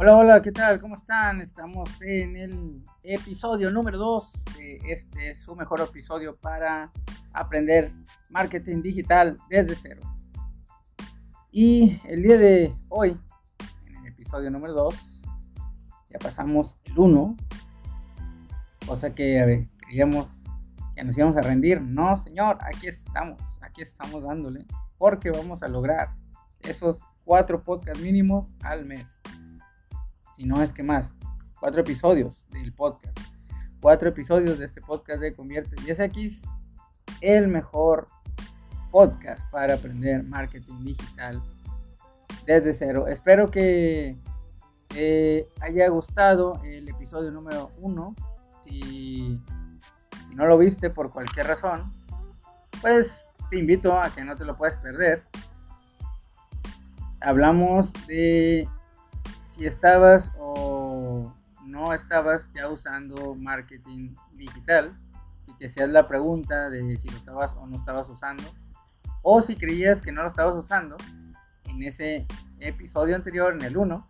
Hola, 0.00 0.16
hola, 0.16 0.40
¿qué 0.40 0.52
tal? 0.52 0.80
¿Cómo 0.80 0.94
están? 0.94 1.40
Estamos 1.40 2.00
en 2.02 2.36
el 2.36 2.84
episodio 3.02 3.68
número 3.72 3.98
2 3.98 4.44
de 4.56 4.78
este, 4.92 5.34
su 5.34 5.56
mejor 5.56 5.80
episodio 5.80 6.36
para 6.36 6.92
aprender 7.32 7.92
marketing 8.30 8.80
digital 8.80 9.36
desde 9.50 9.74
cero. 9.74 10.02
Y 11.50 12.00
el 12.04 12.22
día 12.22 12.38
de 12.38 12.76
hoy, 12.88 13.18
en 13.86 13.96
el 13.96 14.06
episodio 14.06 14.52
número 14.52 14.72
2, 14.72 15.24
ya 16.10 16.18
pasamos 16.20 16.78
el 16.84 16.96
1, 16.96 17.36
cosa 18.86 19.12
que 19.12 19.40
a 19.40 19.46
ver, 19.46 19.68
creíamos 19.78 20.44
que 20.94 21.02
nos 21.02 21.18
íbamos 21.18 21.36
a 21.36 21.40
rendir. 21.40 21.82
No, 21.82 22.16
señor, 22.16 22.58
aquí 22.60 22.86
estamos, 22.86 23.42
aquí 23.62 23.82
estamos 23.82 24.22
dándole, 24.22 24.64
porque 24.96 25.32
vamos 25.32 25.64
a 25.64 25.68
lograr 25.68 26.14
esos 26.60 27.04
cuatro 27.24 27.60
podcasts 27.60 28.00
mínimos 28.00 28.48
al 28.62 28.84
mes 28.84 29.20
si 30.38 30.46
no 30.46 30.62
es 30.62 30.72
que 30.72 30.84
más, 30.84 31.10
cuatro 31.58 31.80
episodios 31.80 32.46
del 32.50 32.72
podcast. 32.72 33.18
Cuatro 33.80 34.08
episodios 34.08 34.56
de 34.56 34.66
este 34.66 34.80
podcast 34.80 35.20
de 35.20 35.34
Convierte 35.34 35.74
10X, 35.74 36.48
el 37.20 37.48
mejor 37.48 38.06
podcast 38.92 39.44
para 39.50 39.74
aprender 39.74 40.22
marketing 40.22 40.84
digital 40.84 41.42
desde 42.46 42.72
cero. 42.72 43.08
Espero 43.08 43.50
que 43.50 44.16
haya 45.60 45.88
gustado 45.88 46.62
el 46.64 46.88
episodio 46.88 47.32
número 47.32 47.72
uno. 47.80 48.14
Si, 48.60 49.42
si 50.24 50.34
no 50.36 50.46
lo 50.46 50.56
viste 50.56 50.88
por 50.88 51.10
cualquier 51.10 51.48
razón, 51.48 51.92
pues 52.80 53.26
te 53.50 53.58
invito 53.58 53.98
a 53.98 54.08
que 54.10 54.24
no 54.24 54.36
te 54.36 54.44
lo 54.44 54.54
puedas 54.54 54.76
perder. 54.76 55.24
Hablamos 57.20 57.92
de 58.06 58.68
si 59.58 59.66
estabas 59.66 60.32
o 60.38 61.34
no 61.66 61.92
estabas 61.92 62.48
ya 62.54 62.68
usando 62.68 63.34
marketing 63.34 64.14
digital, 64.34 64.96
si 65.40 65.52
te 65.54 65.66
hacías 65.66 65.88
la 65.88 66.06
pregunta 66.06 66.70
de 66.70 66.96
si 66.96 67.08
lo 67.08 67.16
estabas 67.16 67.56
o 67.56 67.66
no 67.66 67.76
estabas 67.76 68.08
usando, 68.08 68.44
o 69.20 69.42
si 69.42 69.56
creías 69.56 70.00
que 70.00 70.12
no 70.12 70.22
lo 70.22 70.28
estabas 70.28 70.54
usando, 70.54 70.96
en 71.64 71.82
ese 71.82 72.26
episodio 72.60 73.16
anterior, 73.16 73.52
en 73.52 73.62
el 73.62 73.76
1, 73.76 74.08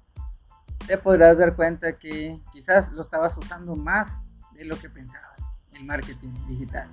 te 0.86 0.98
podrás 0.98 1.38
dar 1.38 1.56
cuenta 1.56 1.96
que 1.96 2.38
quizás 2.52 2.92
lo 2.92 3.00
estabas 3.00 3.36
usando 3.38 3.74
más 3.74 4.30
de 4.52 4.66
lo 4.66 4.78
que 4.78 4.90
pensabas 4.90 5.40
en 5.72 5.86
marketing 5.86 6.34
digital. 6.46 6.90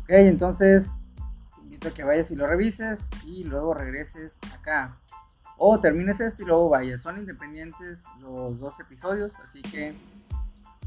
Ok, 0.00 0.08
entonces 0.08 0.88
te 1.54 1.60
invito 1.60 1.88
a 1.88 1.90
que 1.90 2.02
vayas 2.02 2.30
y 2.30 2.36
lo 2.36 2.46
revises 2.46 3.10
y 3.26 3.44
luego 3.44 3.74
regreses 3.74 4.38
acá 4.54 4.96
o 5.58 5.78
termines 5.80 6.20
esto 6.20 6.42
y 6.42 6.46
luego 6.46 6.68
vayas. 6.68 7.02
Son 7.02 7.18
independientes 7.18 8.02
los 8.20 8.58
dos 8.58 8.78
episodios, 8.80 9.38
así 9.40 9.62
que 9.62 9.94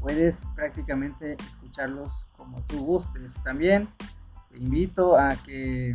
puedes 0.00 0.36
prácticamente 0.54 1.34
escucharlos 1.34 2.08
como 2.36 2.60
tú 2.62 2.84
gustes. 2.84 3.32
También 3.44 3.88
te 4.50 4.58
invito 4.58 5.18
a 5.18 5.36
que 5.36 5.94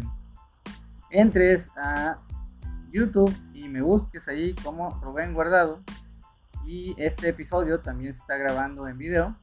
entres 1.10 1.72
a 1.78 2.20
YouTube 2.92 3.36
y 3.54 3.68
me 3.68 3.82
busques 3.82 4.28
ahí 4.28 4.54
como 4.56 4.90
Rubén 5.02 5.34
Guardado. 5.34 5.82
Y 6.66 6.96
este 6.98 7.30
episodio 7.30 7.80
también 7.80 8.14
se 8.14 8.22
está 8.22 8.38
grabando 8.38 8.88
en 8.88 8.98
video. 8.98 9.36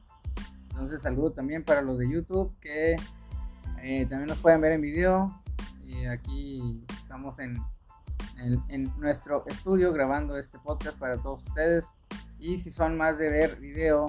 Entonces 0.69 1.01
saludo 1.01 1.31
también 1.31 1.63
para 1.63 1.81
los 1.81 1.99
de 1.99 2.09
YouTube 2.09 2.53
que 2.59 2.95
eh, 3.81 4.05
también 4.07 4.27
nos 4.27 4.39
pueden 4.39 4.61
ver 4.61 4.73
en 4.73 4.81
video. 4.81 5.41
Y 5.85 6.05
aquí 6.05 6.83
estamos 6.97 7.39
en 7.39 7.55
en, 8.37 8.83
nuestro 8.99 9.45
estudio 9.47 9.91
grabando 9.93 10.37
este 10.37 10.59
podcast 10.59 10.97
para 10.97 11.17
todos 11.17 11.43
ustedes. 11.47 11.93
Y 12.39 12.57
si 12.57 12.71
son 12.71 12.97
más 12.97 13.17
de 13.17 13.29
ver 13.29 13.57
video, 13.59 14.07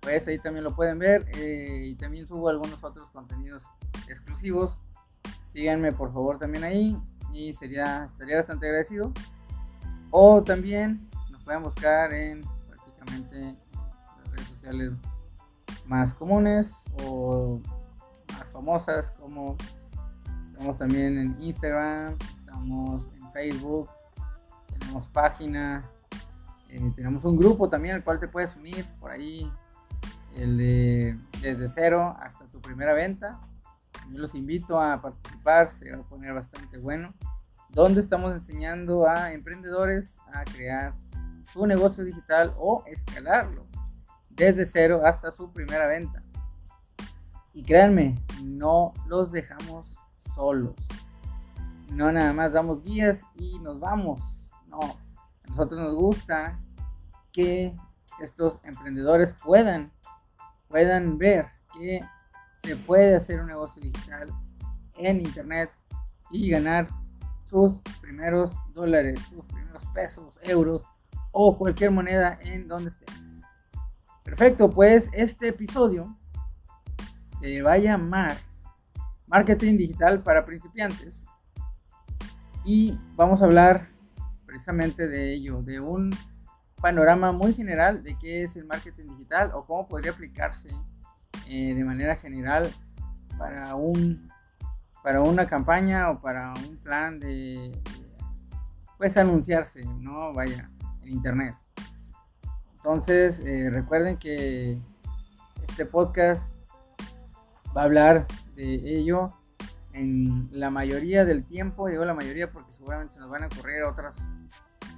pues 0.00 0.26
ahí 0.28 0.38
también 0.38 0.64
lo 0.64 0.74
pueden 0.74 0.98
ver. 0.98 1.26
Eh, 1.36 1.86
y 1.86 1.94
también 1.96 2.26
subo 2.26 2.48
algunos 2.48 2.82
otros 2.84 3.10
contenidos 3.10 3.66
exclusivos. 4.08 4.80
Síganme 5.40 5.92
por 5.92 6.12
favor 6.12 6.38
también 6.38 6.64
ahí 6.64 6.98
y 7.32 7.52
sería, 7.52 8.04
estaría 8.04 8.36
bastante 8.36 8.66
agradecido. 8.66 9.12
O 10.10 10.42
también 10.42 11.08
nos 11.30 11.42
pueden 11.42 11.62
buscar 11.62 12.12
en 12.12 12.42
prácticamente 12.68 13.56
las 14.18 14.30
redes 14.30 14.46
sociales 14.46 14.92
más 15.86 16.14
comunes 16.14 16.84
o 17.02 17.60
más 18.32 18.48
famosas 18.50 19.10
como 19.10 19.56
estamos 20.42 20.78
también 20.78 21.18
en 21.18 21.42
Instagram, 21.42 22.16
estamos 22.32 23.10
Facebook, 23.34 23.90
tenemos 24.78 25.08
página, 25.08 25.84
eh, 26.68 26.92
tenemos 26.94 27.24
un 27.24 27.36
grupo 27.36 27.68
también 27.68 27.96
al 27.96 28.04
cual 28.04 28.18
te 28.20 28.28
puedes 28.28 28.54
unir 28.56 28.86
por 29.00 29.10
ahí, 29.10 29.52
el 30.36 30.56
de 30.56 31.18
desde 31.42 31.68
cero 31.68 32.16
hasta 32.20 32.46
tu 32.46 32.60
primera 32.60 32.94
venta. 32.94 33.40
Yo 34.10 34.18
los 34.18 34.34
invito 34.34 34.80
a 34.80 35.00
participar, 35.02 35.70
se 35.70 35.90
va 35.90 36.02
a 36.02 36.08
poner 36.08 36.32
bastante 36.32 36.78
bueno, 36.78 37.12
donde 37.70 38.00
estamos 38.00 38.32
enseñando 38.32 39.08
a 39.08 39.32
emprendedores 39.32 40.20
a 40.32 40.44
crear 40.44 40.94
su 41.42 41.66
negocio 41.66 42.04
digital 42.04 42.54
o 42.56 42.84
escalarlo 42.86 43.66
desde 44.30 44.64
cero 44.64 45.02
hasta 45.04 45.32
su 45.32 45.52
primera 45.52 45.86
venta. 45.86 46.22
Y 47.52 47.62
créanme, 47.62 48.14
no 48.42 48.92
los 49.06 49.32
dejamos 49.32 49.98
solos 50.16 50.74
no 51.90 52.10
nada 52.12 52.32
más 52.32 52.52
damos 52.52 52.82
guías 52.82 53.26
y 53.34 53.58
nos 53.60 53.78
vamos. 53.80 54.52
No, 54.66 54.80
a 54.80 55.48
nosotros 55.48 55.80
nos 55.80 55.94
gusta 55.94 56.60
que 57.32 57.76
estos 58.20 58.60
emprendedores 58.64 59.34
puedan, 59.44 59.92
puedan 60.68 61.18
ver 61.18 61.48
que 61.72 62.00
se 62.50 62.76
puede 62.76 63.16
hacer 63.16 63.40
un 63.40 63.48
negocio 63.48 63.82
digital 63.82 64.28
en 64.96 65.20
internet 65.20 65.70
y 66.30 66.50
ganar 66.50 66.88
sus 67.44 67.82
primeros 68.00 68.52
dólares, 68.72 69.18
sus 69.28 69.44
primeros 69.46 69.84
pesos, 69.86 70.38
euros 70.42 70.84
o 71.32 71.56
cualquier 71.58 71.90
moneda 71.90 72.38
en 72.42 72.68
donde 72.68 72.90
estés. 72.90 73.42
Perfecto, 74.22 74.70
pues 74.70 75.10
este 75.12 75.48
episodio 75.48 76.16
se 77.38 77.60
va 77.60 77.72
a 77.72 77.78
llamar 77.78 78.36
Marketing 79.26 79.76
Digital 79.76 80.22
para 80.22 80.44
Principiantes 80.46 81.28
y 82.64 82.98
vamos 83.14 83.42
a 83.42 83.44
hablar 83.44 83.88
precisamente 84.46 85.06
de 85.06 85.34
ello, 85.34 85.62
de 85.62 85.80
un 85.80 86.10
panorama 86.80 87.32
muy 87.32 87.54
general 87.54 88.02
de 88.02 88.16
qué 88.18 88.42
es 88.42 88.56
el 88.56 88.66
marketing 88.66 89.08
digital 89.08 89.50
o 89.54 89.64
cómo 89.64 89.88
podría 89.88 90.12
aplicarse 90.12 90.68
eh, 91.48 91.74
de 91.74 91.84
manera 91.84 92.16
general 92.16 92.70
para 93.38 93.74
un 93.74 94.30
para 95.02 95.20
una 95.20 95.46
campaña 95.46 96.10
o 96.10 96.20
para 96.20 96.54
un 96.66 96.78
plan 96.78 97.20
de, 97.20 97.70
pues 98.96 99.18
anunciarse, 99.18 99.84
no 99.84 100.32
vaya 100.32 100.70
en 101.02 101.10
internet. 101.10 101.54
Entonces 102.76 103.40
eh, 103.40 103.68
recuerden 103.70 104.16
que 104.16 104.80
este 105.68 105.84
podcast 105.84 106.58
va 107.76 107.82
a 107.82 107.84
hablar 107.84 108.26
de 108.54 108.96
ello 108.96 109.28
en 109.94 110.48
la 110.50 110.70
mayoría 110.70 111.24
del 111.24 111.44
tiempo, 111.46 111.88
digo 111.88 112.04
la 112.04 112.14
mayoría 112.14 112.50
porque 112.50 112.72
seguramente 112.72 113.14
se 113.14 113.20
nos 113.20 113.30
van 113.30 113.44
a 113.44 113.46
ocurrir 113.46 113.84
otras, 113.84 114.28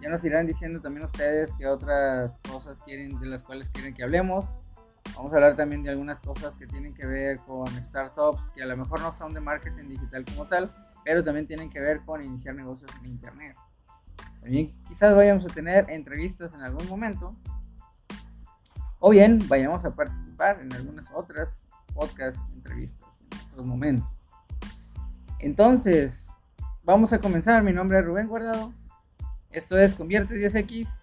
ya 0.00 0.08
nos 0.08 0.24
irán 0.24 0.46
diciendo 0.46 0.80
también 0.80 1.04
ustedes 1.04 1.52
que 1.54 1.66
otras 1.66 2.38
cosas 2.50 2.80
quieren, 2.80 3.20
de 3.20 3.26
las 3.26 3.44
cuales 3.44 3.68
quieren 3.68 3.94
que 3.94 4.02
hablemos. 4.02 4.46
Vamos 5.14 5.32
a 5.32 5.36
hablar 5.36 5.54
también 5.54 5.82
de 5.82 5.90
algunas 5.90 6.20
cosas 6.20 6.56
que 6.56 6.66
tienen 6.66 6.94
que 6.94 7.06
ver 7.06 7.38
con 7.40 7.68
startups 7.84 8.50
que 8.50 8.62
a 8.62 8.66
lo 8.66 8.76
mejor 8.76 9.00
no 9.00 9.12
son 9.12 9.34
de 9.34 9.40
marketing 9.40 9.88
digital 9.88 10.24
como 10.24 10.46
tal, 10.46 10.74
pero 11.04 11.22
también 11.22 11.46
tienen 11.46 11.70
que 11.70 11.80
ver 11.80 12.00
con 12.00 12.24
iniciar 12.24 12.54
negocios 12.54 12.90
en 12.98 13.06
internet. 13.06 13.54
También 14.40 14.72
quizás 14.88 15.14
vayamos 15.14 15.44
a 15.44 15.48
tener 15.48 15.90
entrevistas 15.90 16.54
en 16.54 16.62
algún 16.62 16.88
momento, 16.88 17.36
o 18.98 19.10
bien 19.10 19.46
vayamos 19.46 19.84
a 19.84 19.90
participar 19.90 20.60
en 20.60 20.72
algunas 20.72 21.10
otras 21.12 21.66
podcast 21.92 22.38
entrevistas 22.54 23.22
en 23.22 23.38
otros 23.46 23.66
momentos. 23.66 24.15
Entonces, 25.38 26.36
vamos 26.82 27.12
a 27.12 27.20
comenzar. 27.20 27.62
Mi 27.62 27.72
nombre 27.72 27.98
es 27.98 28.04
Rubén 28.04 28.26
Guardado. 28.26 28.72
Esto 29.50 29.78
es 29.78 29.94
Convierte 29.94 30.34
10X, 30.34 31.02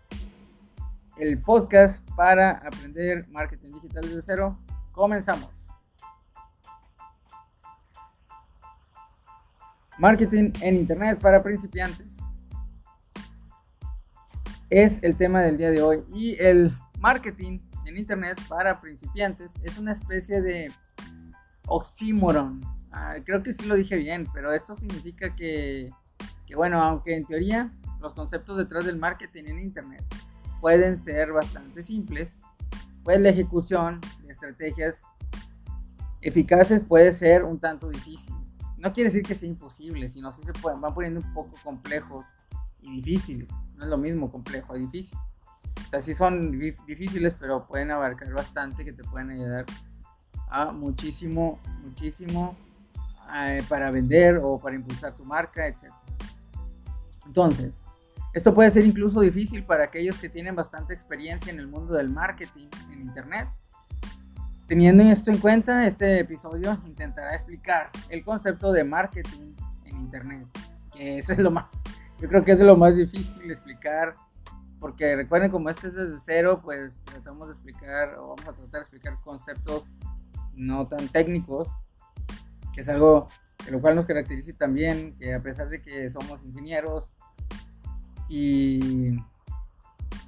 el 1.18 1.40
podcast 1.40 2.08
para 2.16 2.52
aprender 2.52 3.28
marketing 3.30 3.74
digital 3.74 4.04
desde 4.04 4.22
cero. 4.24 4.58
Comenzamos. 4.92 5.50
Marketing 10.00 10.52
en 10.62 10.78
Internet 10.78 11.20
para 11.22 11.44
principiantes. 11.44 12.20
Es 14.72 15.02
el 15.04 15.16
tema 15.16 15.42
del 15.42 15.58
día 15.58 15.70
de 15.70 15.84
hoy. 15.84 16.04
Y 16.12 16.36
el 16.42 16.76
marketing 17.00 17.60
en 17.86 17.98
Internet 17.98 18.42
para 18.50 18.82
principiantes 18.82 19.60
es 19.64 19.78
una 19.78 19.92
especie 19.92 20.42
de 20.42 20.72
oxímoron 21.68 22.62
Ah, 22.94 23.16
creo 23.25 23.42
que 23.42 23.54
sí 23.54 23.66
lo 23.66 23.75
dije 23.75 23.98
bien, 23.98 24.28
pero 24.34 24.54
esto 24.54 24.75
significa 24.75 25.36
que, 25.36 25.90
bueno, 26.56 26.80
aunque 26.80 27.16
en 27.16 27.25
teoría 27.25 27.74
los 28.00 28.13
conceptos 28.13 28.56
detrás 28.56 28.86
del 28.86 28.98
marketing 28.98 29.45
en 29.48 29.60
Internet 29.60 30.04
pueden 30.62 31.00
ser 31.00 31.31
bastante 31.31 31.81
simples, 31.81 32.44
pues 33.04 33.19
la 33.19 33.30
ejecución 33.30 34.00
de 34.24 34.31
estrategias 34.31 35.01
eficaces 36.22 36.84
puede 36.84 37.12
ser 37.13 37.44
un 37.44 37.60
tanto 37.60 37.90
difícil. 37.90 38.36
No 38.78 38.94
quiere 38.94 39.10
decir 39.10 39.24
que 39.24 39.34
sea 39.34 39.50
imposible, 39.50 40.07
sino 40.07 40.31
si 40.31 40.44
se 40.44 40.54
pueden, 40.54 40.80
van 40.80 40.94
poniendo 40.94 41.19
un 41.19 41.34
poco 41.34 41.56
complejos 41.63 42.28
y 42.81 43.01
difíciles. 43.01 43.50
No 43.75 43.86
es 43.86 43.89
lo 43.89 43.98
mismo 43.98 44.31
complejo 44.31 44.74
a 44.74 44.78
difícil. 44.78 45.18
O 45.84 45.89
sea, 45.89 46.00
sí 46.00 46.13
son 46.13 46.51
difíciles, 46.86 47.34
pero 47.39 47.66
pueden 47.66 47.89
abarcar 47.89 48.31
bastante 48.34 48.86
que 48.86 48.94
te 48.94 49.04
pueden 49.04 49.31
ayudar 49.31 49.66
a 50.50 50.72
muchísimo, 50.72 51.60
muchísimo 51.84 52.56
eh, 53.36 53.64
para 53.68 53.92
vender 53.92 54.38
o 54.38 54.58
para 54.58 54.76
impulsar 54.76 55.16
tu 55.16 55.26
marca, 55.26 55.68
etc. 55.68 55.92
Entonces, 57.26 57.74
esto 58.34 58.54
puede 58.54 58.72
ser 58.72 58.86
incluso 58.86 59.22
difícil 59.22 59.64
para 59.64 59.86
aquellos 59.86 60.18
que 60.18 60.30
tienen 60.30 60.56
bastante 60.56 60.94
experiencia 60.94 61.52
en 61.52 61.60
el 61.60 61.68
mundo 61.68 61.94
del 61.94 62.10
marketing 62.10 62.68
en 62.92 63.02
Internet. 63.02 63.48
Teniendo 64.68 65.04
esto 65.04 65.30
en 65.30 65.38
cuenta, 65.38 65.86
este 65.86 66.20
episodio 66.20 66.78
intentará 66.86 67.34
explicar 67.34 67.92
el 68.10 68.24
concepto 68.24 68.72
de 68.72 68.84
marketing 68.84 69.54
en 69.86 69.96
Internet, 69.98 70.48
que 70.92 71.20
eso 71.20 71.34
es 71.34 71.40
lo 71.40 71.52
más, 71.52 71.84
yo 72.20 72.30
creo 72.30 72.44
que 72.44 72.54
es 72.54 72.58
de 72.58 72.64
lo 72.64 72.78
más 72.78 72.96
difícil 72.96 73.48
de 73.48 73.54
explicar, 73.54 74.16
porque 74.80 75.16
recuerden 75.16 75.52
como 75.52 75.70
este 75.70 75.88
es 75.88 75.94
desde 75.94 76.18
cero, 76.20 76.62
pues 76.64 77.02
tratamos 77.04 77.48
de 77.48 77.54
explicar 77.54 78.16
o 78.16 78.30
vamos 78.30 78.48
a 78.48 78.54
tratar 78.54 78.72
de 78.72 78.80
explicar 78.80 79.20
conceptos 79.22 79.94
no 80.56 80.86
tan 80.86 81.08
técnicos, 81.10 81.68
que 82.74 82.81
es 82.81 82.90
algo 82.90 83.28
de 83.66 83.72
lo 83.72 83.80
cual 83.81 83.96
nos 83.96 84.06
caracteriza 84.06 84.54
también, 84.54 85.16
que 85.18 85.34
a 85.34 85.40
pesar 85.40 85.70
de 85.70 85.81
que 85.81 86.10
somos 86.10 86.44
ingenieros 86.44 87.14
y 88.28 89.18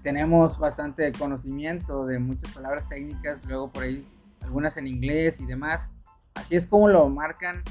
tenemos 0.01 0.57
bastante 0.59 1.11
conocimiento 1.11 2.05
de 2.05 2.19
muchas 2.19 2.53
palabras 2.53 2.87
técnicas, 2.87 3.43
luego 3.45 3.71
por 3.71 3.83
ahí 3.83 4.07
algunas 4.41 4.77
en 4.77 4.87
inglés 4.87 5.39
y 5.39 5.45
demás, 5.45 5.91
así 6.35 6.55
es 6.55 6.67
como 6.67 6.87
lo 6.87 7.09
marcan, 7.09 7.63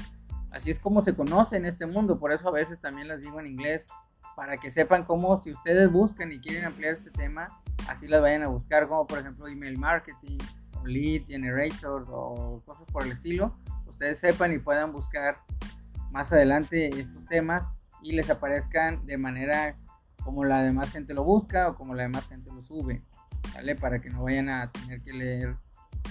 así 0.51 0.69
es 0.69 0.79
como 0.79 1.01
se 1.01 1.15
conoce 1.15 1.57
en 1.57 1.65
este 1.65 1.85
mundo, 1.85 2.19
por 2.19 2.31
eso 2.31 2.49
a 2.49 2.51
veces 2.51 2.79
también 2.79 3.07
las 3.07 3.21
digo 3.21 3.39
en 3.39 3.47
inglés, 3.47 3.87
para 4.35 4.57
que 4.57 4.69
sepan 4.69 5.05
cómo 5.05 5.37
si 5.37 5.51
ustedes 5.51 5.89
buscan 5.89 6.31
y 6.31 6.39
quieren 6.39 6.65
ampliar 6.65 6.93
este 6.93 7.09
tema, 7.09 7.47
así 7.87 8.07
las 8.07 8.21
vayan 8.21 8.43
a 8.43 8.47
buscar, 8.47 8.87
como 8.87 9.07
por 9.07 9.19
ejemplo 9.19 9.47
email 9.47 9.77
marketing, 9.79 10.37
o 10.77 10.85
lead 10.85 11.25
generator 11.27 12.05
o 12.09 12.61
cosas 12.65 12.85
por 12.87 13.03
el 13.03 13.13
estilo, 13.13 13.57
ustedes 13.95 14.19
sepan 14.19 14.51
y 14.51 14.59
puedan 14.59 14.91
buscar 14.91 15.37
más 16.11 16.33
adelante 16.33 16.99
estos 16.99 17.25
temas 17.25 17.71
y 18.01 18.11
les 18.11 18.29
aparezcan 18.29 19.05
de 19.05 19.17
manera 19.17 19.77
como 20.21 20.43
la 20.43 20.61
demás 20.61 20.91
gente 20.91 21.13
lo 21.13 21.23
busca 21.23 21.69
o 21.69 21.75
como 21.75 21.93
la 21.93 22.03
demás 22.03 22.27
gente 22.27 22.51
lo 22.51 22.61
sube, 22.61 23.03
¿vale? 23.53 23.77
Para 23.77 24.01
que 24.01 24.09
no 24.09 24.23
vayan 24.23 24.49
a 24.49 24.69
tener 24.69 25.01
que 25.01 25.13
leer 25.13 25.55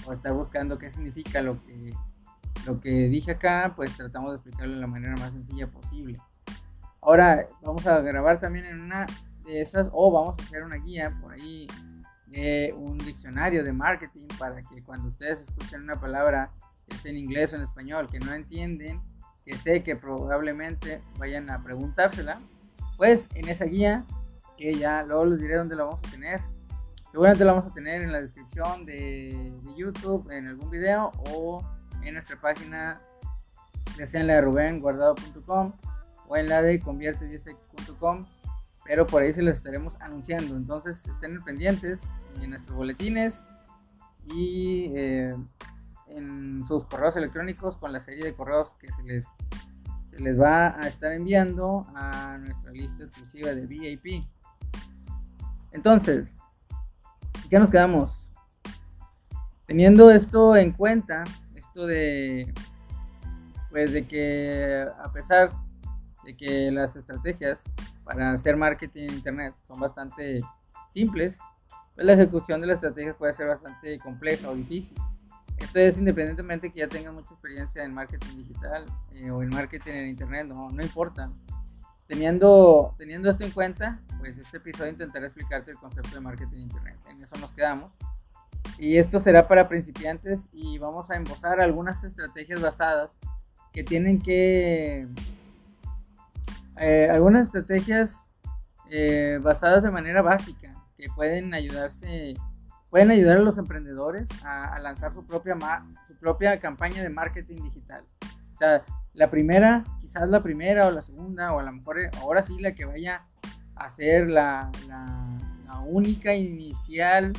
o 0.07 0.11
estar 0.11 0.33
buscando 0.33 0.79
qué 0.79 0.89
significa 0.89 1.43
lo 1.43 1.61
que, 1.61 1.93
lo 2.65 2.81
que 2.81 2.89
dije 2.89 3.33
acá, 3.33 3.71
pues 3.75 3.95
tratamos 3.95 4.31
de 4.31 4.35
explicarlo 4.37 4.73
de 4.73 4.81
la 4.81 4.87
manera 4.87 5.15
más 5.17 5.33
sencilla 5.33 5.67
posible. 5.67 6.17
Ahora 7.01 7.45
vamos 7.61 7.85
a 7.85 7.99
grabar 8.01 8.39
también 8.39 8.65
en 8.65 8.81
una 8.81 9.05
de 9.43 9.61
esas 9.61 9.91
o 9.93 10.11
vamos 10.11 10.39
a 10.39 10.41
hacer 10.41 10.63
una 10.63 10.77
guía 10.77 11.15
por 11.21 11.33
ahí 11.33 11.67
de 12.25 12.73
un 12.75 12.97
diccionario 12.97 13.63
de 13.63 13.73
marketing 13.73 14.25
para 14.39 14.63
que 14.63 14.81
cuando 14.81 15.07
ustedes 15.07 15.39
escuchen 15.41 15.83
una 15.83 15.99
palabra 15.99 16.51
es 16.87 17.05
en 17.05 17.17
inglés 17.17 17.53
o 17.53 17.55
en 17.55 17.63
español, 17.63 18.07
que 18.09 18.19
no 18.19 18.33
entienden, 18.33 19.01
que 19.45 19.57
sé 19.57 19.83
que 19.83 19.95
probablemente 19.95 21.01
vayan 21.17 21.49
a 21.49 21.63
preguntársela, 21.63 22.41
pues 22.97 23.27
en 23.35 23.47
esa 23.47 23.65
guía, 23.65 24.05
que 24.57 24.75
ya 24.75 25.03
luego 25.03 25.25
les 25.25 25.39
diré 25.39 25.55
dónde 25.55 25.75
la 25.75 25.83
vamos 25.83 25.99
a 26.05 26.11
tener. 26.11 26.41
Seguramente 27.11 27.45
la 27.45 27.53
vamos 27.53 27.71
a 27.71 27.73
tener 27.73 28.01
en 28.01 28.11
la 28.11 28.19
descripción 28.19 28.85
de, 28.85 29.53
YouTube, 29.77 30.29
en 30.31 30.47
algún 30.47 30.69
video 30.69 31.11
o 31.31 31.63
en 32.03 32.13
nuestra 32.13 32.39
página, 32.39 33.01
ya 33.97 34.05
sea 34.05 34.21
en 34.21 34.27
la 34.27 34.35
de 34.35 34.41
rubenguardado.com 34.41 35.73
o 36.27 36.37
en 36.37 36.49
la 36.49 36.61
de 36.61 36.81
convierte10x.com, 36.81 38.25
pero 38.85 39.05
por 39.05 39.21
ahí 39.21 39.33
se 39.33 39.41
las 39.41 39.57
estaremos 39.57 39.99
anunciando. 40.01 40.55
Entonces 40.55 41.07
estén 41.07 41.41
pendientes 41.43 42.21
en 42.41 42.49
nuestros 42.49 42.75
boletines 42.75 43.47
y 44.25 44.91
eh, 44.95 45.35
en 46.15 46.65
sus 46.65 46.85
correos 46.85 47.15
electrónicos 47.15 47.77
con 47.77 47.91
la 47.91 47.99
serie 47.99 48.23
de 48.23 48.33
correos 48.33 48.75
que 48.75 48.91
se 48.91 49.03
les, 49.03 49.27
se 50.05 50.19
les 50.19 50.39
va 50.39 50.75
a 50.79 50.87
estar 50.87 51.11
enviando 51.11 51.85
a 51.93 52.37
nuestra 52.37 52.71
lista 52.71 53.03
exclusiva 53.03 53.53
de 53.53 53.65
VIP. 53.65 54.23
Entonces, 55.71 56.33
¿qué 57.49 57.59
nos 57.59 57.69
quedamos? 57.69 58.31
Teniendo 59.65 60.11
esto 60.11 60.55
en 60.55 60.71
cuenta, 60.71 61.23
esto 61.55 61.85
de, 61.85 62.53
pues 63.69 63.91
de 63.91 64.07
que 64.07 64.87
a 65.03 65.11
pesar 65.11 65.51
de 66.23 66.35
que 66.35 66.71
las 66.71 66.95
estrategias 66.95 67.71
para 68.03 68.31
hacer 68.31 68.55
marketing 68.55 69.03
en 69.09 69.13
internet 69.15 69.55
son 69.63 69.79
bastante 69.79 70.39
simples, 70.87 71.39
pues 71.93 72.05
la 72.05 72.13
ejecución 72.13 72.61
de 72.61 72.67
las 72.67 72.75
estrategias 72.75 73.15
puede 73.15 73.33
ser 73.33 73.47
bastante 73.47 73.99
compleja 73.99 74.49
o 74.49 74.55
difícil. 74.55 74.97
Esto 75.65 75.79
es 75.79 75.97
independientemente 75.97 76.71
que 76.71 76.81
ya 76.81 76.87
tengan 76.87 77.15
mucha 77.15 77.33
experiencia 77.33 77.83
en 77.83 77.91
marketing 77.91 78.35
digital 78.35 78.85
eh, 79.13 79.31
o 79.31 79.41
en 79.41 79.49
marketing 79.49 79.93
en 79.93 80.07
internet, 80.09 80.45
no, 80.45 80.69
no 80.69 80.83
importa. 80.83 81.31
Teniendo, 82.05 82.93
teniendo 82.99 83.31
esto 83.31 83.43
en 83.43 83.49
cuenta, 83.49 83.99
pues 84.19 84.37
este 84.37 84.57
episodio 84.57 84.91
intentaré 84.91 85.25
explicarte 85.25 85.71
el 85.71 85.77
concepto 85.77 86.13
de 86.13 86.21
marketing 86.21 86.57
en 86.57 86.61
internet. 86.61 86.99
En 87.09 87.19
eso 87.23 87.35
nos 87.37 87.51
quedamos. 87.51 87.91
Y 88.77 88.97
esto 88.97 89.19
será 89.19 89.47
para 89.47 89.67
principiantes 89.67 90.49
y 90.53 90.77
vamos 90.77 91.09
a 91.09 91.15
embosar 91.15 91.59
algunas 91.59 92.03
estrategias 92.03 92.61
basadas 92.61 93.19
que 93.73 93.83
tienen 93.83 94.21
que... 94.21 95.07
Eh, 96.77 97.09
algunas 97.11 97.47
estrategias 97.47 98.29
eh, 98.91 99.39
basadas 99.41 99.81
de 99.81 99.89
manera 99.89 100.21
básica 100.21 100.75
que 100.95 101.07
pueden 101.15 101.55
ayudarse 101.55 102.35
pueden 102.95 103.11
ayudar 103.11 103.35
a 103.35 103.41
los 103.41 103.57
emprendedores 103.57 104.29
a, 104.45 104.79
lanzar 104.79 105.11
su 105.11 105.25
propia, 105.25 105.57
su 106.07 106.15
propia 106.15 106.57
campaña 106.59 107.01
de 107.03 107.09
marketing 107.09 107.61
digital. 107.61 108.05
O 108.53 108.57
sea, 108.57 108.85
la 109.13 109.29
primera, 109.29 109.83
quizás 109.99 110.29
la 110.29 110.41
primera 110.41 110.87
o 110.87 110.91
la 110.91 111.01
segunda, 111.01 111.51
o 111.51 111.59
a 111.59 111.63
lo 111.63 111.73
mejor 111.73 111.99
eh, 111.99 112.09
ahora 112.21 112.41
sí 112.41 112.57
la 112.61 112.71
que 112.71 112.85
vaya 112.85 113.25
a 113.75 113.89
ser 113.89 114.29
la, 114.29 114.71
la, 114.87 115.79
única 115.87 116.33
inicial, 116.35 117.33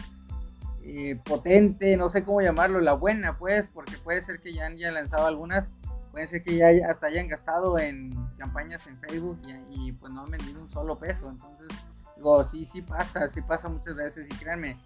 eh, 0.83 1.19
potente, 1.25 1.97
no 1.97 2.11
sé 2.11 2.23
cómo 2.23 2.43
llamarlo, 2.43 2.83
la 2.83 2.93
buena, 2.93 3.39
pues, 3.39 3.69
porque 3.69 3.97
puede 4.05 4.21
ser 4.21 4.41
que 4.41 4.53
ya 4.53 4.67
hayan 4.67 4.93
lanzado 4.93 5.27
algunas, 5.27 5.71
puede 6.13 6.27
ser 6.27 6.43
que 6.43 6.55
ya 6.55 6.69
hasta 6.87 7.07
hayan 7.07 7.29
gastado 7.29 7.79
en 7.79 8.13
campañas 8.37 8.87
en 8.89 8.99
Facebook 8.99 9.41
y, 9.71 9.87
y 9.89 9.93
pues 9.93 10.13
no 10.13 10.21
han 10.21 10.31
vendido 10.31 10.61
un 10.61 10.69
solo 10.69 10.99
peso. 10.99 11.31
Entonces, 11.31 11.69
digo, 12.15 12.45
sí, 12.45 12.67
sí 12.67 12.83
pasa, 12.83 13.27
sí 13.31 13.41
pasa 13.41 13.71
muchas 13.71 13.97
veces 13.97 14.29
y 14.31 14.35
créanme, 14.35 14.77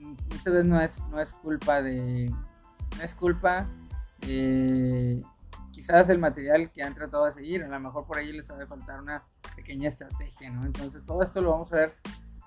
muchas 0.00 0.44
veces 0.44 0.64
no 0.64 0.80
es, 0.80 1.00
no 1.10 1.20
es 1.20 1.34
culpa 1.34 1.82
de. 1.82 2.32
No 2.96 3.02
es 3.02 3.14
culpa 3.14 3.68
quizás 5.76 6.08
el 6.08 6.18
material 6.18 6.70
que 6.70 6.82
han 6.82 6.94
tratado 6.94 7.26
de 7.26 7.32
seguir. 7.32 7.62
A 7.62 7.68
lo 7.68 7.80
mejor 7.80 8.06
por 8.06 8.18
ahí 8.18 8.32
les 8.32 8.50
ha 8.50 8.56
de 8.56 8.66
faltar 8.66 9.00
una 9.00 9.22
pequeña 9.54 9.88
estrategia, 9.88 10.50
¿no? 10.50 10.64
Entonces 10.64 11.04
todo 11.04 11.22
esto 11.22 11.40
lo 11.40 11.50
vamos 11.50 11.72
a 11.72 11.76
ver 11.76 11.94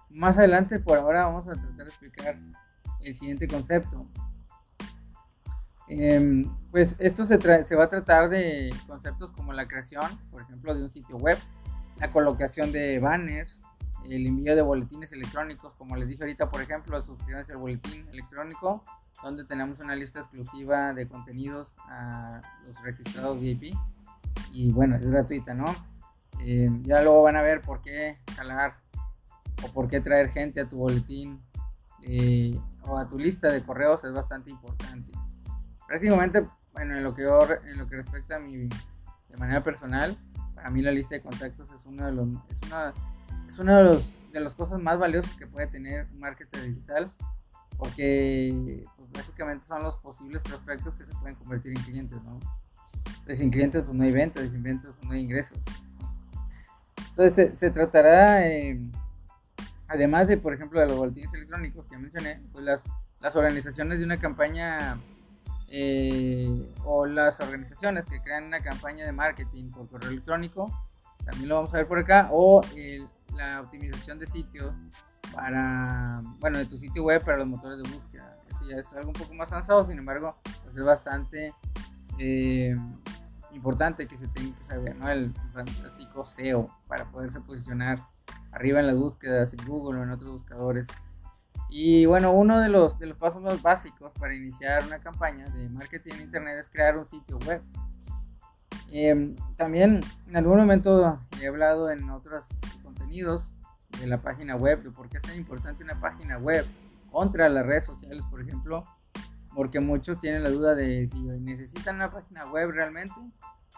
más 0.09 0.37
adelante. 0.37 0.79
Por 0.79 0.97
ahora 0.97 1.25
vamos 1.25 1.47
a 1.47 1.53
tratar 1.53 1.75
de 1.75 1.83
explicar 1.83 2.37
el 3.01 3.15
siguiente 3.15 3.47
concepto. 3.47 4.07
Em, 5.87 6.45
pues 6.71 6.95
esto 6.99 7.25
se, 7.25 7.39
se, 7.65 7.75
va 7.75 7.83
a 7.83 7.89
tratar 7.89 8.29
de 8.29 8.73
conceptos 8.87 9.31
como 9.31 9.53
la 9.53 9.67
creación, 9.67 10.19
por 10.29 10.41
ejemplo, 10.41 10.75
de 10.75 10.83
un 10.83 10.89
sitio 10.89 11.17
web, 11.17 11.37
la 11.97 12.11
colocación 12.11 12.71
de 12.71 12.99
banners, 12.99 13.63
el 14.05 14.25
envío 14.25 14.55
de 14.55 14.61
boletines 14.61 15.11
electrónicos, 15.11 15.73
como 15.75 15.95
les 15.95 16.07
dije 16.07 16.23
ahorita, 16.23 16.49
por 16.49 16.61
ejemplo, 16.61 17.01
suscríbanse 17.01 17.53
al 17.53 17.59
boletín 17.59 18.07
electrónico, 18.09 18.83
donde 19.23 19.45
tenemos 19.45 19.79
una 19.79 19.95
lista 19.95 20.19
exclusiva 20.19 20.93
de 20.93 21.07
contenidos 21.07 21.75
a 21.87 22.41
los 22.65 22.81
registrados 22.81 23.39
VIP. 23.39 23.75
Y 24.51 24.71
bueno, 24.71 24.95
es 24.95 25.09
gratuita, 25.09 25.53
¿no? 25.53 25.65
Eh, 26.39 26.69
ya 26.83 27.01
luego 27.01 27.23
van 27.23 27.35
a 27.35 27.41
ver 27.41 27.61
por 27.61 27.81
qué 27.81 28.17
jalar 28.35 28.77
o 29.63 29.67
por 29.73 29.89
qué 29.89 29.99
traer 29.99 30.29
gente 30.29 30.61
a 30.61 30.69
tu 30.69 30.77
boletín 30.77 31.41
eh, 32.03 32.57
o 32.83 32.97
a 32.97 33.07
tu 33.07 33.19
lista 33.19 33.51
de 33.51 33.61
correos 33.61 34.03
es 34.05 34.13
bastante 34.13 34.49
importante. 34.49 35.11
Prácticamente, 35.85 36.47
bueno, 36.71 36.95
en 36.95 37.03
lo 37.03 37.13
que, 37.13 37.23
en 37.23 37.77
lo 37.77 37.87
que 37.87 37.97
respecta 37.97 38.37
a 38.37 38.39
mi, 38.39 38.67
de 38.67 39.37
manera 39.37 39.61
personal, 39.61 40.17
para 40.55 40.69
mí 40.69 40.81
la 40.81 40.91
lista 40.91 41.15
de 41.15 41.21
contactos 41.21 41.71
es 41.71 41.85
uno 41.85 42.05
de 42.05 42.11
los, 42.11 42.29
es 42.49 42.61
una 42.67 42.93
es 43.49 43.57
una 43.57 43.79
de, 43.79 43.83
los, 43.83 44.31
de 44.31 44.39
las 44.39 44.53
cosas 44.53 44.79
más 44.79 44.99
valiosas 44.99 45.35
que 45.35 45.47
puede 45.47 45.65
tener 45.65 46.05
un 46.13 46.19
marketer 46.19 46.65
digital, 46.65 47.11
porque 47.77 48.83
pues, 48.95 49.11
básicamente 49.11 49.65
son 49.65 49.81
los 49.81 49.97
posibles 49.97 50.43
prospectos 50.43 50.93
que 50.93 51.03
se 51.03 51.11
pueden 51.19 51.35
convertir 51.35 51.75
en 51.75 51.83
clientes, 51.83 52.19
¿no? 52.23 52.39
Sin 53.33 53.49
clientes 53.49 53.81
pues 53.83 53.95
no 53.95 54.03
hay 54.03 54.11
ventas, 54.11 54.51
sin 54.51 54.61
ventas 54.61 54.91
pues 54.95 55.07
no 55.07 55.13
hay 55.13 55.21
ingresos. 55.21 55.65
Entonces 57.09 57.57
se, 57.57 57.71
tratará, 57.71 58.47
eh, 58.47 58.79
además 59.87 60.27
de, 60.27 60.37
por 60.37 60.53
ejemplo, 60.53 60.79
de 60.79 60.87
los 60.87 60.97
boletines 60.97 61.33
electrónicos 61.33 61.87
que 61.87 61.93
ya 61.93 61.99
mencioné, 61.99 62.41
pues 62.51 62.63
las, 62.63 62.83
las 63.19 63.35
organizaciones 63.35 63.97
de 63.97 64.05
una 64.05 64.17
campaña 64.17 64.99
eh, 65.69 66.71
o 66.85 67.07
las 67.07 67.39
organizaciones 67.39 68.05
que 68.05 68.21
crean 68.21 68.43
una 68.43 68.61
campaña 68.61 69.05
de 69.05 69.11
marketing 69.11 69.71
por 69.71 69.87
correo 69.87 70.11
electrónico, 70.11 70.71
también 71.25 71.49
lo 71.49 71.55
vamos 71.55 71.73
a 71.73 71.77
ver 71.77 71.87
por 71.87 71.97
acá, 71.97 72.29
o 72.31 72.61
la 73.35 73.61
optimización 73.61 74.19
de 74.19 74.27
sitio 74.27 74.75
para, 75.33 76.21
bueno, 76.39 76.57
de 76.57 76.65
tu 76.65 76.77
sitio 76.77 77.03
web 77.03 77.23
para 77.23 77.37
los 77.37 77.47
motores 77.47 77.81
de 77.81 77.89
búsqueda. 77.89 78.37
Eso 78.49 78.65
ya 78.67 78.77
es 78.77 78.91
algo 78.93 79.09
un 79.09 79.13
poco 79.13 79.33
más 79.33 79.51
avanzado, 79.51 79.85
sin 79.85 79.97
embargo, 79.97 80.35
pues 80.63 80.75
es 80.75 80.83
bastante 80.83 81.53
eh, 82.17 82.75
importante 83.53 84.07
que 84.07 84.17
se 84.17 84.27
tenga 84.27 84.55
que 84.57 84.63
saber, 84.63 84.95
¿no? 84.95 85.09
El 85.09 85.33
fantástico 85.53 86.25
SEO 86.25 86.69
para 86.87 87.05
poderse 87.05 87.39
posicionar 87.41 88.05
arriba 88.51 88.79
en 88.79 88.87
las 88.87 88.95
búsquedas 88.95 89.53
en 89.53 89.65
Google 89.65 89.99
o 89.99 90.03
en 90.03 90.11
otros 90.11 90.31
buscadores. 90.31 90.87
Y 91.69 92.05
bueno, 92.07 92.31
uno 92.31 92.59
de 92.59 92.69
los, 92.69 92.97
de 92.97 93.05
los 93.05 93.17
pasos 93.17 93.41
más 93.41 93.61
básicos 93.61 94.13
para 94.15 94.33
iniciar 94.33 94.83
una 94.85 94.99
campaña 94.99 95.45
de 95.49 95.69
marketing 95.69 96.13
en 96.15 96.21
Internet 96.21 96.57
es 96.59 96.69
crear 96.69 96.97
un 96.97 97.05
sitio 97.05 97.37
web. 97.45 97.61
Em, 98.91 99.35
también 99.55 99.99
en 100.27 100.35
algún 100.35 100.57
momento 100.57 101.19
he 101.39 101.47
hablado 101.47 101.91
en 101.91 102.09
otros 102.09 102.47
de 103.09 104.07
la 104.07 104.21
página 104.21 104.55
web, 104.55 104.83
de 104.83 104.91
por 104.91 105.09
qué 105.09 105.17
es 105.17 105.23
tan 105.23 105.35
importante 105.35 105.83
una 105.83 105.99
página 105.99 106.37
web 106.37 106.65
contra 107.11 107.49
las 107.49 107.65
redes 107.65 107.85
sociales, 107.85 108.23
por 108.29 108.41
ejemplo, 108.41 108.85
porque 109.55 109.79
muchos 109.79 110.19
tienen 110.19 110.43
la 110.43 110.49
duda 110.49 110.75
de 110.75 111.05
si 111.05 111.19
necesitan 111.19 111.95
una 111.95 112.11
página 112.11 112.45
web 112.51 112.69
realmente 112.69 113.15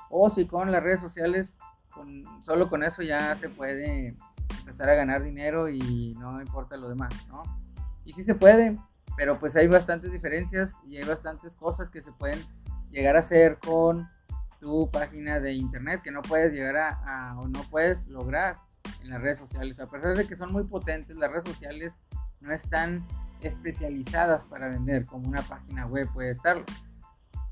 o 0.09 0.29
si 0.29 0.45
con 0.45 0.71
las 0.71 0.83
redes 0.83 0.99
sociales, 0.99 1.59
con, 1.93 2.25
solo 2.43 2.69
con 2.69 2.83
eso 2.83 3.01
ya 3.01 3.35
se 3.35 3.49
puede 3.49 4.15
empezar 4.59 4.89
a 4.89 4.95
ganar 4.95 5.23
dinero 5.23 5.69
y 5.69 6.15
no 6.19 6.41
importa 6.41 6.75
lo 6.77 6.89
demás, 6.89 7.13
¿no? 7.27 7.43
Y 8.03 8.11
sí 8.11 8.23
se 8.23 8.35
puede, 8.35 8.77
pero 9.15 9.39
pues 9.39 9.55
hay 9.55 9.67
bastantes 9.67 10.11
diferencias 10.11 10.79
y 10.85 10.97
hay 10.97 11.03
bastantes 11.05 11.55
cosas 11.55 11.89
que 11.89 12.01
se 12.01 12.11
pueden 12.11 12.39
llegar 12.89 13.15
a 13.15 13.19
hacer 13.19 13.59
con 13.59 14.09
tu 14.59 14.91
página 14.91 15.39
de 15.39 15.53
internet 15.53 16.01
que 16.03 16.11
no 16.11 16.21
puedes 16.21 16.53
llegar 16.53 16.75
a, 16.77 17.35
o 17.39 17.47
no 17.47 17.63
puedes 17.69 18.07
lograr 18.07 18.57
en 19.03 19.09
las 19.09 19.21
redes 19.21 19.39
sociales. 19.39 19.79
A 19.79 19.85
pesar 19.87 20.15
de 20.15 20.27
que 20.27 20.35
son 20.35 20.51
muy 20.51 20.63
potentes, 20.63 21.17
las 21.17 21.31
redes 21.31 21.45
sociales 21.45 21.97
no 22.39 22.53
están 22.53 23.05
especializadas 23.41 24.45
para 24.45 24.67
vender 24.67 25.05
como 25.05 25.27
una 25.27 25.41
página 25.41 25.85
web 25.87 26.07
puede 26.13 26.31
estarlo. 26.31 26.65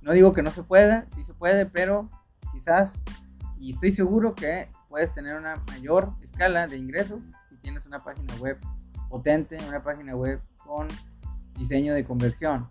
No 0.02 0.14
digo 0.14 0.34
que 0.34 0.42
no 0.42 0.52
se 0.52 0.64
pueda, 0.64 1.08
sí 1.14 1.24
se 1.24 1.34
puede, 1.34 1.66
pero 1.66 2.10
quizás, 2.54 3.02
y 3.58 3.74
estoy 3.74 3.92
seguro 3.92 4.36
que 4.36 4.72
puedes 4.88 5.14
tener 5.14 5.36
una 5.36 5.56
mayor 5.68 6.14
escala 6.22 6.68
de 6.68 6.78
ingresos 6.78 7.24
si 7.44 7.56
tienes 7.58 7.86
una 7.86 8.04
página 8.04 8.34
web 8.36 8.58
potente, 9.10 9.58
una 9.68 9.84
página 9.84 10.16
web 10.16 10.42
con 10.58 10.88
diseño 11.56 11.94
de 11.94 12.06
conversión. 12.06 12.70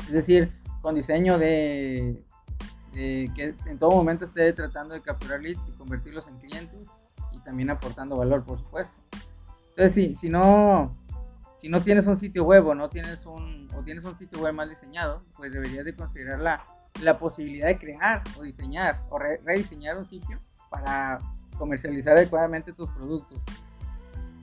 Es 0.00 0.12
decir, 0.12 0.52
con 0.80 0.94
diseño 0.94 1.38
de, 1.38 2.24
que 2.92 3.54
en 3.66 3.78
todo 3.78 3.90
momento 3.90 4.24
esté 4.24 4.52
tratando 4.52 4.94
de 4.94 5.02
capturar 5.02 5.40
leads 5.40 5.68
y 5.68 5.72
convertirlos 5.72 6.26
en 6.28 6.38
clientes 6.38 6.90
también 7.48 7.70
aportando 7.70 8.14
valor, 8.14 8.44
por 8.44 8.58
supuesto. 8.58 9.00
Entonces, 9.70 9.94
si, 9.94 10.14
si 10.14 10.28
no 10.28 10.92
si 11.56 11.70
no 11.70 11.80
tienes 11.82 12.06
un 12.06 12.18
sitio 12.18 12.44
web 12.44 12.66
o 12.66 12.74
no 12.74 12.90
tienes 12.90 13.24
un 13.24 13.70
o 13.74 13.82
tienes 13.82 14.04
un 14.04 14.14
sitio 14.14 14.38
web 14.42 14.52
mal 14.52 14.68
diseñado, 14.68 15.22
pues 15.34 15.50
deberías 15.50 15.86
de 15.86 15.96
considerar 15.96 16.40
la, 16.40 16.62
la 17.00 17.18
posibilidad 17.18 17.66
de 17.68 17.78
crear 17.78 18.22
o 18.36 18.42
diseñar 18.42 19.00
o 19.08 19.18
rediseñar 19.18 19.96
un 19.96 20.04
sitio 20.04 20.40
para 20.68 21.20
comercializar 21.56 22.18
adecuadamente 22.18 22.74
tus 22.74 22.90
productos. 22.90 23.40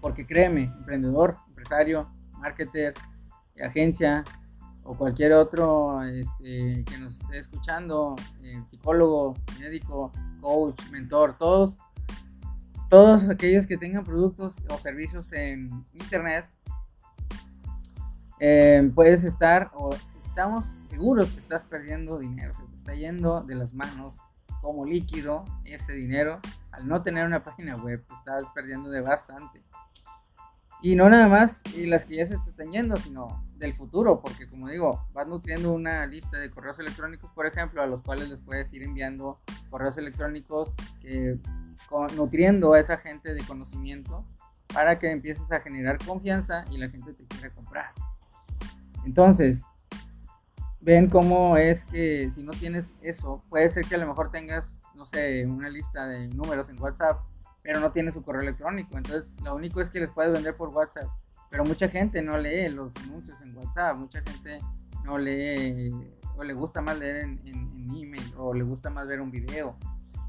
Porque 0.02 0.26
créeme, 0.26 0.64
emprendedor, 0.64 1.38
empresario, 1.50 2.10
marketer, 2.40 2.96
agencia 3.64 4.24
o 4.84 4.96
cualquier 4.96 5.34
otro 5.34 6.02
este, 6.02 6.84
que 6.86 6.98
nos 6.98 7.22
esté 7.22 7.38
escuchando, 7.38 8.16
eh, 8.42 8.64
psicólogo, 8.66 9.36
médico, 9.60 10.12
coach, 10.42 10.82
mentor, 10.90 11.38
todos, 11.38 11.80
todos 12.96 13.28
aquellos 13.28 13.68
que 13.68 13.76
tengan 13.76 14.06
productos 14.06 14.64
o 14.70 14.78
servicios 14.78 15.34
en 15.34 15.68
internet, 15.96 16.46
eh, 18.40 18.90
puedes 18.96 19.26
estar 19.26 19.70
o 19.74 19.94
estamos 20.18 20.86
seguros 20.90 21.34
que 21.34 21.42
estás 21.42 21.66
perdiendo 21.66 22.18
dinero, 22.18 22.54
se 22.54 22.64
te 22.64 22.74
está 22.74 22.94
yendo 22.94 23.42
de 23.42 23.56
las 23.56 23.74
manos 23.74 24.22
como 24.62 24.86
líquido 24.86 25.44
ese 25.66 25.92
dinero 25.92 26.40
al 26.72 26.88
no 26.88 27.02
tener 27.02 27.26
una 27.26 27.44
página 27.44 27.76
web, 27.76 28.02
te 28.08 28.14
estás 28.14 28.46
perdiendo 28.56 28.90
de 28.90 29.02
bastante. 29.02 29.62
Y 30.82 30.96
no 30.96 31.10
nada 31.10 31.28
más 31.28 31.64
y 31.76 31.88
las 31.88 32.06
que 32.06 32.16
ya 32.16 32.28
se 32.28 32.38
te 32.38 32.50
están 32.50 32.72
yendo, 32.72 32.96
sino 32.96 33.44
del 33.58 33.74
futuro, 33.74 34.22
porque 34.22 34.48
como 34.48 34.70
digo, 34.70 35.06
vas 35.12 35.28
nutriendo 35.28 35.74
una 35.74 36.06
lista 36.06 36.38
de 36.38 36.50
correos 36.50 36.80
electrónicos, 36.80 37.30
por 37.34 37.46
ejemplo, 37.46 37.82
a 37.82 37.88
los 37.88 38.02
cuales 38.02 38.30
les 38.30 38.40
puedes 38.40 38.72
ir 38.74 38.84
enviando 38.84 39.42
correos 39.70 39.98
electrónicos 39.98 40.72
que, 41.02 41.40
nutriendo 42.16 42.74
a 42.74 42.80
esa 42.80 42.98
gente 42.98 43.34
de 43.34 43.44
conocimiento 43.44 44.26
para 44.74 45.00
que 45.00 45.12
empieces 45.12 45.52
a 45.52 45.62
generar 45.62 45.98
confianza 46.06 46.66
y 46.72 46.78
la 46.78 46.90
gente 46.90 47.14
te 47.14 47.26
quiera 47.26 47.50
comprar. 47.54 47.92
Entonces, 49.06 49.64
ven 50.82 51.10
cómo 51.10 51.58
es 51.58 51.86
que 51.86 52.30
si 52.32 52.44
no 52.44 52.52
tienes 52.52 52.96
eso, 53.02 53.44
puede 53.50 53.70
ser 53.70 53.86
que 53.86 53.96
a 53.96 53.98
lo 53.98 54.08
mejor 54.08 54.32
tengas, 54.32 54.82
no 54.96 55.06
sé, 55.06 55.46
una 55.46 55.70
lista 55.70 56.08
de 56.08 56.28
números 56.28 56.70
en 56.70 56.82
WhatsApp, 56.82 57.22
pero 57.62 57.80
no 57.80 57.92
tienes 57.92 58.14
su 58.14 58.24
correo 58.24 58.42
electrónico. 58.42 58.98
Entonces, 58.98 59.36
lo 59.44 59.56
único 59.56 59.82
es 59.82 59.90
que 59.90 60.00
les 60.00 60.12
puedes 60.12 60.32
vender 60.32 60.56
por 60.56 60.70
WhatsApp. 60.70 61.08
Pero 61.50 61.64
mucha 61.64 61.88
gente 61.88 62.22
no 62.22 62.38
lee 62.38 62.70
los 62.70 62.96
anuncios 62.98 63.42
en 63.42 63.56
WhatsApp, 63.56 63.98
mucha 63.98 64.22
gente 64.22 64.60
no 65.04 65.18
lee 65.18 65.94
o 66.36 66.44
le 66.44 66.54
gusta 66.54 66.82
más 66.82 66.98
leer 66.98 67.18
en 67.18 67.40
email 67.96 68.34
o 68.36 68.54
le 68.54 68.64
gusta 68.64 68.90
más 68.90 69.08
ver 69.08 69.22
un 69.22 69.32
video 69.32 69.78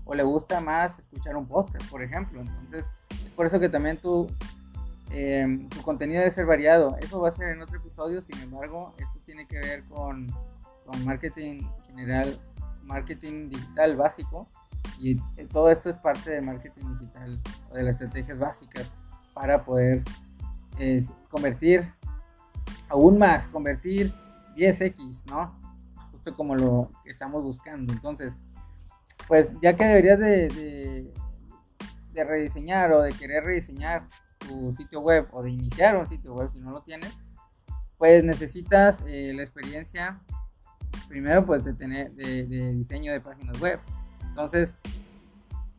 o 0.07 0.15
le 0.15 0.23
gusta 0.23 0.61
más 0.61 0.99
escuchar 0.99 1.37
un 1.37 1.47
podcast, 1.47 1.87
por 1.91 2.03
ejemplo. 2.03 2.41
Entonces, 2.41 2.89
es 3.11 3.31
por 3.33 3.45
eso 3.45 3.61
que 3.61 3.69
también 3.69 4.01
tú 4.01 4.27
Em, 5.11 5.69
tu 5.69 5.83
contenido 5.83 6.21
debe 6.21 6.31
ser 6.31 6.47
variado. 6.47 6.97
Eso 7.01 7.21
va 7.21 7.29
a 7.29 7.33
ser 7.33 7.51
en 7.51 7.63
otro 7.63 7.79
episodio, 7.79 8.21
sin 8.23 8.39
embargo, 8.41 8.95
esto 8.99 9.21
tiene 9.25 9.47
que 9.47 9.59
ver 9.59 9.85
con, 9.85 10.27
con 10.85 11.05
marketing 11.05 11.63
general, 11.87 12.37
marketing 12.83 13.49
digital 13.51 13.97
básico. 13.97 14.49
Y 14.99 15.17
todo 15.49 15.71
esto 15.71 15.91
es 15.91 15.97
parte 15.97 16.31
de 16.31 16.41
marketing 16.41 16.99
digital 16.99 17.41
o 17.71 17.75
de 17.75 17.83
las 17.83 17.95
estrategias 17.95 18.39
básicas 18.39 18.91
para 19.35 19.65
poder 19.65 20.03
convertir 21.31 21.93
aún 22.89 23.19
más, 23.19 23.49
convertir 23.49 24.13
10x, 24.57 25.27
¿no? 25.27 25.59
Justo 26.13 26.35
como 26.35 26.55
lo 26.55 26.91
que 27.05 27.11
estamos 27.11 27.43
buscando. 27.43 27.93
Entonces, 27.93 28.39
pues 29.27 29.49
ya 29.61 29.77
que 29.77 29.85
deberías 29.85 30.19
de, 30.19 30.49
de, 30.49 31.15
de 32.13 32.25
rediseñar 32.25 32.93
o 32.93 33.03
de 33.03 33.13
querer 33.13 33.45
rediseñar 33.45 34.09
tu 34.39 34.73
sitio 34.73 35.01
web 35.01 35.29
o 35.33 35.43
de 35.43 35.51
iniciar 35.51 35.97
un 35.97 36.07
sitio 36.07 36.35
web 36.35 36.49
si 36.49 36.61
no 36.61 36.71
lo 36.71 36.83
tienes, 36.83 37.13
pues 37.99 38.23
necesitas 38.25 39.05
eh, 39.07 39.33
la 39.35 39.43
experiencia 39.43 40.21
primero 41.09 41.45
pues 41.45 41.65
de 41.65 41.75
tener 41.75 42.13
de, 42.13 42.45
diseño 42.75 43.13
de 43.13 43.21
páginas 43.21 43.61
web. 43.61 43.81
Entonces, 44.25 44.77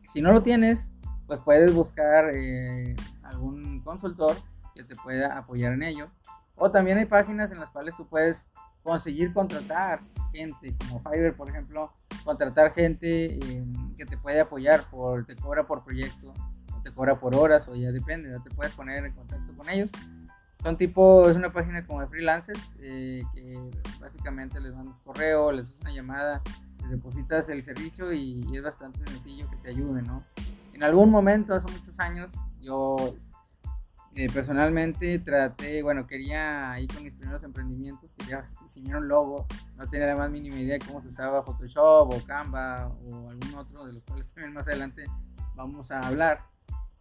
si 0.04 0.20
no 0.20 0.32
lo 0.32 0.42
tienes, 0.42 0.90
pues 1.26 1.40
puedes 1.40 1.74
buscar 1.74 2.30
eh, 2.34 2.96
algún 3.22 3.80
consultor 3.82 4.36
que 4.74 4.84
te 4.84 4.94
pueda 4.96 5.36
apoyar 5.36 5.72
en 5.72 5.82
ello. 5.82 6.10
O 6.56 6.70
también 6.70 6.98
hay 6.98 7.04
páginas 7.04 7.52
en 7.52 7.60
las 7.60 7.70
cuales 7.70 7.94
tú 7.96 8.06
puedes 8.08 8.48
conseguir 8.88 9.34
contratar 9.34 10.00
gente, 10.32 10.74
como 10.78 10.98
Fiverr, 11.00 11.36
por 11.36 11.48
ejemplo, 11.50 11.92
contratar 12.24 12.72
gente 12.72 13.34
eh, 13.34 13.64
que 13.96 14.06
te 14.06 14.16
puede 14.16 14.40
apoyar, 14.40 14.88
por, 14.90 15.26
te 15.26 15.36
cobra 15.36 15.66
por 15.66 15.84
proyecto 15.84 16.32
te 16.82 16.92
cobra 16.92 17.18
por 17.18 17.34
horas 17.34 17.68
o 17.68 17.74
ya 17.74 17.92
depende, 17.92 18.30
ya 18.30 18.42
te 18.42 18.50
puedes 18.50 18.72
poner 18.72 19.04
en 19.04 19.12
contacto 19.12 19.52
con 19.54 19.68
ellos. 19.68 19.90
Son 20.62 20.76
tipo, 20.76 21.28
es 21.28 21.36
una 21.36 21.52
página 21.52 21.86
como 21.86 22.00
de 22.00 22.06
freelancers 22.06 22.76
eh, 22.80 23.22
que 23.34 23.70
básicamente 24.00 24.58
les 24.58 24.74
mandas 24.74 25.00
correo, 25.00 25.52
les 25.52 25.68
haces 25.68 25.80
una 25.82 25.92
llamada, 25.92 26.42
les 26.80 26.90
depositas 26.90 27.48
el 27.48 27.62
servicio 27.62 28.12
y, 28.12 28.44
es 28.52 28.62
bastante 28.62 28.98
sencillo 29.10 29.48
que 29.50 29.56
te 29.56 29.68
ayuden, 29.68 30.06
¿no? 30.06 30.22
En 30.72 30.82
algún 30.82 31.10
momento, 31.10 31.54
hace 31.54 31.70
muchos 31.70 32.00
años, 32.00 32.34
yo 32.60 33.14
eh, 34.18 34.26
personalmente 34.34 35.20
traté, 35.20 35.80
bueno, 35.80 36.08
quería 36.08 36.74
ir 36.80 36.92
con 36.92 37.04
mis 37.04 37.14
primeros 37.14 37.44
emprendimientos, 37.44 38.14
quería 38.14 38.44
diseñar 38.60 38.96
un 38.96 39.06
logo, 39.06 39.46
no 39.76 39.88
tenía 39.88 40.08
la 40.08 40.16
más 40.16 40.28
mínima 40.28 40.56
idea 40.56 40.76
de 40.76 40.84
cómo 40.84 41.00
se 41.00 41.06
usaba 41.06 41.40
Photoshop 41.40 42.12
o 42.12 42.24
Canva 42.26 42.88
o 42.88 43.30
algún 43.30 43.54
otro 43.54 43.86
de 43.86 43.92
los 43.92 44.02
cuales 44.02 44.34
también 44.34 44.54
más 44.54 44.66
adelante 44.66 45.04
vamos 45.54 45.92
a 45.92 46.00
hablar 46.00 46.40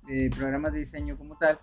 de 0.05 0.29
programas 0.29 0.73
de 0.73 0.77
diseño 0.77 1.17
como 1.17 1.35
tal. 1.39 1.57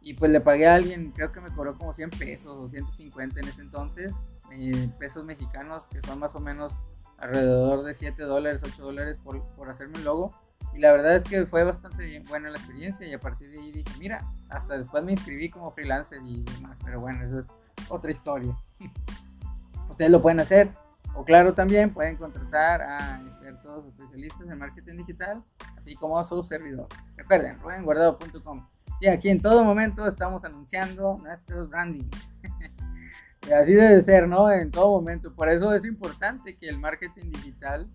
Y 0.00 0.14
pues 0.14 0.32
le 0.32 0.40
pagué 0.40 0.66
a 0.66 0.74
alguien, 0.74 1.12
creo 1.12 1.30
que 1.30 1.40
me 1.40 1.50
cobró 1.50 1.78
como 1.78 1.92
100 1.92 2.10
pesos 2.10 2.56
o 2.56 2.66
150 2.66 3.38
en 3.38 3.46
ese 3.46 3.62
entonces, 3.62 4.12
eh, 4.50 4.90
pesos 4.98 5.24
mexicanos, 5.24 5.86
que 5.86 6.00
son 6.00 6.18
más 6.18 6.34
o 6.34 6.40
menos 6.40 6.80
alrededor 7.18 7.84
de 7.84 7.94
7 7.94 8.24
dólares, 8.24 8.60
8 8.64 8.82
dólares 8.82 9.20
por, 9.22 9.40
por 9.54 9.70
hacerme 9.70 9.98
un 9.98 10.04
logo. 10.04 10.45
Y 10.74 10.78
la 10.78 10.92
verdad 10.92 11.16
es 11.16 11.24
que 11.24 11.46
fue 11.46 11.64
bastante 11.64 12.20
buena 12.28 12.50
la 12.50 12.58
experiencia 12.58 13.06
y 13.06 13.14
a 13.14 13.18
partir 13.18 13.50
de 13.50 13.58
ahí 13.58 13.72
dije, 13.72 13.90
mira, 13.98 14.20
hasta 14.50 14.76
después 14.76 15.02
me 15.04 15.12
inscribí 15.12 15.48
como 15.48 15.70
freelancer 15.70 16.20
y 16.22 16.42
demás, 16.42 16.78
pero 16.84 17.00
bueno, 17.00 17.24
eso 17.24 17.40
es 17.40 17.46
otra 17.88 18.10
historia. 18.10 18.54
Ustedes 19.88 20.10
lo 20.10 20.20
pueden 20.20 20.40
hacer. 20.40 20.70
O 21.14 21.24
claro, 21.24 21.54
también 21.54 21.94
pueden 21.94 22.16
contratar 22.16 22.82
a 22.82 23.22
expertos 23.24 23.86
especialistas 23.86 24.42
en 24.42 24.58
marketing 24.58 24.96
digital, 24.96 25.42
así 25.78 25.94
como 25.94 26.18
a 26.18 26.24
su 26.24 26.42
servidor. 26.42 26.88
Recuerden, 27.16 27.58
rubenguardado.com. 27.58 28.66
Sí, 28.98 29.08
aquí 29.08 29.30
en 29.30 29.40
todo 29.40 29.64
momento 29.64 30.06
estamos 30.06 30.44
anunciando 30.44 31.18
nuestros 31.22 31.70
brandings. 31.70 32.28
así 33.54 33.72
debe 33.72 34.00
ser, 34.02 34.28
¿no? 34.28 34.50
En 34.50 34.70
todo 34.70 34.90
momento. 34.90 35.34
Por 35.34 35.48
eso 35.48 35.74
es 35.74 35.86
importante 35.86 36.56
que 36.56 36.68
el 36.68 36.78
marketing 36.78 37.30
digital 37.30 37.86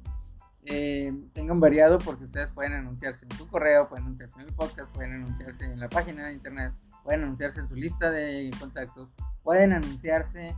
eh, 0.65 1.11
tengan 1.33 1.59
variado 1.59 1.97
porque 1.97 2.23
ustedes 2.23 2.51
pueden 2.51 2.73
anunciarse 2.73 3.25
en 3.25 3.37
su 3.37 3.47
correo, 3.47 3.89
pueden 3.89 4.05
anunciarse 4.05 4.39
en 4.39 4.47
el 4.47 4.53
podcast, 4.53 4.93
pueden 4.93 5.13
anunciarse 5.13 5.65
en 5.65 5.79
la 5.79 5.89
página 5.89 6.27
de 6.27 6.33
internet, 6.33 6.73
pueden 7.03 7.23
anunciarse 7.23 7.59
en 7.59 7.67
su 7.67 7.75
lista 7.75 8.11
de 8.11 8.51
contactos, 8.59 9.09
pueden 9.43 9.73
anunciarse 9.73 10.55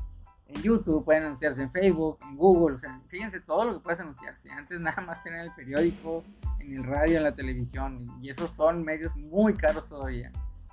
en 0.48 0.62
YouTube, 0.62 1.06
pueden 1.06 1.24
anunciarse 1.24 1.62
en 1.62 1.72
Facebook, 1.72 2.20
en 2.22 2.36
Google, 2.36 2.76
o 2.76 2.78
sea, 2.78 3.02
fíjense 3.08 3.40
todo 3.40 3.66
lo 3.66 3.74
que 3.74 3.80
puedes 3.80 4.00
anunciarse. 4.00 4.52
Antes 4.52 4.80
nada 4.82 5.02
más 5.02 5.26
era 5.26 5.40
en 5.40 5.46
el 5.46 5.54
periódico, 5.54 6.24
en 6.60 6.76
el 6.78 6.84
radio, 6.84 7.18
en 7.18 7.24
la 7.24 7.36
televisión, 7.36 8.06
y 8.22 8.30
esos 8.30 8.52
son 8.52 8.84
medios 8.84 9.16
muy 9.16 9.54
caros 9.54 9.86
todavía. 9.86 10.32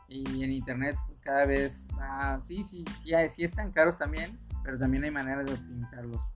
Y 0.08 0.42
en 0.42 0.50
internet, 0.50 0.96
pues 1.06 1.20
cada 1.20 1.46
vez, 1.46 1.86
ah, 2.00 2.40
sí, 2.42 2.64
sí, 2.64 2.84
sí, 3.00 3.12
sí 3.28 3.44
están 3.44 3.70
caros 3.70 3.96
también, 3.96 4.40
pero 4.64 4.76
también 4.76 5.04
hay 5.04 5.12
maneras 5.12 5.46
de 5.46 5.52
optimizarlos. 5.52 6.28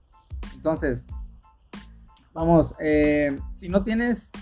Entonces, 0.53 1.03
vamos, 2.35 2.75
eh, 2.79 3.39
si 3.53 3.69
no 3.69 3.81
tienes 3.81 4.33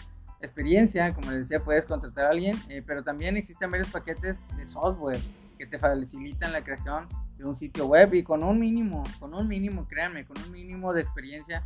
experiencia, 0.42 1.14
como 1.14 1.32
les 1.32 1.42
decía, 1.42 1.64
puedes 1.64 1.86
contratar 1.86 2.26
a 2.26 2.30
alguien, 2.32 2.58
eh, 2.68 2.84
pero 2.86 3.04
también 3.04 3.38
existen 3.38 3.70
varios 3.70 3.90
paquetes 3.90 4.50
de 4.58 4.66
software 4.66 5.20
que 5.58 5.68
te 5.68 5.78
facilitan 5.78 6.52
la 6.52 6.64
creación 6.64 7.08
de 7.38 7.46
un 7.46 7.56
sitio 7.56 7.86
web 7.86 8.14
y 8.16 8.24
con 8.24 8.44
un 8.44 8.60
mínimo, 8.60 9.04
con 9.20 9.34
un 9.36 9.48
mínimo, 9.48 9.88
créanme, 9.88 10.26
con 10.26 10.38
un 10.42 10.52
mínimo 10.52 10.92
de 10.92 11.02
experiencia, 11.02 11.62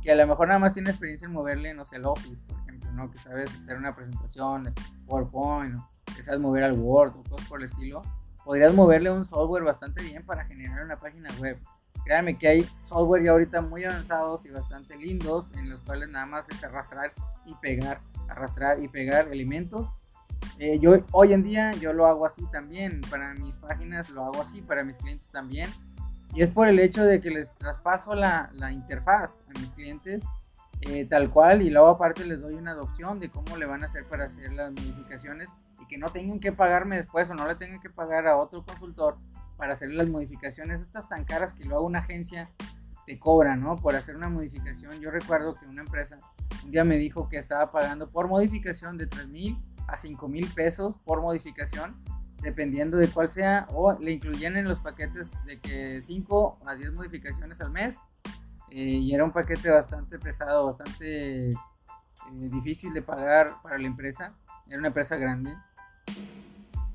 que 0.00 0.12
a 0.12 0.14
lo 0.14 0.26
mejor 0.26 0.46
nada 0.46 0.60
más 0.60 0.72
tiene 0.72 0.90
experiencia 0.90 1.26
en 1.26 1.32
moverle, 1.32 1.74
no 1.74 1.84
sé, 1.84 1.96
el 1.96 2.06
Office, 2.06 2.42
por 2.46 2.58
ejemplo, 2.60 2.92
¿no? 2.92 3.10
Que 3.10 3.18
sabes 3.18 3.54
hacer 3.54 3.76
una 3.76 3.94
presentación 3.94 4.72
PowerPoint, 5.06 5.78
que 6.14 6.22
sabes 6.22 6.40
mover 6.40 6.62
al 6.62 6.78
Word 6.78 7.16
o 7.16 7.22
cosas 7.24 7.48
por 7.48 7.58
el 7.58 7.66
estilo, 7.66 8.02
podrías 8.44 8.72
moverle 8.72 9.10
un 9.10 9.24
software 9.24 9.64
bastante 9.64 10.02
bien 10.04 10.24
para 10.24 10.44
generar 10.44 10.84
una 10.84 10.96
página 10.96 11.28
web. 11.40 11.58
Créanme 12.04 12.36
que 12.36 12.48
hay 12.48 12.68
software 12.82 13.22
ya 13.22 13.30
ahorita 13.30 13.60
muy 13.60 13.84
avanzados 13.84 14.44
y 14.44 14.50
bastante 14.50 14.96
lindos 14.96 15.52
en 15.52 15.70
los 15.70 15.82
cuales 15.82 16.08
nada 16.08 16.26
más 16.26 16.46
es 16.48 16.62
arrastrar 16.64 17.12
y 17.46 17.54
pegar, 17.56 18.00
arrastrar 18.28 18.82
y 18.82 18.88
pegar 18.88 19.28
elementos. 19.28 19.92
Eh, 20.58 20.78
yo 20.80 20.96
hoy 21.12 21.32
en 21.32 21.42
día 21.42 21.72
yo 21.72 21.92
lo 21.92 22.06
hago 22.06 22.26
así 22.26 22.44
también, 22.50 23.00
para 23.10 23.34
mis 23.34 23.54
páginas 23.56 24.10
lo 24.10 24.24
hago 24.24 24.42
así, 24.42 24.60
para 24.60 24.84
mis 24.84 24.98
clientes 24.98 25.30
también. 25.30 25.70
Y 26.34 26.42
es 26.42 26.50
por 26.50 26.68
el 26.68 26.78
hecho 26.78 27.04
de 27.04 27.20
que 27.20 27.30
les 27.30 27.54
traspaso 27.56 28.14
la, 28.14 28.50
la 28.54 28.72
interfaz 28.72 29.44
a 29.48 29.58
mis 29.58 29.70
clientes 29.72 30.24
eh, 30.84 31.04
tal 31.04 31.30
cual 31.30 31.62
y 31.62 31.70
luego 31.70 31.86
aparte 31.86 32.24
les 32.24 32.40
doy 32.40 32.54
una 32.54 32.72
adopción 32.72 33.20
de 33.20 33.30
cómo 33.30 33.56
le 33.56 33.66
van 33.66 33.84
a 33.84 33.86
hacer 33.86 34.04
para 34.04 34.24
hacer 34.24 34.52
las 34.52 34.72
modificaciones 34.72 35.50
y 35.80 35.86
que 35.86 35.96
no 35.96 36.08
tengan 36.08 36.40
que 36.40 36.50
pagarme 36.50 36.96
después 36.96 37.30
o 37.30 37.34
no 37.34 37.46
le 37.46 37.54
tengan 37.54 37.80
que 37.80 37.88
pagar 37.88 38.26
a 38.26 38.36
otro 38.36 38.64
consultor 38.64 39.16
para 39.62 39.74
hacer 39.74 39.90
las 39.90 40.08
modificaciones 40.08 40.80
estas 40.80 41.06
tan 41.06 41.24
caras 41.24 41.54
que 41.54 41.64
luego 41.64 41.86
una 41.86 42.00
agencia 42.00 42.50
te 43.06 43.20
cobra, 43.20 43.54
¿no? 43.54 43.76
Por 43.76 43.94
hacer 43.94 44.16
una 44.16 44.28
modificación. 44.28 44.98
Yo 44.98 45.12
recuerdo 45.12 45.54
que 45.54 45.66
una 45.66 45.82
empresa 45.82 46.18
un 46.64 46.72
día 46.72 46.82
me 46.82 46.96
dijo 46.96 47.28
que 47.28 47.38
estaba 47.38 47.70
pagando 47.70 48.10
por 48.10 48.26
modificación 48.26 48.98
de 48.98 49.06
3 49.06 49.28
mil 49.28 49.56
a 49.86 49.96
5 49.96 50.28
mil 50.28 50.48
pesos 50.48 50.96
por 51.04 51.20
modificación, 51.20 51.94
dependiendo 52.42 52.96
de 52.96 53.06
cuál 53.06 53.28
sea, 53.28 53.68
o 53.70 53.96
le 54.00 54.10
incluían 54.10 54.56
en 54.56 54.64
los 54.64 54.80
paquetes 54.80 55.30
de 55.46 55.60
que 55.60 56.00
5 56.02 56.58
a 56.66 56.74
10 56.74 56.94
modificaciones 56.94 57.60
al 57.60 57.70
mes. 57.70 58.00
Eh, 58.68 58.82
y 58.82 59.14
era 59.14 59.22
un 59.22 59.30
paquete 59.30 59.70
bastante 59.70 60.18
pesado, 60.18 60.66
bastante 60.66 61.50
eh, 61.50 61.54
difícil 62.50 62.92
de 62.92 63.02
pagar 63.02 63.62
para 63.62 63.78
la 63.78 63.86
empresa. 63.86 64.34
Era 64.66 64.78
una 64.80 64.88
empresa 64.88 65.14
grande. 65.14 65.54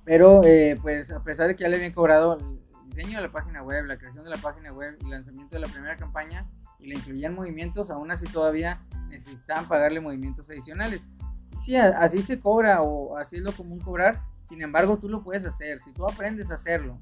Pero 0.07 0.41
eh, 0.45 0.79
pues 0.81 1.11
a 1.11 1.21
pesar 1.21 1.47
de 1.47 1.55
que 1.57 1.63
ya 1.63 1.67
le 1.67 1.75
habían 1.75 1.91
cobrado 1.91 2.37
el 2.37 2.87
diseño 2.87 3.17
de 3.17 3.23
la 3.23 3.31
página 3.33 3.61
web, 3.61 3.83
la 3.83 3.97
creación 3.97 4.23
de 4.23 4.29
la 4.29 4.37
página 4.37 4.71
web 4.71 4.97
el 5.01 5.09
lanzamiento 5.09 5.57
de 5.57 5.59
la 5.59 5.67
primera 5.67 5.97
campaña 5.97 6.49
y 6.79 6.87
le 6.87 6.95
incluían 6.95 7.35
movimientos, 7.35 7.91
aún 7.91 8.09
así 8.09 8.25
todavía 8.25 8.79
necesitaban 9.09 9.67
pagarle 9.67 9.99
movimientos 9.99 10.49
adicionales. 10.49 11.09
Y 11.51 11.59
sí, 11.59 11.75
así 11.75 12.21
se 12.21 12.39
cobra 12.39 12.83
o 12.83 13.17
así 13.17 13.35
es 13.35 13.41
lo 13.41 13.51
común 13.51 13.81
cobrar, 13.81 14.21
sin 14.39 14.61
embargo 14.61 14.97
tú 14.97 15.09
lo 15.09 15.23
puedes 15.23 15.43
hacer, 15.43 15.81
si 15.81 15.91
tú 15.91 16.05
aprendes 16.05 16.51
a 16.51 16.53
hacerlo, 16.53 17.01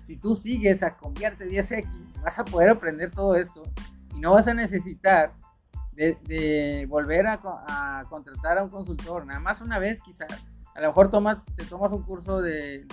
si 0.00 0.16
tú 0.16 0.36
sigues 0.36 0.84
a 0.84 0.96
convierte 0.96 1.48
10x, 1.48 2.22
vas 2.22 2.38
a 2.38 2.44
poder 2.44 2.68
aprender 2.68 3.10
todo 3.10 3.34
esto 3.34 3.64
y 4.14 4.20
no 4.20 4.34
vas 4.34 4.46
a 4.46 4.54
necesitar 4.54 5.32
de, 5.90 6.86
volver 6.88 7.26
a, 7.26 7.40
a, 7.42 8.04
contratar 8.08 8.58
a 8.58 8.62
un 8.62 8.70
consultor, 8.70 9.26
nada 9.26 9.40
más 9.40 9.60
una 9.60 9.80
vez 9.80 10.00
quizás 10.00 10.28
a 10.74 10.80
lo 10.80 10.88
mejor 10.88 11.10
te 11.56 11.64
tomas 11.66 11.92
un 11.92 12.02
curso 12.02 12.42
de, 12.42 12.86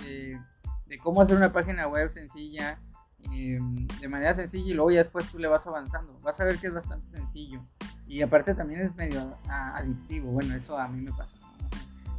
cómo 1.02 1.20
hacer 1.20 1.36
una 1.36 1.52
página 1.52 1.88
web 1.88 2.10
sencilla, 2.10 2.78
em, 3.22 3.86
de 3.86 4.08
manera 4.08 4.34
sencilla 4.34 4.70
y 4.70 4.74
luego 4.74 4.90
ya 4.92 4.98
después 4.98 5.28
tú 5.30 5.38
le 5.38 5.48
vas 5.48 5.66
avanzando. 5.66 6.16
Vas 6.22 6.38
a 6.40 6.44
ver 6.44 6.58
que 6.58 6.68
es 6.68 6.74
bastante 6.74 7.06
sencillo. 7.08 7.60
Y 8.06 8.22
aparte 8.22 8.54
también 8.54 8.82
es 8.82 8.94
medio 8.94 9.36
adictivo. 9.48 10.30
Bueno, 10.32 10.54
eso 10.54 10.78
a 10.78 10.86
mí 10.86 11.00
me 11.00 11.12
pasa. 11.12 11.38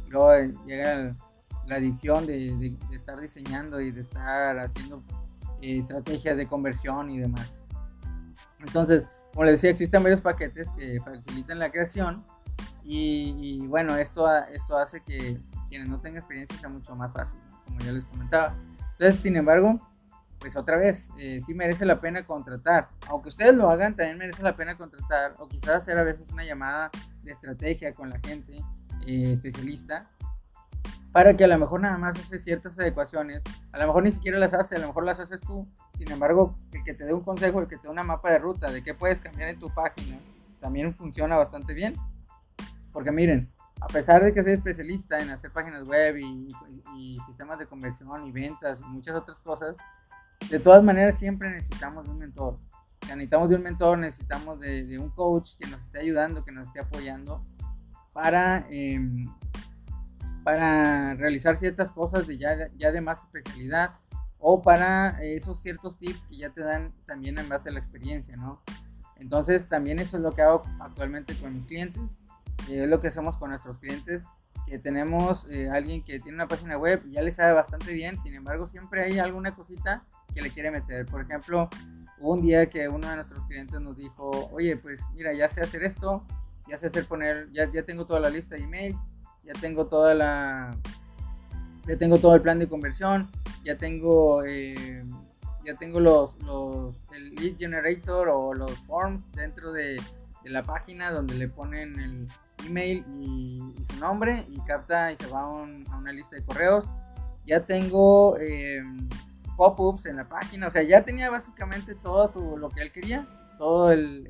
Luego 0.08 0.54
llega 0.66 1.16
la 1.66 1.76
adicción 1.76 2.26
de, 2.26 2.76
estar 2.92 3.18
diseñando 3.18 3.80
y 3.80 3.90
de 3.90 4.00
estar 4.00 4.58
haciendo 4.58 5.02
eh, 5.62 5.78
estrategias 5.78 6.36
de 6.36 6.46
conversión 6.46 7.10
y 7.10 7.20
demás. 7.20 7.60
Entonces, 8.60 9.06
como 9.32 9.44
les 9.44 9.54
decía, 9.54 9.70
existen 9.70 10.02
varios 10.02 10.20
paquetes 10.20 10.70
que 10.72 11.00
facilitan 11.00 11.58
la 11.58 11.70
creación. 11.70 12.24
Y, 12.82 13.34
y 13.40 13.66
bueno, 13.66 13.96
esto, 13.96 14.28
esto 14.52 14.76
hace 14.76 15.02
que 15.02 15.40
quienes 15.74 15.88
no 15.88 16.00
tengan 16.00 16.18
experiencia 16.18 16.56
sea 16.56 16.68
mucho 16.68 16.94
más 16.94 17.12
fácil, 17.12 17.40
como 17.64 17.80
ya 17.80 17.90
les 17.90 18.04
comentaba. 18.04 18.54
Entonces, 18.92 19.20
sin 19.20 19.34
embargo, 19.34 19.80
pues 20.38 20.56
otra 20.56 20.76
vez, 20.76 21.10
eh, 21.18 21.40
sí 21.44 21.52
merece 21.52 21.84
la 21.84 22.00
pena 22.00 22.24
contratar. 22.24 22.86
Aunque 23.08 23.30
ustedes 23.30 23.56
lo 23.56 23.68
hagan, 23.68 23.96
también 23.96 24.16
merece 24.16 24.40
la 24.44 24.54
pena 24.54 24.76
contratar 24.76 25.34
o 25.40 25.48
quizás 25.48 25.70
hacer 25.70 25.98
a 25.98 26.04
veces 26.04 26.30
una 26.30 26.44
llamada 26.44 26.92
de 27.24 27.32
estrategia 27.32 27.92
con 27.92 28.08
la 28.08 28.20
gente 28.20 28.56
eh, 29.04 29.32
especialista 29.32 30.08
para 31.10 31.36
que 31.36 31.42
a 31.42 31.48
lo 31.48 31.58
mejor 31.58 31.80
nada 31.80 31.98
más 31.98 32.16
hace 32.16 32.38
ciertas 32.38 32.78
adecuaciones, 32.78 33.42
a 33.72 33.78
lo 33.78 33.86
mejor 33.88 34.04
ni 34.04 34.12
siquiera 34.12 34.38
las 34.38 34.54
hace, 34.54 34.76
a 34.76 34.78
lo 34.78 34.86
mejor 34.86 35.04
las 35.04 35.18
haces 35.18 35.40
tú, 35.40 35.66
sin 35.98 36.08
embargo, 36.12 36.54
el 36.70 36.84
que 36.84 36.94
te 36.94 37.04
dé 37.04 37.12
un 37.12 37.22
consejo, 37.22 37.60
el 37.60 37.66
que 37.66 37.78
te 37.78 37.82
dé 37.82 37.88
una 37.88 38.04
mapa 38.04 38.30
de 38.30 38.38
ruta 38.38 38.70
de 38.70 38.84
qué 38.84 38.94
puedes 38.94 39.20
cambiar 39.20 39.48
en 39.48 39.58
tu 39.58 39.74
página, 39.74 40.18
también 40.60 40.94
funciona 40.94 41.34
bastante 41.34 41.74
bien. 41.74 41.94
Porque 42.92 43.10
miren, 43.10 43.52
a 43.84 43.86
pesar 43.88 44.24
de 44.24 44.32
que 44.32 44.42
soy 44.42 44.52
especialista 44.52 45.20
en 45.20 45.28
hacer 45.28 45.52
páginas 45.52 45.86
web 45.86 46.16
y, 46.16 47.18
sistemas 47.26 47.58
de 47.58 47.66
conversión 47.66 48.26
y 48.26 48.32
ventas 48.32 48.80
y 48.80 48.84
muchas 48.84 49.14
otras 49.14 49.38
cosas, 49.40 49.76
de 50.48 50.58
todas 50.58 50.82
maneras 50.82 51.18
siempre 51.18 51.50
necesitamos 51.50 52.04
de 52.04 52.10
un 52.10 52.18
mentor. 52.18 52.58
O 53.02 53.06
necesitamos 53.08 53.48
de 53.50 53.56
un 53.56 53.62
mentor, 53.62 53.98
necesitamos 53.98 54.58
de, 54.60 54.98
un 54.98 55.10
coach 55.10 55.56
que 55.58 55.66
nos 55.66 55.82
esté 55.82 56.00
ayudando, 56.00 56.44
que 56.44 56.52
nos 56.52 56.66
esté 56.66 56.80
apoyando 56.80 57.42
para, 58.14 58.66
em, 58.70 59.26
para 60.44 61.14
realizar 61.14 61.56
ciertas 61.56 61.90
cosas 61.92 62.26
de 62.26 62.38
ya, 62.38 62.68
ya 62.76 62.90
de 62.90 63.00
más 63.02 63.22
especialidad 63.22 63.96
o 64.38 64.62
para 64.62 65.22
esos 65.22 65.60
ciertos 65.60 65.98
tips 65.98 66.24
que 66.24 66.36
ya 66.36 66.50
te 66.50 66.62
dan 66.62 66.94
también 67.04 67.38
en 67.38 67.48
base 67.48 67.68
a 67.68 67.72
la 67.72 67.78
experiencia, 67.80 68.36
¿no? 68.36 68.62
Entonces 69.16 69.68
también 69.68 69.98
eso 69.98 70.16
es 70.16 70.22
lo 70.22 70.32
que 70.32 70.42
hago 70.42 70.62
actualmente 70.80 71.34
con 71.34 71.54
mis 71.54 71.66
clientes 71.66 72.18
es 72.68 72.88
lo 72.88 73.00
que 73.00 73.08
hacemos 73.08 73.36
con 73.36 73.50
nuestros 73.50 73.78
clientes, 73.78 74.24
que 74.66 74.78
tenemos 74.78 75.46
eh, 75.50 75.68
alguien 75.70 76.02
que 76.02 76.20
tiene 76.20 76.36
una 76.36 76.48
página 76.48 76.78
web 76.78 77.02
y 77.04 77.12
ya 77.12 77.22
le 77.22 77.30
sabe 77.30 77.52
bastante 77.52 77.92
bien, 77.92 78.18
sin 78.18 78.34
embargo 78.34 78.66
siempre 78.66 79.04
hay 79.04 79.18
alguna 79.18 79.54
cosita 79.54 80.04
que 80.34 80.42
le 80.42 80.50
quiere 80.50 80.70
meter. 80.70 81.06
Por 81.06 81.20
ejemplo, 81.20 81.68
hubo 82.18 82.32
un 82.32 82.42
día 82.42 82.68
que 82.70 82.88
uno 82.88 83.08
de 83.08 83.16
nuestros 83.16 83.44
clientes 83.46 83.80
nos 83.80 83.96
dijo, 83.96 84.30
oye, 84.52 84.76
pues 84.76 85.02
mira, 85.14 85.32
ya 85.32 85.48
sé 85.48 85.60
hacer 85.60 85.82
esto, 85.82 86.24
ya 86.68 86.78
sé 86.78 86.86
hacer 86.86 87.06
poner, 87.06 87.50
ya, 87.52 87.70
ya 87.70 87.84
tengo 87.84 88.06
toda 88.06 88.20
la 88.20 88.30
lista 88.30 88.56
de 88.56 88.62
emails, 88.62 88.96
ya 89.44 89.52
tengo 89.60 89.86
toda 89.86 90.14
la, 90.14 90.76
ya 91.86 91.98
tengo 91.98 92.18
todo 92.18 92.34
el 92.34 92.40
plan 92.40 92.58
de 92.58 92.68
conversión, 92.68 93.30
ya 93.64 93.76
tengo, 93.76 94.44
eh, 94.44 95.04
ya 95.64 95.74
tengo 95.74 96.00
los, 96.00 96.42
los, 96.42 97.06
el 97.12 97.34
lead 97.34 97.56
generator 97.58 98.28
o 98.30 98.54
los 98.54 98.72
forms 98.86 99.30
dentro 99.32 99.72
de, 99.72 100.00
de 100.44 100.50
la 100.50 100.62
página 100.62 101.10
donde 101.10 101.34
le 101.34 101.48
ponen 101.48 101.98
el, 101.98 102.28
email 102.66 103.04
y, 103.10 103.60
su 103.84 103.98
nombre 103.98 104.44
y 104.48 104.60
capta 104.60 105.12
y 105.12 105.16
se 105.16 105.26
va 105.26 105.40
a, 105.40 105.46
una 105.48 106.12
lista 106.12 106.36
de 106.36 106.44
correos. 106.44 106.86
Ya 107.46 107.66
tengo 107.66 108.38
em, 108.38 109.08
pop-ups 109.56 110.06
en 110.06 110.16
la 110.16 110.26
página, 110.26 110.68
o 110.68 110.70
sea, 110.70 110.82
ya 110.82 111.04
tenía 111.04 111.30
básicamente 111.30 111.94
todo 111.94 112.28
su, 112.28 112.56
lo 112.56 112.70
que 112.70 112.80
él 112.80 112.92
quería, 112.92 113.26
todo 113.58 113.92
el, 113.92 114.26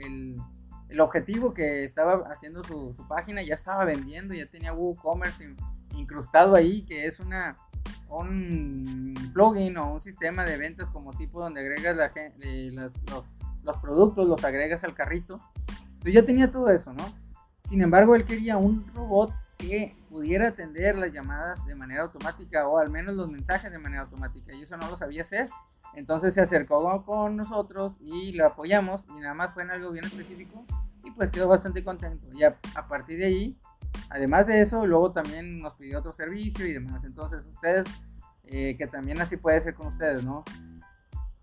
el 0.94 1.00
objetivo 1.00 1.52
que 1.52 1.82
estaba 1.82 2.24
haciendo 2.30 2.62
su, 2.62 2.94
página 3.08 3.42
ya 3.42 3.56
estaba 3.56 3.84
vendiendo, 3.84 4.32
ya 4.32 4.46
tenía 4.46 4.72
WooCommerce 4.72 5.56
incrustado 5.96 6.54
ahí, 6.54 6.82
que 6.82 7.06
es 7.06 7.20
una 7.20 7.56
un 8.08 9.12
plugin 9.32 9.76
o 9.76 9.92
un 9.92 10.00
sistema 10.00 10.44
de 10.44 10.56
ventas 10.56 10.88
como 10.90 11.12
tipo 11.12 11.40
donde 11.40 11.60
agregas 11.60 11.96
la, 11.96 12.12
eh, 12.14 12.70
los, 12.72 12.94
los, 13.64 13.76
productos, 13.78 14.28
los 14.28 14.44
agregas 14.44 14.84
al 14.84 14.94
carrito. 14.94 15.40
Entonces 16.04 16.20
ya 16.20 16.26
tenía 16.26 16.50
todo 16.50 16.68
eso, 16.68 16.92
¿no? 16.92 17.02
Sin 17.62 17.80
embargo, 17.80 18.14
él 18.14 18.26
quería 18.26 18.58
un 18.58 18.86
robot 18.94 19.32
que 19.56 19.96
pudiera 20.10 20.48
atender 20.48 20.96
las 20.96 21.12
llamadas 21.12 21.64
de 21.64 21.74
manera 21.74 22.02
automática 22.02 22.68
o 22.68 22.76
al 22.76 22.90
menos 22.90 23.14
los 23.14 23.30
mensajes 23.30 23.72
de 23.72 23.78
manera 23.78 24.02
automática 24.02 24.52
y 24.52 24.60
eso 24.60 24.76
no 24.76 24.90
lo 24.90 24.98
sabía 24.98 25.22
hacer. 25.22 25.48
Entonces 25.94 26.34
se 26.34 26.42
acercó 26.42 27.02
con 27.06 27.36
nosotros 27.36 27.96
y 28.02 28.32
lo 28.32 28.46
apoyamos 28.46 29.06
y 29.16 29.20
nada 29.20 29.32
más 29.32 29.54
fue 29.54 29.62
en 29.62 29.70
algo 29.70 29.92
bien 29.92 30.04
específico 30.04 30.66
y 31.02 31.10
pues 31.10 31.30
quedó 31.30 31.48
bastante 31.48 31.82
contento. 31.82 32.26
Y 32.34 32.42
a, 32.42 32.54
partir 32.86 33.18
de 33.20 33.24
ahí, 33.24 33.58
además 34.10 34.46
de 34.46 34.60
eso, 34.60 34.84
luego 34.84 35.10
también 35.10 35.62
nos 35.62 35.72
pidió 35.72 36.00
otro 36.00 36.12
servicio 36.12 36.66
y 36.66 36.74
demás. 36.74 37.02
Entonces 37.04 37.46
ustedes, 37.46 37.86
eh, 38.44 38.76
que 38.76 38.86
también 38.86 39.22
así 39.22 39.38
puede 39.38 39.58
ser 39.62 39.72
con 39.72 39.86
ustedes, 39.86 40.22
¿no? 40.22 40.44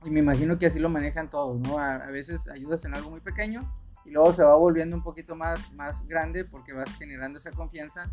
Y 0.04 0.12
me 0.12 0.20
imagino 0.20 0.60
que 0.60 0.68
así 0.68 0.78
lo 0.78 0.90
manejan 0.90 1.32
todos, 1.32 1.60
¿no? 1.60 1.80
A, 1.80 1.96
a, 1.96 2.12
veces 2.12 2.48
ayudas 2.48 2.86
en 2.86 2.94
algo 2.94 3.10
muy 3.10 3.22
pequeño 3.22 3.62
y 4.06 4.12
luego 4.12 4.34
se 4.34 4.44
va 4.44 4.56
volviendo 4.56 4.96
un 4.96 5.04
poquito 5.04 5.36
más, 5.36 5.72
más 5.74 6.06
grande 6.08 6.46
porque 6.46 6.74
vas 6.74 6.94
generando 6.98 7.40
esa 7.40 7.52
confianza. 7.52 8.10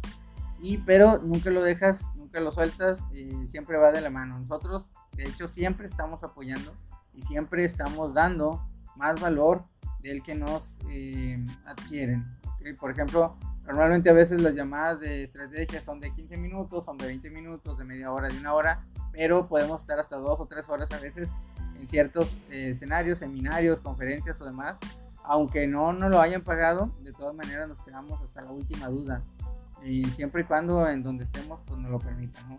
Y 0.59 0.79
pero 0.79 1.18
nunca 1.18 1.51
lo 1.51 1.62
dejas, 1.62 2.11
nunca 2.16 2.40
lo 2.40 2.51
sueltas, 2.51 3.07
y 3.12 3.48
siempre 3.48 3.77
va 3.77 3.92
de 3.92 4.01
la 4.01 4.11
mano. 4.11 4.38
Nosotros, 4.38 4.88
de 5.12 5.24
hecho, 5.24 5.46
siempre 5.46 5.87
estamos 5.87 6.24
apoyando 6.24 6.74
y 7.14 7.22
siempre 7.22 7.64
estamos 7.64 8.12
dando 8.12 8.66
más 8.96 9.20
valor 9.20 9.64
del 10.01 10.22
que 10.22 10.35
nos 10.35 10.79
eh, 10.88 11.44
adquieren. 11.64 12.27
Por 12.79 12.90
ejemplo, 12.90 13.37
normalmente 13.66 14.11
a 14.11 14.12
veces 14.12 14.40
las 14.40 14.55
llamadas 14.55 15.01
de 15.01 15.22
estrategia 15.22 15.81
son 15.81 16.01
de 16.01 16.12
15 16.12 16.37
minutos, 16.37 16.85
son 16.85 16.98
de 16.98 17.07
20 17.07 17.31
minutos, 17.31 17.79
de 17.79 17.85
media 17.85 18.12
hora, 18.12 18.29
de 18.29 18.38
una 18.38 18.53
hora, 18.53 18.81
pero 19.12 19.46
podemos 19.46 19.81
estar 19.81 19.98
hasta 19.98 20.16
dos 20.16 20.40
o 20.40 20.46
tres 20.46 20.68
horas 20.68 20.90
a 20.92 20.98
veces 20.98 21.29
en 21.79 21.87
ciertos 21.87 22.44
eh, 22.51 22.70
escenarios, 22.70 23.18
seminarios, 23.18 23.81
conferencias 23.81 24.40
o 24.40 24.44
demás. 24.44 24.79
Aunque 25.28 25.68
no 25.68 25.92
nos 25.92 26.10
lo 26.10 26.20
hayan 26.20 26.42
pagado, 26.42 26.90
de 27.02 27.12
todas 27.12 27.34
maneras 27.34 27.68
nos 27.68 27.82
quedamos 27.82 28.20
hasta 28.22 28.42
la 28.42 28.50
última 28.50 28.88
duda. 28.88 29.22
Y 29.84 30.04
siempre 30.06 30.42
y 30.42 30.44
cuando 30.44 30.88
en 30.88 31.02
donde 31.02 31.24
estemos 31.24 31.60
pues 31.66 31.78
nos 31.78 31.90
lo 31.90 31.98
permitan. 31.98 32.48
¿no? 32.48 32.58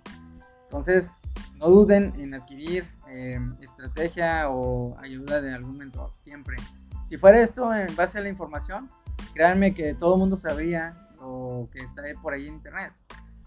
Entonces, 0.61 1.11
no 1.57 1.67
duden 1.67 2.13
en 2.17 2.35
adquirir 2.35 2.85
eh, 3.07 3.39
estrategia 3.59 4.49
o 4.49 4.95
ayuda 4.99 5.41
de 5.41 5.51
algún 5.53 5.77
mentor, 5.77 6.11
siempre. 6.19 6.57
Si 7.03 7.17
fuera 7.17 7.41
esto 7.41 7.73
en 7.73 7.93
base 7.95 8.19
a 8.19 8.21
la 8.21 8.29
información, 8.29 8.87
créanme 9.33 9.73
que 9.73 9.95
todo 9.95 10.13
el 10.13 10.19
mundo 10.19 10.37
sabría 10.37 11.09
lo 11.19 11.67
que 11.73 11.79
está 11.79 12.03
por 12.21 12.33
ahí 12.33 12.47
en 12.47 12.55
internet. 12.55 12.93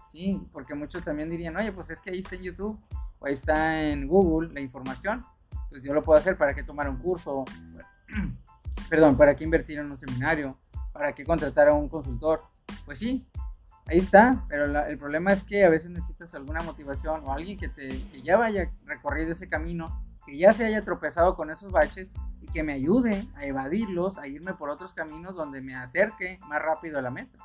Sí, 0.05 0.39
porque 0.51 0.75
muchos 0.75 1.03
también 1.03 1.29
dirían, 1.29 1.55
oye, 1.55 1.71
pues 1.71 1.89
es 1.89 2.01
que 2.01 2.11
ahí 2.11 2.19
está 2.19 2.35
en 2.35 2.43
YouTube 2.43 2.77
o 3.19 3.25
ahí 3.25 3.33
está 3.33 3.81
en 3.81 4.05
Google 4.05 4.53
la 4.53 4.59
información. 4.59 5.25
Pues 5.69 5.81
yo 5.81 5.93
lo 5.93 6.03
puedo 6.03 6.19
hacer 6.19 6.37
para 6.37 6.53
que 6.53 6.63
tomar 6.63 6.89
un 6.89 6.97
curso, 6.97 7.45
perdón, 8.89 9.17
para 9.17 9.35
que 9.35 9.43
invertir 9.43 9.79
en 9.79 9.91
un 9.91 9.97
seminario, 9.97 10.57
para 10.91 11.13
que 11.13 11.25
contratar 11.25 11.67
a 11.67 11.73
un 11.73 11.89
consultor. 11.89 12.43
Pues 12.85 12.99
sí, 12.99 13.27
ahí 13.87 13.99
está, 13.99 14.45
pero 14.47 14.65
el 14.65 14.97
problema 14.97 15.31
es 15.33 15.43
que 15.43 15.63
a 15.65 15.69
veces 15.69 15.89
necesitas 15.89 16.33
alguna 16.35 16.61
motivación 16.61 17.23
o 17.25 17.33
alguien 17.33 17.57
que, 17.57 17.69
te, 17.69 17.89
que 18.11 18.21
ya 18.21 18.37
vaya 18.37 18.71
recorrido 18.85 19.31
ese 19.31 19.49
camino 19.49 20.03
que 20.25 20.37
ya 20.37 20.53
se 20.53 20.65
haya 20.65 20.83
tropezado 20.83 21.35
con 21.35 21.49
esos 21.49 21.71
baches 21.71 22.13
y 22.41 22.47
que 22.47 22.63
me 22.63 22.73
ayude 22.73 23.27
a 23.35 23.45
evadirlos, 23.45 24.17
a 24.17 24.27
irme 24.27 24.53
por 24.53 24.69
otros 24.69 24.93
caminos 24.93 25.35
donde 25.35 25.61
me 25.61 25.75
acerque 25.75 26.39
más 26.47 26.61
rápido 26.61 26.97
a 26.97 27.01
la 27.01 27.11
meta. 27.11 27.37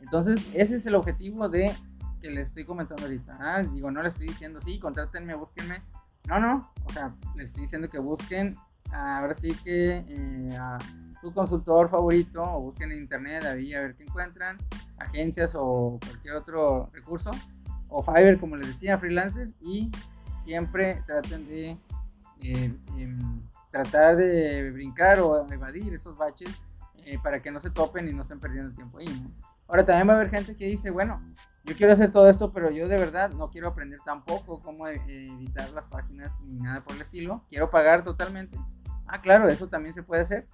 Entonces, 0.00 0.48
ese 0.52 0.74
es 0.76 0.86
el 0.86 0.94
objetivo 0.94 1.48
de 1.48 1.72
que 2.20 2.30
le 2.30 2.40
estoy 2.40 2.64
comentando 2.64 3.04
ahorita. 3.04 3.36
Ah, 3.40 3.62
digo, 3.62 3.90
no 3.90 4.02
le 4.02 4.08
estoy 4.08 4.26
diciendo, 4.28 4.60
sí, 4.60 4.78
contrátenme, 4.78 5.34
búsquenme. 5.34 5.82
No, 6.26 6.40
no, 6.40 6.72
o 6.84 6.92
sea, 6.92 7.14
le 7.36 7.44
estoy 7.44 7.62
diciendo 7.62 7.88
que 7.88 7.98
busquen, 7.98 8.56
ahora 8.92 9.34
sí 9.34 9.54
que 9.64 10.04
eh, 10.08 10.56
a 10.58 10.78
su 11.20 11.32
consultor 11.32 11.88
favorito 11.88 12.42
o 12.42 12.60
busquen 12.62 12.92
en 12.92 12.98
internet 12.98 13.44
ahí 13.44 13.74
a 13.74 13.80
ver 13.80 13.96
qué 13.96 14.04
encuentran, 14.04 14.56
agencias 14.98 15.54
o 15.54 15.98
cualquier 16.04 16.34
otro 16.34 16.90
recurso, 16.92 17.30
o 17.88 18.02
Fiverr, 18.02 18.38
como 18.38 18.56
les 18.56 18.68
decía, 18.68 18.98
freelancers, 18.98 19.54
y 19.60 19.90
siempre 20.38 21.02
traten 21.06 21.46
de 21.48 21.78
eh, 22.42 22.74
em, 22.98 23.40
tratar 23.70 24.16
de 24.16 24.70
brincar 24.70 25.20
o 25.20 25.50
evadir 25.52 25.94
esos 25.94 26.16
baches 26.16 26.50
eh, 27.04 27.18
para 27.22 27.40
que 27.40 27.50
no 27.50 27.60
se 27.60 27.70
topen 27.70 28.08
y 28.08 28.12
no 28.12 28.22
estén 28.22 28.40
perdiendo 28.40 28.74
tiempo 28.74 28.98
ahí. 28.98 29.26
Ahora 29.68 29.84
también 29.84 30.08
va 30.08 30.12
a 30.12 30.16
haber 30.16 30.30
gente 30.30 30.54
que 30.54 30.66
dice, 30.66 30.90
bueno, 30.90 31.20
yo 31.66 31.76
quiero 31.76 31.92
hacer 31.92 32.12
todo 32.12 32.30
esto, 32.30 32.52
pero 32.52 32.70
yo 32.70 32.86
de 32.86 32.96
verdad 32.96 33.30
no 33.30 33.50
quiero 33.50 33.68
aprender 33.68 33.98
tampoco 34.04 34.60
cómo 34.60 34.86
eh, 34.86 35.00
editar 35.06 35.68
las 35.70 35.84
páginas 35.86 36.40
ni 36.42 36.62
nada 36.62 36.84
por 36.84 36.94
el 36.94 37.02
estilo. 37.02 37.44
Quiero 37.48 37.70
pagar 37.70 38.04
totalmente. 38.04 38.56
Ah, 39.06 39.20
claro, 39.20 39.48
eso 39.48 39.68
también 39.68 39.92
se 39.92 40.04
puede 40.04 40.22
hacer. 40.22 40.46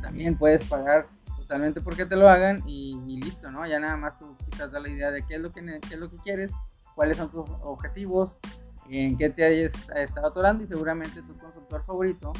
También 0.00 0.38
puedes 0.38 0.64
pagar 0.64 1.08
totalmente 1.36 1.82
porque 1.82 2.06
te 2.06 2.16
lo 2.16 2.30
hagan 2.30 2.62
y, 2.66 3.20
listo, 3.20 3.50
¿no? 3.50 3.66
Ya 3.66 3.78
nada 3.78 3.96
más 3.98 4.16
tú 4.16 4.36
quizás 4.50 4.72
da 4.72 4.80
la 4.80 4.88
idea 4.88 5.10
de 5.10 5.24
qué 5.24 5.34
es 5.34 5.40
lo 5.40 5.50
que, 5.50 5.62
qué 5.62 5.94
es 5.94 6.00
lo 6.00 6.10
que 6.10 6.16
quieres, 6.16 6.50
cuáles 6.94 7.18
son 7.18 7.30
tus 7.30 7.48
objetivos, 7.62 8.38
en 8.88 9.18
qué 9.18 9.28
te 9.28 9.44
hayas 9.44 9.74
estado 9.96 10.28
atorando 10.28 10.64
y 10.64 10.66
seguramente 10.66 11.22
tu 11.22 11.36
consultor 11.36 11.82
favorito 11.84 12.32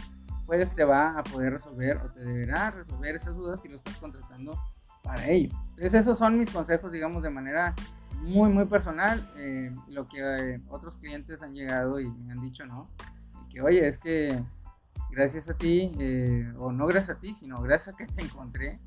pues 0.47 0.73
te 0.75 0.85
va 0.85 1.19
a 1.19 1.25
poder 1.25 1.55
resolver 1.55 1.97
o 1.99 2.13
te 2.13 2.21
deberá 2.21 2.71
resolver 2.71 3.17
esas 3.17 3.35
dudas 3.35 3.61
si 3.61 3.69
lo 3.69 3.77
estás 3.77 3.97
contratando 3.97 4.57
para 5.07 5.29
ello. 5.29 5.51
Entonces 5.71 5.95
esos 5.95 6.19
son 6.19 6.39
mis 6.39 6.51
consejos, 6.51 6.91
digamos, 6.91 7.23
de 7.23 7.31
manera 7.31 7.75
muy, 8.23 8.51
muy 8.51 8.65
personal, 8.65 9.31
eh, 9.37 9.75
lo 9.89 10.07
que 10.07 10.19
eh, 10.21 10.61
otros 10.69 10.99
clientes 10.99 11.43
han 11.43 11.55
llegado 11.55 12.01
y 12.01 12.11
me 12.11 12.33
han 12.33 12.41
dicho, 12.41 12.67
¿no? 12.67 12.87
que, 13.51 13.63
oye, 13.63 13.87
es 13.87 13.99
que 13.99 14.43
gracias 15.11 15.49
a 15.49 15.55
ti, 15.55 15.93
eh, 15.99 16.53
o 16.59 16.73
no 16.73 16.87
gracias 16.87 17.17
a 17.17 17.21
ti, 17.21 17.35
sino 17.35 17.61
gracias 17.63 17.95
a 17.95 17.97
que 17.97 18.07
te 18.07 18.23
encontré, 18.23 18.81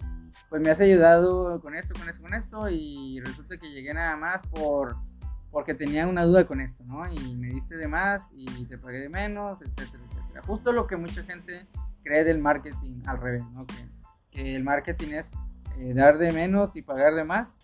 pues 0.50 0.62
me 0.62 0.70
has 0.70 0.80
ayudado 0.80 1.62
con 1.62 1.74
esto, 1.76 1.94
con 1.98 2.10
esto, 2.10 2.22
con 2.22 2.34
esto, 2.34 2.70
y 2.70 3.22
resulta 3.22 3.58
que 3.58 3.72
llegué 3.72 3.94
nada 3.94 4.16
más 4.18 4.46
por 4.48 4.98
porque 5.52 5.74
tenía 5.74 6.06
una 6.06 6.26
duda 6.26 6.46
con 6.46 6.62
esto, 6.62 6.84
¿no? 6.86 7.12
Y 7.12 7.36
me 7.36 7.48
diste 7.48 7.76
de 7.76 7.88
más 7.88 8.32
y 8.36 8.68
te 8.68 8.78
pagué 8.78 9.00
de 9.00 9.10
menos, 9.10 9.64
etcétera, 9.64 10.04
etcétera. 10.08 10.44
Justo 10.46 10.72
lo 10.72 10.86
que 10.86 10.96
mucha 10.96 11.24
gente 11.24 11.66
cree 12.04 12.24
del 12.24 12.40
marketing 12.40 13.02
al 13.06 13.20
revés, 13.20 13.44
¿no? 13.52 13.66
Que, 13.66 14.56
el 14.56 14.64
marketing 14.64 15.14
es 15.14 15.32
eh, 15.80 15.94
dar 15.94 16.18
de 16.18 16.32
menos 16.32 16.76
y 16.76 16.82
pagar 16.82 17.16
de 17.16 17.24
más. 17.24 17.60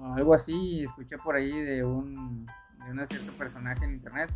O 0.00 0.14
algo 0.14 0.34
así, 0.34 0.84
escuché 0.84 1.18
por 1.18 1.36
ahí 1.36 1.50
de 1.50 1.84
un, 1.84 2.46
de 2.84 2.90
un 2.90 3.06
cierto 3.06 3.32
personaje 3.32 3.84
en 3.84 3.94
internet, 3.94 4.30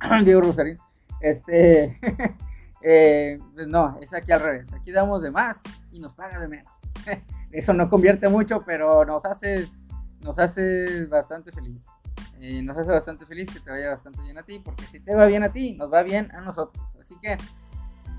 Diego 0.24 0.42
Rosarín. 0.42 0.78
Este, 1.20 1.98
eh, 2.82 3.38
no, 3.66 3.96
es 4.00 4.12
aquí 4.14 4.32
al 4.32 4.40
revés. 4.40 4.72
Aquí 4.72 4.92
damos 4.92 5.22
de 5.22 5.30
más 5.30 5.62
y 5.90 6.00
nos 6.00 6.14
paga 6.14 6.38
de 6.38 6.48
menos. 6.48 6.92
Eso 7.50 7.72
no 7.72 7.88
convierte 7.88 8.28
mucho, 8.28 8.62
pero 8.64 9.04
nos 9.04 9.24
hace 9.24 9.66
nos 10.20 10.38
hace 10.38 11.06
bastante 11.06 11.52
feliz. 11.52 11.86
Eh, 12.40 12.62
nos 12.62 12.76
hace 12.76 12.90
bastante 12.90 13.26
feliz 13.26 13.50
que 13.50 13.60
te 13.60 13.70
vaya 13.70 13.90
bastante 13.90 14.22
bien 14.22 14.38
a 14.38 14.42
ti, 14.42 14.58
porque 14.58 14.84
si 14.84 15.00
te 15.00 15.14
va 15.14 15.26
bien 15.26 15.42
a 15.42 15.52
ti, 15.52 15.74
nos 15.74 15.92
va 15.92 16.02
bien 16.02 16.30
a 16.32 16.40
nosotros. 16.40 16.96
Así 16.96 17.16
que, 17.20 17.36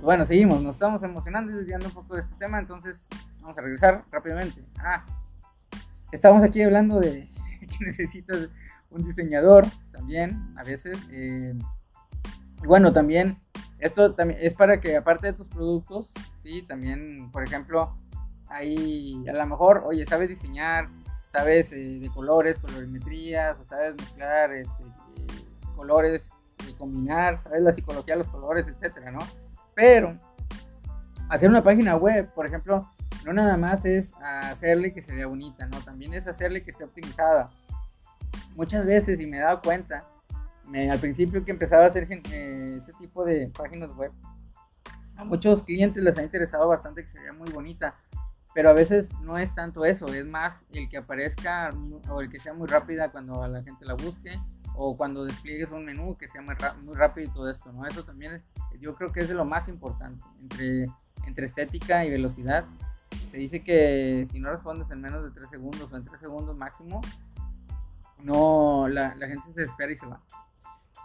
bueno, 0.01 0.25
seguimos, 0.25 0.61
nos 0.61 0.75
estamos 0.75 1.01
emocionando 1.03 1.51
y 1.51 1.55
desviando 1.55 1.87
un 1.87 1.93
poco 1.93 2.15
de 2.15 2.21
este 2.21 2.35
tema, 2.35 2.59
entonces 2.59 3.07
vamos 3.41 3.57
a 3.57 3.61
regresar 3.61 4.05
rápidamente. 4.11 4.63
Ah, 4.79 5.05
estamos 6.11 6.43
aquí 6.43 6.61
hablando 6.61 6.99
de 6.99 7.29
que 7.59 7.85
necesitas 7.85 8.49
un 8.89 9.03
diseñador 9.03 9.65
también, 9.91 10.49
a 10.55 10.63
veces. 10.63 11.07
Eh, 11.11 11.53
bueno, 12.65 12.93
también, 12.93 13.39
esto 13.79 14.13
también 14.13 14.39
es 14.41 14.53
para 14.53 14.79
que 14.79 14.95
aparte 14.95 15.27
de 15.27 15.33
tus 15.33 15.49
productos, 15.49 16.13
sí, 16.37 16.61
también, 16.61 17.31
por 17.31 17.43
ejemplo, 17.43 17.95
ahí 18.49 19.25
a 19.27 19.33
lo 19.33 19.47
mejor, 19.47 19.83
oye, 19.85 20.05
sabes 20.05 20.29
diseñar, 20.29 20.89
sabes 21.27 21.71
eh, 21.73 21.99
de 21.99 22.09
colores, 22.09 22.59
colorimetrías, 22.59 23.59
o 23.59 23.63
sabes 23.63 23.95
mezclar 23.95 24.51
este, 24.51 24.83
eh, 24.83 25.27
colores, 25.75 26.31
y 26.69 26.73
combinar, 26.73 27.39
sabes 27.39 27.61
la 27.61 27.73
psicología 27.73 28.13
de 28.13 28.19
los 28.19 28.27
colores, 28.27 28.67
etcétera, 28.67 29.11
¿no? 29.11 29.19
Pero 29.73 30.17
hacer 31.29 31.49
una 31.49 31.63
página 31.63 31.95
web, 31.95 32.31
por 32.33 32.45
ejemplo, 32.45 32.89
no 33.25 33.33
nada 33.33 33.57
más 33.57 33.85
es 33.85 34.13
hacerle 34.21 34.93
que 34.93 35.01
se 35.01 35.13
vea 35.13 35.27
bonita, 35.27 35.65
¿no? 35.67 35.79
También 35.81 36.13
es 36.13 36.27
hacerle 36.27 36.63
que 36.63 36.71
esté 36.71 36.83
optimizada. 36.83 37.49
Muchas 38.55 38.85
veces, 38.85 39.19
y 39.19 39.27
me 39.27 39.37
he 39.37 39.41
dado 39.41 39.61
cuenta, 39.61 40.05
al 40.89 40.99
principio 40.99 41.43
que 41.43 41.51
empezaba 41.51 41.83
a 41.83 41.87
hacer 41.87 42.07
eh, 42.09 42.75
este 42.77 42.93
tipo 42.93 43.25
de 43.25 43.47
páginas 43.49 43.93
web, 43.95 44.11
a 45.17 45.23
muchos 45.23 45.63
clientes 45.63 46.03
les 46.03 46.17
ha 46.17 46.23
interesado 46.23 46.67
bastante 46.67 47.01
que 47.01 47.07
se 47.07 47.19
vea 47.19 47.33
muy 47.33 47.49
bonita 47.51 47.95
pero 48.53 48.69
a 48.69 48.73
veces 48.73 49.17
no 49.21 49.37
es 49.37 49.53
tanto 49.53 49.85
eso, 49.85 50.07
es 50.07 50.25
más 50.25 50.65
el 50.71 50.89
que 50.89 50.97
aparezca 50.97 51.71
o 52.09 52.21
el 52.21 52.29
que 52.29 52.39
sea 52.39 52.53
muy 52.53 52.67
rápida 52.67 53.11
cuando 53.11 53.47
la 53.47 53.63
gente 53.63 53.85
la 53.85 53.93
busque 53.93 54.39
o 54.75 54.97
cuando 54.97 55.23
despliegues 55.23 55.71
un 55.71 55.85
menú 55.85 56.17
que 56.17 56.27
sea 56.27 56.41
muy, 56.41 56.55
rápido 56.95 57.27
y 57.27 57.33
todo 57.33 57.49
esto, 57.49 57.71
¿no? 57.71 57.85
Eso 57.85 58.03
también 58.03 58.43
yo 58.79 58.95
creo 58.95 59.11
que 59.11 59.21
es 59.21 59.29
lo 59.29 59.45
más 59.45 59.67
importante. 59.67 60.23
Entre 61.25 61.45
estética 61.45 62.03
y 62.05 62.09
velocidad. 62.09 62.65
Se 63.31 63.37
dice 63.37 63.63
que 63.63 64.25
si 64.27 64.41
no 64.41 64.51
respondes 64.51 64.91
en 64.91 64.99
menos 64.99 65.23
de 65.23 65.31
3 65.31 65.49
segundos 65.49 65.93
o 65.93 65.95
en 65.95 66.03
3 66.03 66.19
segundos 66.19 66.57
máximo, 66.57 66.99
no, 68.19 68.89
la, 68.89 69.11
gente 69.19 69.53
se 69.53 69.63
espera 69.63 69.89
y 69.89 69.95
se 69.95 70.05
va. 70.05 70.19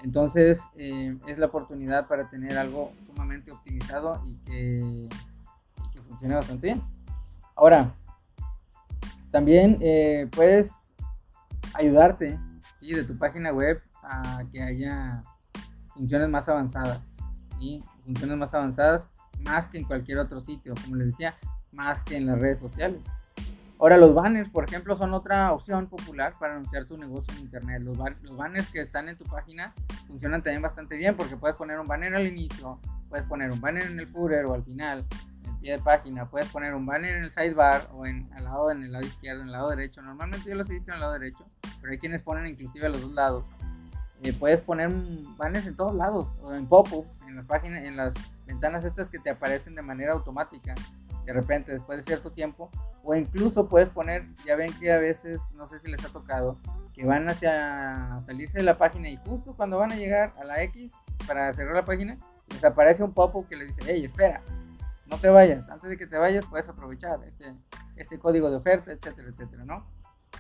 Entonces 0.02 0.60
eh, 0.74 1.16
es 1.28 1.38
la 1.38 1.46
oportunidad 1.46 2.08
para 2.08 2.28
tener 2.28 2.58
algo 2.58 2.92
sumamente 3.06 3.52
optimizado 3.52 4.20
y 4.24 4.38
que, 4.38 5.08
y 5.84 5.90
que 5.92 6.02
funcione 6.02 6.34
bastante 6.34 6.66
bien. 6.66 6.82
Ahora, 7.54 7.94
también 9.30 9.78
eh, 9.80 10.28
puedes 10.32 10.96
ayudarte 11.74 12.40
¿sí? 12.74 12.92
de 12.92 13.04
tu 13.04 13.16
página 13.16 13.52
web 13.52 13.80
a 14.02 14.42
que 14.50 14.60
haya 14.60 15.22
funciones 15.94 16.28
más 16.28 16.48
avanzadas. 16.48 17.18
¿sí? 17.56 17.84
Funciones 18.04 18.36
más 18.36 18.52
avanzadas 18.52 19.10
más 19.38 19.68
que 19.68 19.78
en 19.78 19.84
cualquier 19.84 20.18
otro 20.18 20.40
sitio, 20.40 20.74
como 20.82 20.96
les 20.96 21.06
decía, 21.08 21.36
más 21.76 22.02
que 22.02 22.16
en 22.16 22.26
las 22.26 22.40
redes 22.40 22.58
sociales. 22.58 23.06
Ahora 23.78 23.98
los 23.98 24.14
banners, 24.14 24.48
por 24.48 24.64
ejemplo, 24.64 24.96
son 24.96 25.12
otra 25.12 25.52
opción 25.52 25.86
popular 25.86 26.34
para 26.40 26.54
anunciar 26.54 26.86
tu 26.86 26.96
negocio 26.96 27.32
en 27.34 27.40
internet. 27.40 27.82
Los, 27.82 27.98
banners 28.36 28.70
que 28.70 28.80
están 28.80 29.08
en 29.08 29.18
tu 29.18 29.24
página 29.24 29.74
funcionan 30.06 30.42
también 30.42 30.62
bastante 30.62 30.96
bien 30.96 31.14
porque 31.14 31.36
puedes 31.36 31.56
poner 31.56 31.78
un 31.78 31.86
banner 31.86 32.14
al 32.14 32.26
inicio, 32.26 32.80
puedes 33.10 33.26
poner 33.26 33.52
un 33.52 33.60
banner 33.60 33.84
en 33.84 34.00
el 34.00 34.06
footer 34.06 34.46
o 34.46 34.54
al 34.54 34.62
final, 34.62 35.04
en 35.44 35.50
el 35.50 35.58
pie 35.58 35.72
de 35.72 35.78
página, 35.78 36.24
puedes 36.24 36.48
poner 36.48 36.74
un 36.74 36.86
banner 36.86 37.16
en 37.16 37.24
el 37.24 37.30
sidebar 37.30 37.86
o 37.92 38.06
en, 38.06 38.26
al 38.32 38.44
lado, 38.44 38.70
en 38.70 38.82
el 38.82 38.92
lado 38.92 39.04
izquierdo, 39.04 39.42
en 39.42 39.48
el 39.48 39.52
lado 39.52 39.68
derecho. 39.68 40.00
Normalmente 40.00 40.48
yo 40.48 40.56
los 40.56 40.70
he 40.70 40.72
visto 40.72 40.90
en 40.90 40.94
el 40.94 41.00
lado 41.00 41.12
derecho, 41.12 41.44
pero 41.82 41.92
hay 41.92 41.98
quienes 41.98 42.22
ponen 42.22 42.46
inclusive 42.46 42.86
a 42.86 42.88
los 42.88 43.02
dos 43.02 43.12
lados. 43.12 43.44
Eh, 44.22 44.32
puedes 44.32 44.62
poner 44.62 44.88
banners 45.36 45.66
en 45.66 45.76
todos 45.76 45.94
lados, 45.94 46.38
o 46.40 46.54
en 46.54 46.66
pop-up, 46.66 47.06
en 47.28 47.36
las 47.36 47.44
páginas, 47.44 47.84
en 47.84 47.98
las 47.98 48.14
ventanas 48.46 48.86
estas 48.86 49.10
que 49.10 49.18
te 49.18 49.28
aparecen 49.28 49.74
de 49.74 49.82
manera 49.82 50.14
automática 50.14 50.74
de 51.26 51.32
repente 51.32 51.72
después 51.72 51.98
de 51.98 52.04
cierto 52.04 52.32
tiempo, 52.32 52.70
o 53.02 53.14
incluso 53.14 53.68
puedes 53.68 53.88
poner, 53.88 54.26
ya 54.46 54.56
ven 54.56 54.72
que 54.78 54.92
a 54.92 54.98
veces, 54.98 55.52
no 55.56 55.66
sé 55.66 55.78
si 55.78 55.90
les 55.90 56.04
ha 56.04 56.08
tocado, 56.08 56.58
que 56.94 57.04
van 57.04 57.28
hacia 57.28 58.18
salirse 58.20 58.58
de 58.58 58.64
la 58.64 58.78
página 58.78 59.08
y 59.08 59.16
justo 59.16 59.54
cuando 59.54 59.78
van 59.78 59.92
a 59.92 59.96
llegar 59.96 60.32
a 60.38 60.44
la 60.44 60.62
X 60.62 60.92
para 61.26 61.52
cerrar 61.52 61.74
la 61.74 61.84
página, 61.84 62.16
les 62.48 62.64
aparece 62.64 63.02
un 63.02 63.12
pop-up 63.12 63.48
que 63.48 63.56
les 63.56 63.76
dice, 63.76 63.82
hey, 63.86 64.04
espera, 64.04 64.40
no 65.06 65.18
te 65.18 65.28
vayas, 65.28 65.68
antes 65.68 65.90
de 65.90 65.98
que 65.98 66.06
te 66.06 66.16
vayas 66.16 66.46
puedes 66.46 66.68
aprovechar 66.68 67.22
este, 67.24 67.54
este 67.96 68.18
código 68.18 68.48
de 68.50 68.56
oferta, 68.56 68.92
etcétera, 68.92 69.28
etcétera, 69.28 69.64
¿no? 69.64 69.84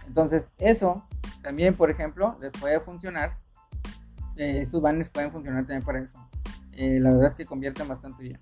Entonces, 0.06 0.52
eso 0.58 1.04
también, 1.42 1.74
por 1.74 1.90
ejemplo, 1.90 2.36
les 2.40 2.52
puede 2.52 2.80
funcionar, 2.80 3.38
eh, 4.36 4.60
esos 4.62 4.80
banners 4.80 5.10
pueden 5.10 5.32
funcionar 5.32 5.62
también 5.62 5.84
para 5.84 5.98
eso. 5.98 6.18
Eh, 6.72 7.00
la 7.00 7.10
verdad 7.10 7.28
es 7.28 7.34
que 7.34 7.44
convierten 7.44 7.88
bastante 7.88 8.22
bien. 8.22 8.38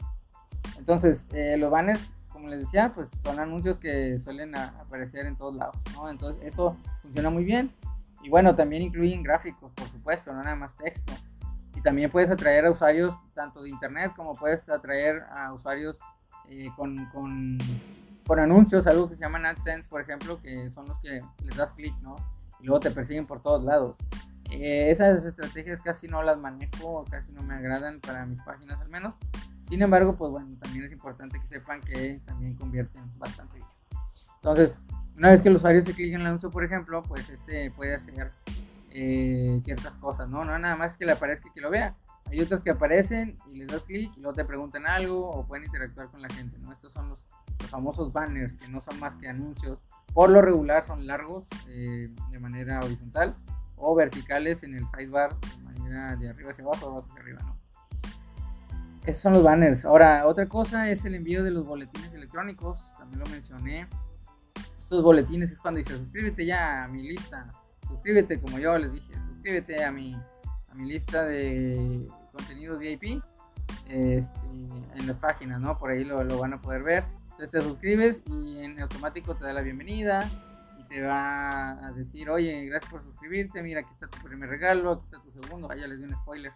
Entonces, 0.79 1.27
eh, 1.33 1.57
los 1.57 1.71
banners 1.71 2.15
como 2.45 2.55
les 2.55 2.61
decía, 2.61 2.93
pues 2.93 3.09
son 3.09 3.41
anuncios 3.41 3.79
que 3.79 4.19
suelen 4.19 4.55
aparecer 4.55 5.25
en 5.25 5.35
todos 5.35 5.57
lados, 5.57 5.77
¿no? 5.95 6.11
Entonces 6.11 6.43
eso 6.43 6.77
funciona 7.01 7.31
muy 7.31 7.43
bien. 7.43 7.73
Y 8.23 8.29
bueno, 8.29 8.55
también 8.55 8.83
incluyen 8.83 9.23
gráficos, 9.23 9.73
por 9.73 9.89
supuesto, 9.89 10.31
no 10.31 10.43
nada 10.43 10.55
más 10.55 10.77
texto. 10.77 11.11
Y 11.75 11.81
también 11.81 12.11
puedes 12.11 12.29
atraer 12.29 12.67
a 12.67 12.71
usuarios 12.71 13.15
tanto 13.33 13.63
de 13.63 13.71
internet 13.71 14.13
como 14.15 14.35
puedes 14.35 14.69
atraer 14.69 15.23
a 15.31 15.55
usuarios 15.55 15.99
eh, 16.51 16.69
con, 16.77 17.07
con, 17.07 17.57
con, 18.27 18.39
anuncios, 18.39 18.87
algo 18.87 19.09
que 19.09 19.15
se 19.15 19.23
llaman 19.23 19.47
AdSense, 19.47 19.89
por 19.89 20.03
ejemplo, 20.03 20.39
que 20.43 20.71
son 20.71 20.85
los 20.87 21.01
que 21.01 21.23
les 21.45 21.57
das 21.57 21.73
clic, 21.73 21.95
¿no? 22.03 22.17
Y 22.61 22.67
luego 22.67 22.81
te 22.81 22.91
persiguen 22.91 23.27
por 23.27 23.41
todos 23.41 23.65
lados. 23.65 23.97
Eh, 24.61 24.91
esas 24.91 25.25
estrategias 25.25 25.81
casi 25.81 26.07
no 26.07 26.23
las 26.23 26.39
manejo, 26.39 27.05
casi 27.11 27.33
no 27.33 27.43
me 27.43 27.55
agradan 27.55 28.01
para 28.01 28.25
mis 28.27 28.41
páginas 28.43 28.81
al 28.81 28.89
menos. 28.89 29.17
Sin 29.61 29.83
embargo, 29.83 30.17
pues 30.17 30.31
bueno, 30.31 30.49
también 30.61 30.85
es 30.85 30.93
importante 30.93 31.41
que 31.41 31.47
sepan 31.47 31.81
que 31.81 32.21
también 32.25 32.55
convierten 32.55 33.03
bastante 33.19 33.57
bien. 33.57 33.69
Entonces, 34.37 34.79
una 35.17 35.31
vez 35.31 35.41
que 35.43 35.49
el 35.49 35.57
usuario 35.57 35.83
se 35.83 35.93
clica 35.93 36.15
en 36.15 36.21
el 36.21 36.27
anuncio, 36.27 36.51
por 36.51 36.65
ejemplo, 36.65 37.03
pues 37.03 37.31
este 37.31 37.71
puede 37.71 37.95
hacer 37.95 38.31
eh, 38.91 39.59
ciertas 39.63 39.99
cosas, 39.99 40.29
¿no? 40.29 40.45
No 40.45 40.59
nada 40.59 40.77
más 40.77 40.97
que 40.99 41.05
le 41.05 41.13
aparezca 41.13 41.49
y 41.49 41.53
que 41.53 41.61
lo 41.61 41.71
vea. 41.71 41.97
Hay 42.27 42.41
otras 42.41 42.63
que 42.63 42.71
aparecen 42.71 43.37
y 43.53 43.59
les 43.59 43.69
das 43.69 43.83
clic 43.83 44.13
y 44.17 44.21
luego 44.21 44.35
te 44.35 44.45
preguntan 44.45 44.87
algo 44.87 45.31
o 45.31 45.47
pueden 45.47 45.65
interactuar 45.65 46.11
con 46.11 46.23
la 46.23 46.29
gente, 46.29 46.59
¿no? 46.59 46.73
Estos 46.73 46.93
son 46.93 47.09
los, 47.09 47.27
famosos 47.69 48.13
banners 48.13 48.55
que 48.55 48.69
no 48.69 48.81
son 48.81 49.01
más 49.01 49.17
que 49.17 49.29
anuncios. 49.29 49.79
Por 50.13 50.31
lo 50.31 50.43
regular 50.43 50.85
son 50.85 51.07
largos 51.07 51.49
eh, 51.69 52.11
de 52.31 52.39
manera 52.39 52.81
horizontal 52.81 53.35
o 53.77 53.95
verticales 53.95 54.63
en 54.63 54.75
el 54.75 54.87
sidebar 54.87 55.39
de 55.41 55.63
manera 55.63 56.17
de 56.17 56.29
arriba 56.29 56.51
hacia 56.51 56.65
abajo 56.65 56.87
o 56.87 56.91
abajo 56.91 57.09
hacia 57.11 57.23
arriba, 57.23 57.43
¿no? 57.43 57.65
Esos 59.07 59.21
son 59.21 59.35
los 59.35 59.43
banners. 59.43 59.85
Ahora, 59.85 60.27
otra 60.27 60.49
cosa 60.49 60.91
es 60.91 61.05
el 61.05 61.15
envío 61.15 61.45
de 61.45 61.51
los 61.51 61.67
boletines 61.67 62.15
electrónicos, 62.15 62.95
también 62.97 63.21
lo 63.21 63.27
mencioné. 63.27 63.87
Estos 64.79 65.03
boletines 65.03 65.53
es 65.53 65.61
cuando 65.61 65.79
dice 65.79 65.97
suscríbete 65.99 66.47
ya 66.47 66.85
a 66.85 66.89
mi 66.89 67.03
lista, 67.03 67.53
suscríbete 67.87 68.41
como 68.41 68.59
yo 68.59 68.79
les 68.79 68.93
dije, 68.93 69.21
suscríbete 69.21 69.85
a 69.85 69.93
mi, 69.93 70.15
a 70.15 70.75
mi 70.75 70.89
lista 70.89 71.25
de 71.25 72.07
contenidos 72.33 72.79
VIP 72.79 73.23
este, 73.89 74.41
en 74.95 75.07
las 75.07 75.19
páginas, 75.19 75.61
¿no? 75.61 75.79
Por 75.79 75.91
ahí 75.91 76.05
lo, 76.05 76.25
lo 76.25 76.39
van 76.39 76.55
a 76.55 76.63
poder 76.63 76.83
ver. 76.83 77.05
Entonces 77.25 77.51
te 77.51 77.61
suscribes 77.61 78.23
y 78.27 78.59
en 78.61 78.81
automático 78.81 79.35
te 79.35 79.45
da 79.45 79.53
la 79.53 79.61
bienvenida, 79.61 80.31
te 80.95 81.03
va 81.03 81.71
a 81.89 81.91
decir, 81.91 82.31
oye, 82.31 82.67
gracias 82.67 82.89
por 82.89 83.01
suscribirte, 83.01 83.65
mira, 83.65 83.81
aquí 83.81 83.91
está 83.91 84.07
tu 84.07 84.23
primer 84.23 84.49
regalo, 84.49 84.93
aquí 84.93 85.05
está 85.07 85.21
tu 85.21 85.29
segundo, 85.29 85.69
ah, 85.69 85.75
ya 85.75 85.89
les 85.89 85.99
di 85.99 86.05
un 86.05 86.17
spoiler. 86.17 86.53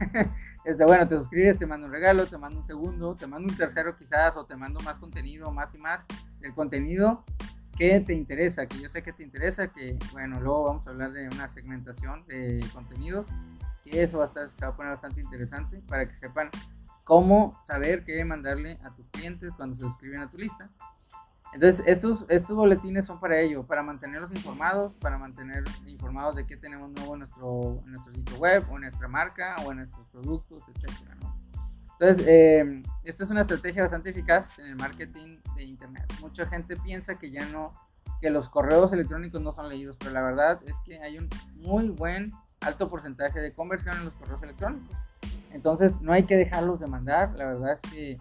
este, 0.64 0.84
bueno, 0.84 1.06
te 1.06 1.16
suscribes, 1.16 1.58
te 1.58 1.64
mando 1.64 1.86
un 1.86 1.92
regalo, 1.92 2.26
te 2.26 2.36
mando 2.38 2.58
un 2.58 2.64
segundo, 2.64 3.14
te 3.14 3.28
mando 3.28 3.48
un 3.48 3.56
tercero 3.56 3.96
quizás, 3.96 4.36
o 4.36 4.44
te 4.44 4.56
mando 4.56 4.80
más 4.80 4.98
contenido, 4.98 5.52
más 5.52 5.76
y 5.76 5.78
más. 5.78 6.04
El 6.40 6.54
contenido 6.54 7.24
que 7.76 8.00
te 8.00 8.14
interesa, 8.14 8.66
que 8.66 8.80
yo 8.80 8.88
sé 8.88 9.04
que 9.04 9.12
te 9.12 9.22
interesa, 9.22 9.68
que 9.68 9.96
bueno, 10.10 10.40
luego 10.40 10.64
vamos 10.64 10.84
a 10.88 10.90
hablar 10.90 11.12
de 11.12 11.28
una 11.28 11.46
segmentación 11.46 12.26
de 12.26 12.58
contenidos, 12.72 13.28
que 13.84 14.02
eso 14.02 14.18
va 14.18 14.24
a, 14.24 14.26
estar, 14.26 14.48
se 14.48 14.66
va 14.66 14.72
a 14.72 14.76
poner 14.76 14.90
bastante 14.90 15.20
interesante 15.20 15.80
para 15.86 16.08
que 16.08 16.16
sepan 16.16 16.50
cómo 17.04 17.56
saber 17.62 18.04
qué 18.04 18.24
mandarle 18.24 18.80
a 18.82 18.92
tus 18.92 19.08
clientes 19.08 19.52
cuando 19.56 19.76
se 19.76 19.82
suscriben 19.82 20.18
a 20.18 20.28
tu 20.28 20.36
lista. 20.36 20.68
Entonces, 21.52 21.82
estos, 21.86 22.26
estos 22.28 22.54
boletines 22.54 23.06
son 23.06 23.18
para 23.20 23.40
ello, 23.40 23.66
para 23.66 23.82
mantenerlos 23.82 24.32
informados, 24.32 24.94
para 24.94 25.16
mantener 25.16 25.64
informados 25.86 26.36
de 26.36 26.46
qué 26.46 26.56
tenemos 26.56 26.90
nuevo 26.90 27.14
en 27.14 27.20
nuestro, 27.20 27.82
en 27.84 27.92
nuestro 27.92 28.12
sitio 28.12 28.36
web, 28.36 28.64
o 28.70 28.74
en 28.74 28.82
nuestra 28.82 29.08
marca, 29.08 29.56
o 29.64 29.70
en 29.70 29.78
nuestros 29.78 30.06
productos, 30.08 30.62
etc. 30.68 30.90
Entonces, 31.98 32.26
eh, 32.28 32.82
esta 33.04 33.24
es 33.24 33.30
una 33.30 33.40
estrategia 33.40 33.82
bastante 33.82 34.10
eficaz 34.10 34.58
en 34.58 34.66
el 34.66 34.76
marketing 34.76 35.38
de 35.56 35.64
Internet. 35.64 36.12
Mucha 36.20 36.46
gente 36.46 36.76
piensa 36.76 37.18
que 37.18 37.30
ya 37.30 37.44
no, 37.46 37.74
que 38.20 38.30
los 38.30 38.48
correos 38.48 38.92
electrónicos 38.92 39.40
no 39.40 39.50
son 39.50 39.68
leídos, 39.68 39.96
pero 39.96 40.12
la 40.12 40.22
verdad 40.22 40.60
es 40.66 40.76
que 40.84 41.00
hay 41.00 41.18
un 41.18 41.28
muy 41.54 41.88
buen 41.88 42.32
alto 42.60 42.88
porcentaje 42.88 43.40
de 43.40 43.52
conversión 43.52 43.96
en 43.96 44.04
los 44.04 44.14
correos 44.14 44.42
electrónicos. 44.42 44.96
Entonces, 45.52 46.00
no 46.00 46.12
hay 46.12 46.24
que 46.24 46.36
dejarlos 46.36 46.78
de 46.78 46.86
mandar. 46.86 47.34
La 47.34 47.46
verdad 47.46 47.72
es 47.72 47.82
que 47.90 48.18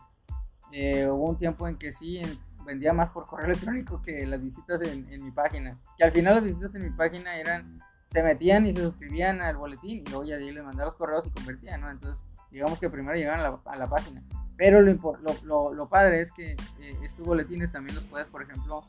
eh, 0.71 1.07
hubo 1.07 1.29
un 1.29 1.37
tiempo 1.37 1.67
en 1.67 1.77
que 1.77 1.91
sí, 1.91 2.17
en, 2.17 2.39
vendía 2.67 2.93
más 2.93 3.09
por 3.09 3.25
correo 3.25 3.47
electrónico 3.47 4.01
que 4.01 4.27
las 4.27 4.41
visitas 4.41 4.81
en, 4.81 5.23
mi 5.23 5.31
página. 5.31 5.79
Que 5.97 6.03
al 6.03 6.11
final 6.11 6.35
las 6.35 6.43
visitas 6.43 6.75
en 6.75 6.83
mi 6.83 6.89
página 6.91 7.37
eran, 7.37 7.79
se 8.05 8.21
metían 8.21 8.67
y 8.67 8.73
se 8.73 8.81
suscribían 8.81 9.41
al 9.41 9.57
boletín 9.57 10.03
y 10.05 10.09
luego 10.09 10.25
ya 10.25 10.37
de 10.37 10.43
ahí 10.43 10.51
les 10.51 10.63
mandaba 10.63 10.85
los 10.85 10.95
correos 10.95 11.25
y 11.25 11.31
convertían, 11.31 11.81
¿no? 11.81 11.89
Entonces, 11.89 12.27
digamos 12.51 12.77
que 12.77 12.89
primero 12.89 13.17
llegaban 13.17 13.39
a 13.39 13.75
la, 13.75 13.89
página. 13.89 14.21
Pero 14.57 14.81
lo, 14.81 14.95
lo, 15.43 15.73
lo, 15.73 15.89
padre 15.89 16.19
es 16.19 16.31
que 16.31 16.51
eh, 16.51 16.99
estos 17.03 17.25
boletines 17.25 17.71
también 17.71 17.95
los 17.95 18.03
puedes, 18.03 18.27
por 18.27 18.43
ejemplo, 18.43 18.85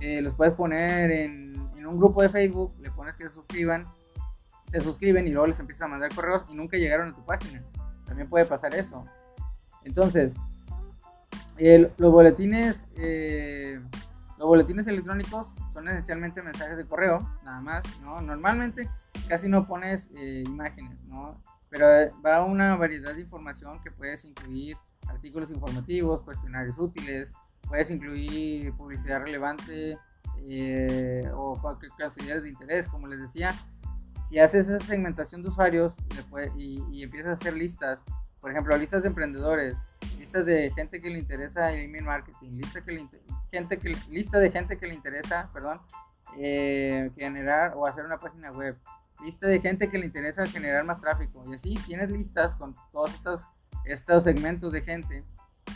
eh, 0.00 0.20
los 0.20 0.34
puedes 0.34 0.54
poner 0.54 1.10
en, 1.10 1.54
en, 1.76 1.86
un 1.86 1.96
grupo 1.96 2.22
de 2.22 2.28
Facebook, 2.28 2.74
le 2.80 2.90
pones 2.90 3.16
que 3.16 3.24
se 3.24 3.30
suscriban, 3.30 3.86
se 4.66 4.80
suscriben 4.80 5.28
y 5.28 5.30
luego 5.30 5.46
les 5.46 5.60
empiezas 5.60 5.82
a 5.82 5.88
mandar 5.88 6.12
correos 6.12 6.44
y 6.48 6.56
nunca 6.56 6.76
llegaron 6.76 7.10
a 7.10 7.14
tu 7.14 7.24
página. 7.24 7.62
También 8.04 8.28
puede 8.28 8.46
pasar 8.46 8.74
eso. 8.74 9.04
Entonces, 9.84 10.34
los 11.58 12.12
boletines 12.12 12.86
eh, 12.96 13.80
los 14.38 14.48
boletines 14.48 14.86
electrónicos 14.86 15.48
son 15.72 15.88
esencialmente 15.88 16.42
mensajes 16.42 16.76
de 16.76 16.86
correo 16.86 17.18
nada 17.44 17.60
más 17.60 17.84
no 18.02 18.20
normalmente 18.20 18.88
casi 19.28 19.48
no 19.48 19.66
pones 19.66 20.10
eh, 20.14 20.44
imágenes 20.46 21.04
no 21.04 21.40
pero 21.70 21.90
eh, 21.90 22.12
va 22.24 22.44
una 22.44 22.76
variedad 22.76 23.14
de 23.14 23.22
información 23.22 23.80
que 23.82 23.90
puedes 23.90 24.24
incluir 24.24 24.76
artículos 25.08 25.50
informativos 25.50 26.22
cuestionarios 26.22 26.78
útiles 26.78 27.32
puedes 27.68 27.90
incluir 27.90 28.72
publicidad 28.74 29.20
relevante 29.20 29.98
o 31.34 31.60
consideres 31.98 32.42
de 32.44 32.50
interés 32.50 32.86
como 32.86 33.08
les 33.08 33.20
decía. 33.20 33.52
Si 34.24 34.38
haces 34.38 34.68
esa 34.68 34.84
segmentación 34.84 35.42
de 35.42 35.48
usuarios 35.48 35.94
y, 36.56 36.82
y 36.92 37.02
empiezas 37.02 37.30
a 37.30 37.32
hacer 37.32 37.54
listas 37.54 38.04
por 38.46 38.52
ejemplo 38.52 38.76
listas 38.76 39.02
de 39.02 39.08
emprendedores 39.08 39.76
listas 40.20 40.46
de 40.46 40.70
gente 40.70 41.02
que 41.02 41.10
le 41.10 41.18
interesa 41.18 41.72
el 41.72 41.80
email 41.80 42.04
marketing, 42.04 42.52
lista, 42.52 42.80
que 42.80 42.92
le, 42.92 43.08
gente 43.50 43.76
que, 43.80 43.96
lista 44.08 44.38
de 44.38 44.52
gente 44.52 44.78
que 44.78 44.86
le 44.86 44.94
interesa, 44.94 45.50
perdón, 45.52 45.80
eh, 46.38 47.10
generar 47.18 47.72
o 47.74 47.88
hacer 47.88 48.04
una 48.04 48.20
página 48.20 48.52
web, 48.52 48.78
lista 49.20 49.48
de 49.48 49.58
gente 49.60 49.90
que 49.90 49.98
le 49.98 50.06
interesa 50.06 50.46
generar 50.46 50.84
más 50.84 51.00
tráfico. 51.00 51.42
Y 51.44 51.54
así 51.54 51.76
tienes 51.88 52.08
listas 52.08 52.54
con 52.54 52.76
todos 52.92 53.14
estos, 53.14 53.48
estos 53.84 54.22
segmentos 54.22 54.72
de 54.72 54.82
gente 54.82 55.24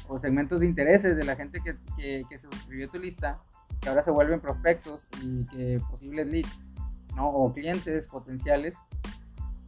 o 0.06 0.16
segmentos 0.16 0.60
de 0.60 0.66
intereses 0.66 1.16
de 1.16 1.24
la 1.24 1.34
gente 1.34 1.60
que, 1.64 1.74
que, 1.96 2.22
que 2.28 2.38
se 2.38 2.48
suscribió 2.52 2.86
a 2.86 2.92
tu 2.92 3.00
lista, 3.00 3.40
que 3.80 3.88
ahora 3.88 4.02
se 4.02 4.12
vuelven 4.12 4.38
prospectos 4.38 5.08
y 5.20 5.44
que 5.46 5.80
posibles 5.90 6.30
leads, 6.30 6.70
¿no? 7.16 7.30
O 7.30 7.52
clientes 7.52 8.06
potenciales. 8.06 8.78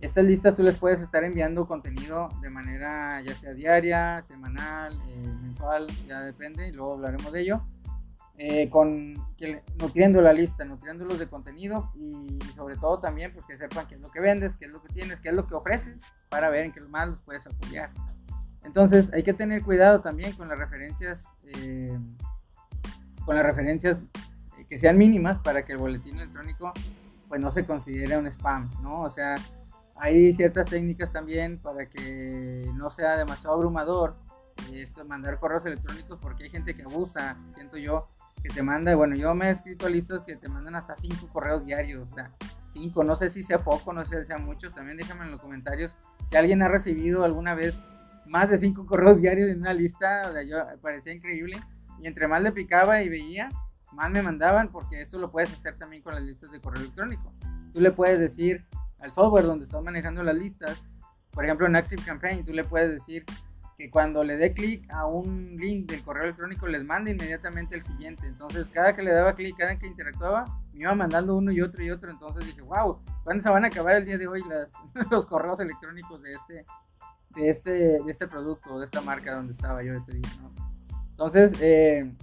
Estas 0.02 0.24
listas 0.24 0.56
tú 0.56 0.64
les 0.64 0.76
puedes 0.76 1.00
estar 1.00 1.22
enviando 1.22 1.64
contenido 1.64 2.28
de 2.40 2.50
manera 2.50 3.20
ya 3.22 3.36
sea 3.36 3.54
diaria, 3.54 4.20
semanal, 4.24 4.98
eh, 5.08 5.32
mensual, 5.40 5.86
ya 6.08 6.20
depende, 6.22 6.66
y 6.68 6.72
luego 6.72 6.94
hablaremos 6.94 7.30
de 7.32 7.40
ello. 7.40 7.62
Eh, 8.36 8.68
con 8.68 9.14
que, 9.36 9.62
nutriendo 9.78 10.20
la 10.20 10.32
lista, 10.32 10.64
nutriéndolos 10.64 11.20
de 11.20 11.28
contenido 11.28 11.92
y, 11.94 12.40
sobre 12.56 12.76
todo 12.76 12.98
también 12.98 13.32
pues 13.32 13.46
que 13.46 13.56
sepan 13.56 13.86
qué 13.86 13.94
es 13.94 14.00
lo 14.00 14.10
que 14.10 14.18
vendes, 14.18 14.56
qué 14.56 14.64
es 14.64 14.72
lo 14.72 14.82
que 14.82 14.92
tienes, 14.92 15.20
qué 15.20 15.28
es 15.28 15.34
lo 15.36 15.46
que 15.46 15.54
ofreces 15.54 16.02
para 16.28 16.50
ver 16.50 16.64
en 16.64 16.72
qué 16.72 16.80
más 16.80 17.08
los 17.08 17.20
puedes 17.20 17.46
apoyar. 17.46 17.90
Entonces 18.64 19.12
hay 19.12 19.22
que 19.22 19.34
tener 19.34 19.62
cuidado 19.62 20.00
también 20.00 20.32
con 20.32 20.48
las 20.48 20.58
referencias, 20.58 21.36
eh, 21.44 21.96
con 23.24 23.36
las 23.36 23.46
referencias 23.46 23.98
que 24.66 24.76
sean 24.78 24.98
mínimas 24.98 25.38
para 25.38 25.64
que 25.64 25.72
el 25.72 25.78
boletín 25.78 26.16
electrónico 26.16 26.72
pues 27.28 27.40
no 27.40 27.52
se 27.52 27.64
considere 27.64 28.16
un 28.16 28.26
spam, 28.26 28.68
¿no? 28.82 29.02
O 29.02 29.10
sea, 29.10 29.36
hay 30.02 30.32
ciertas 30.32 30.66
técnicas 30.66 31.12
también 31.12 31.58
para 31.58 31.88
que 31.88 32.68
no 32.74 32.90
sea 32.90 33.16
demasiado 33.16 33.54
abrumador 33.54 34.16
esto 34.74 35.04
mandar 35.04 35.38
correos 35.38 35.64
electrónicos 35.64 36.18
porque 36.20 36.42
hay 36.44 36.50
gente 36.50 36.74
que 36.74 36.82
abusa, 36.82 37.36
siento 37.54 37.76
yo, 37.76 38.08
que 38.42 38.48
te 38.48 38.64
manda, 38.64 38.96
bueno, 38.96 39.14
yo 39.14 39.32
me 39.34 39.48
he 39.48 39.50
escrito 39.52 39.86
a 39.86 39.90
listas 39.90 40.22
que 40.22 40.34
te 40.34 40.48
mandan 40.48 40.74
hasta 40.74 40.96
cinco 40.96 41.28
correos 41.28 41.64
diarios, 41.64 42.10
o 42.10 42.14
sea, 42.14 42.32
cinco, 42.66 43.04
no 43.04 43.14
sé 43.14 43.30
si 43.30 43.44
sea 43.44 43.62
poco, 43.62 43.92
no 43.92 44.04
sé 44.04 44.20
si 44.20 44.26
sea 44.26 44.38
mucho, 44.38 44.72
también 44.72 44.96
déjame 44.96 45.24
en 45.24 45.30
los 45.30 45.40
comentarios 45.40 45.96
si 46.24 46.36
alguien 46.36 46.62
ha 46.62 46.68
recibido 46.68 47.22
alguna 47.22 47.54
vez 47.54 47.78
más 48.26 48.50
de 48.50 48.58
cinco 48.58 48.86
correos 48.86 49.20
diarios 49.20 49.50
en 49.50 49.60
una 49.60 49.72
lista, 49.72 50.22
o 50.28 50.32
sea, 50.32 50.42
yo 50.42 50.56
parecía 50.80 51.12
increíble, 51.12 51.60
y 52.00 52.08
entre 52.08 52.26
más 52.26 52.42
le 52.42 52.50
picaba 52.50 53.02
y 53.02 53.08
veía, 53.08 53.50
más 53.92 54.10
me 54.10 54.22
mandaban, 54.22 54.68
porque 54.72 55.00
esto 55.00 55.18
lo 55.18 55.30
puedes 55.30 55.52
hacer 55.52 55.78
también 55.78 56.02
con 56.02 56.12
las 56.12 56.24
listas 56.24 56.50
de 56.50 56.60
correo 56.60 56.82
electrónico. 56.82 57.32
Tú 57.72 57.80
le 57.80 57.92
puedes 57.92 58.18
decir 58.18 58.66
al 59.02 59.12
software 59.12 59.44
donde 59.44 59.64
estás 59.64 59.82
manejando 59.82 60.22
las 60.22 60.36
listas, 60.36 60.88
por 61.32 61.44
ejemplo 61.44 61.66
en 61.66 61.76
Active 61.76 62.02
Campaign, 62.02 62.44
tú 62.44 62.52
le 62.52 62.64
puedes 62.64 62.90
decir 62.90 63.24
que 63.76 63.90
cuando 63.90 64.22
le 64.22 64.36
dé 64.36 64.52
clic 64.52 64.88
a 64.90 65.06
un 65.06 65.56
link 65.56 65.90
del 65.90 66.02
correo 66.02 66.24
electrónico 66.24 66.66
les 66.66 66.84
manda 66.84 67.10
inmediatamente 67.10 67.74
el 67.74 67.82
siguiente. 67.82 68.26
Entonces, 68.26 68.68
cada 68.68 68.94
que 68.94 69.02
le 69.02 69.12
daba 69.12 69.34
clic, 69.34 69.56
cada 69.56 69.78
que 69.78 69.86
interactuaba, 69.86 70.44
me 70.72 70.80
iba 70.80 70.94
mandando 70.94 71.36
uno 71.36 71.50
y 71.52 71.60
otro 71.60 71.82
y 71.82 71.90
otro. 71.90 72.10
Entonces 72.10 72.46
dije, 72.46 72.60
wow, 72.60 73.00
¿cuándo 73.24 73.42
se 73.42 73.50
van 73.50 73.64
a 73.64 73.68
acabar 73.68 73.96
el 73.96 74.04
día 74.04 74.18
de 74.18 74.28
hoy 74.28 74.42
los 75.10 75.26
correos 75.26 75.58
electrónicos 75.60 76.22
de 76.22 76.32
este, 76.32 76.66
de, 77.34 77.50
este, 77.50 77.70
de 77.70 78.10
este 78.10 78.28
producto, 78.28 78.78
de 78.78 78.84
esta 78.84 79.00
marca 79.00 79.34
donde 79.34 79.52
estaba 79.52 79.82
yo 79.82 79.94
ese 79.94 80.12
día? 80.12 80.30
Entonces, 81.10 81.54
eh, 81.60 82.14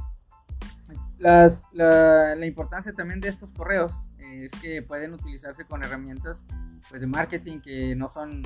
las, 1.17 1.65
la, 1.71 2.35
la, 2.35 2.45
importancia 2.45 2.93
también 2.93 3.19
de 3.19 3.27
estos 3.27 3.53
correos 3.53 4.08
es 4.29 4.51
que 4.53 4.81
pueden 4.81 5.13
utilizarse 5.13 5.65
con 5.65 5.83
herramientas 5.83 6.47
pues, 6.89 7.01
de 7.01 7.07
marketing 7.07 7.59
que 7.59 7.95
no 7.95 8.07
son 8.09 8.43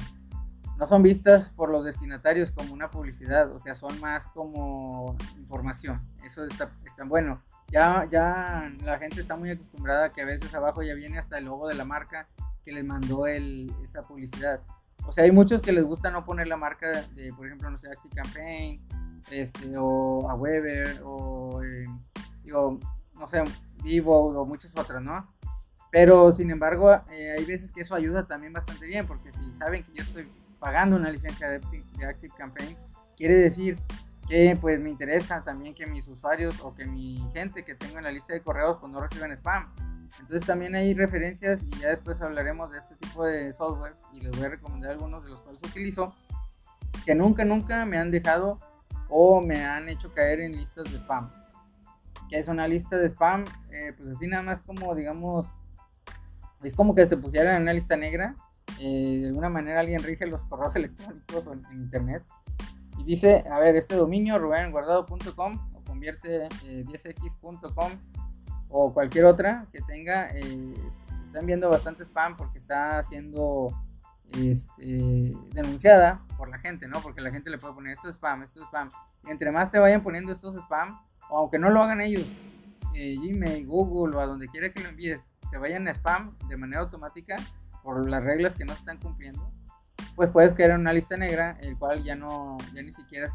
no 0.77 0.85
son 0.85 1.03
vistas 1.03 1.49
por 1.49 1.69
los 1.69 1.85
destinatarios 1.85 2.51
como 2.51 2.73
una 2.73 2.89
publicidad, 2.89 3.51
o 3.51 3.59
sea, 3.59 3.75
son 3.75 3.99
más 4.01 4.27
como 4.27 5.15
información. 5.37 6.01
Eso 6.23 6.45
está, 6.45 6.71
está 6.83 7.03
bueno. 7.03 7.43
Ya, 7.71 8.07
ya 8.09 8.71
la 8.81 8.97
gente 8.97 9.21
está 9.21 9.35
muy 9.35 9.51
acostumbrada 9.51 10.05
a 10.05 10.09
que 10.09 10.21
a 10.21 10.25
veces 10.25 10.53
abajo 10.53 10.81
ya 10.81 10.95
viene 10.95 11.19
hasta 11.19 11.37
el 11.37 11.45
logo 11.45 11.67
de 11.67 11.75
la 11.75 11.85
marca 11.85 12.27
que 12.63 12.71
les 12.71 12.83
mandó 12.83 13.27
el, 13.27 13.71
esa 13.83 14.01
publicidad. 14.01 14.61
O 15.05 15.11
sea, 15.11 15.25
hay 15.25 15.31
muchos 15.31 15.61
que 15.61 15.73
les 15.73 15.83
gusta 15.83 16.09
no 16.11 16.25
poner 16.25 16.47
la 16.47 16.57
marca 16.57 17.03
de, 17.13 17.33
por 17.33 17.45
ejemplo, 17.45 17.69
no 17.69 17.77
sé, 17.77 17.89
Campaign, 18.15 18.81
este, 19.29 19.75
o 19.77 20.29
a 20.29 20.35
Weber, 20.35 21.01
o, 21.03 21.61
eh, 21.63 21.85
digo, 22.43 22.79
no 23.15 23.27
sé, 23.27 23.43
Vivo, 23.83 24.41
o 24.41 24.45
muchas 24.45 24.75
otras, 24.77 25.01
¿no? 25.01 25.33
Pero, 25.93 26.31
sin 26.31 26.49
embargo, 26.49 26.91
eh, 27.11 27.35
hay 27.37 27.45
veces 27.45 27.71
que 27.71 27.81
eso 27.81 27.93
ayuda 27.93 28.25
también 28.25 28.51
bastante 28.51 28.87
bien, 28.87 29.05
porque 29.05 29.31
si 29.31 29.51
saben 29.51 29.83
que 29.83 29.93
yo 29.93 30.01
estoy 30.01 30.27
pagando 30.57 30.95
una 30.95 31.11
licencia 31.11 31.47
de, 31.47 31.57
Active 32.03 32.33
Campaign, 32.35 32.75
quiere 33.15 33.35
decir 33.35 33.77
que 34.27 34.57
pues 34.59 34.79
me 34.79 34.89
interesa 34.89 35.43
también 35.43 35.75
que 35.75 35.85
mis 35.85 36.07
usuarios 36.07 36.59
o 36.61 36.73
que 36.73 36.85
mi 36.85 37.23
gente 37.31 37.63
que 37.63 37.75
tengo 37.75 37.99
en 37.99 38.05
la 38.05 38.11
lista 38.11 38.33
de 38.33 38.41
correos 38.41 38.77
pues 38.79 38.91
no 38.91 39.01
reciban 39.01 39.31
spam. 39.33 39.71
Entonces 40.19 40.47
también 40.47 40.73
hay 40.73 40.95
referencias 40.95 41.63
y 41.63 41.79
ya 41.79 41.89
después 41.89 42.19
hablaremos 42.23 42.71
de 42.71 42.79
este 42.79 42.95
tipo 42.95 43.23
de 43.23 43.53
software 43.53 43.93
y 44.13 44.21
les 44.21 44.31
voy 44.31 44.45
a 44.47 44.49
recomendar 44.49 44.89
algunos 44.89 45.23
de 45.23 45.29
los 45.29 45.41
cuales 45.41 45.61
utilizo 45.61 46.15
que 47.05 47.13
nunca, 47.13 47.45
nunca 47.45 47.85
me 47.85 47.99
han 47.99 48.09
dejado 48.09 48.59
o 49.09 49.41
me 49.41 49.63
han 49.63 49.87
hecho 49.89 50.11
caer 50.11 50.39
en 50.39 50.53
listas 50.53 50.85
de 50.85 50.97
spam. 50.97 51.29
Que 52.29 52.39
es 52.39 52.47
una 52.47 52.67
lista 52.67 52.97
de 52.97 53.09
spam, 53.09 53.45
eh, 53.69 53.93
pues 53.95 54.09
así 54.09 54.25
nada 54.25 54.41
más 54.41 54.63
como 54.63 54.95
digamos, 54.95 55.53
es 56.63 56.73
como 56.73 56.95
que 56.95 57.07
se 57.07 57.17
pusieran 57.17 57.55
en 57.55 57.61
una 57.63 57.73
lista 57.73 57.95
negra 57.97 58.35
eh, 58.79 59.19
de 59.21 59.27
alguna 59.27 59.49
manera 59.49 59.79
alguien 59.79 60.01
rige 60.03 60.25
los 60.25 60.45
correos 60.45 60.75
electrónicos 60.75 61.47
en, 61.47 61.81
internet 61.81 62.23
y 62.97 63.03
dice, 63.03 63.43
a 63.49 63.59
ver, 63.59 63.75
este 63.75 63.95
dominio 63.95 64.37
rubenguardado.com 64.37 65.71
o 65.73 65.83
convierte 65.83 66.47
10x.com 66.49 67.91
eh, 67.91 67.97
o 68.69 68.93
cualquier 68.93 69.25
otra 69.25 69.67
que 69.71 69.81
tenga, 69.81 70.29
eh, 70.29 70.75
están 71.21 71.45
viendo 71.45 71.69
bastante 71.69 72.03
spam 72.03 72.37
porque 72.37 72.59
está 72.59 73.01
siendo 73.03 73.69
este, 74.37 75.35
denunciada 75.53 76.23
por 76.37 76.49
la 76.49 76.59
gente, 76.59 76.87
¿no? 76.87 77.01
Porque 77.01 77.21
la 77.21 77.31
gente 77.31 77.49
le 77.49 77.57
puede 77.57 77.73
poner 77.73 77.93
esto 77.93 78.09
es 78.09 78.15
spam, 78.15 78.43
esto 78.43 78.61
es 78.61 78.67
spam. 78.67 78.89
Y 79.27 79.31
entre 79.31 79.51
más 79.51 79.71
te 79.71 79.79
vayan 79.79 80.03
poniendo 80.03 80.31
estos 80.31 80.55
spam, 80.55 80.99
o 81.29 81.39
aunque 81.39 81.59
no 81.59 81.69
lo 81.69 81.81
hagan 81.81 82.01
ellos, 82.01 82.27
Gmail, 82.93 83.65
Google 83.65 84.15
o 84.15 84.19
a 84.19 84.27
donde 84.27 84.47
quiera 84.47 84.71
que 84.71 84.83
lo 84.83 84.89
envíes, 84.89 85.19
se 85.53 85.59
vayan 85.59 85.87
a 85.87 85.91
spam 85.91 86.35
de 86.47 86.57
manera 86.57 86.81
automática, 86.81 87.35
por 87.83 88.09
las 88.09 88.23
reglas 88.23 88.55
que 88.55 88.65
no 88.65 88.73
se 88.73 88.79
están 88.79 88.97
cumpliendo, 88.97 89.51
pues 90.15 90.31
puedes 90.31 90.55
caer 90.55 90.71
en 90.71 90.79
una 90.79 90.93
lista 90.93 91.15
negra, 91.15 91.59
el 91.61 91.77
cual 91.77 92.03
ya 92.03 92.15
no, 92.15 92.57
ya 92.73 92.81
ni 92.81 92.89
siquiera, 92.89 93.27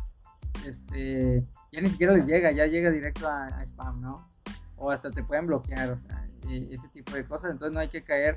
este, 0.66 1.46
ya 1.70 1.80
ni 1.80 1.88
siquiera 1.88 2.12
les 2.14 2.26
llega, 2.26 2.50
ya 2.50 2.66
llega 2.66 2.90
directo 2.90 3.28
a, 3.28 3.62
spam, 3.68 4.00
¿no? 4.00 4.28
O 4.76 4.90
hasta 4.90 5.12
te 5.12 5.22
pueden 5.22 5.46
bloquear, 5.46 5.90
o 5.90 5.96
sea, 5.96 6.26
e, 6.48 6.66
ese 6.72 6.88
tipo 6.88 7.12
de 7.12 7.24
cosas. 7.24 7.52
Entonces 7.52 7.72
no 7.72 7.78
hay 7.78 7.88
que 7.88 8.02
caer, 8.02 8.34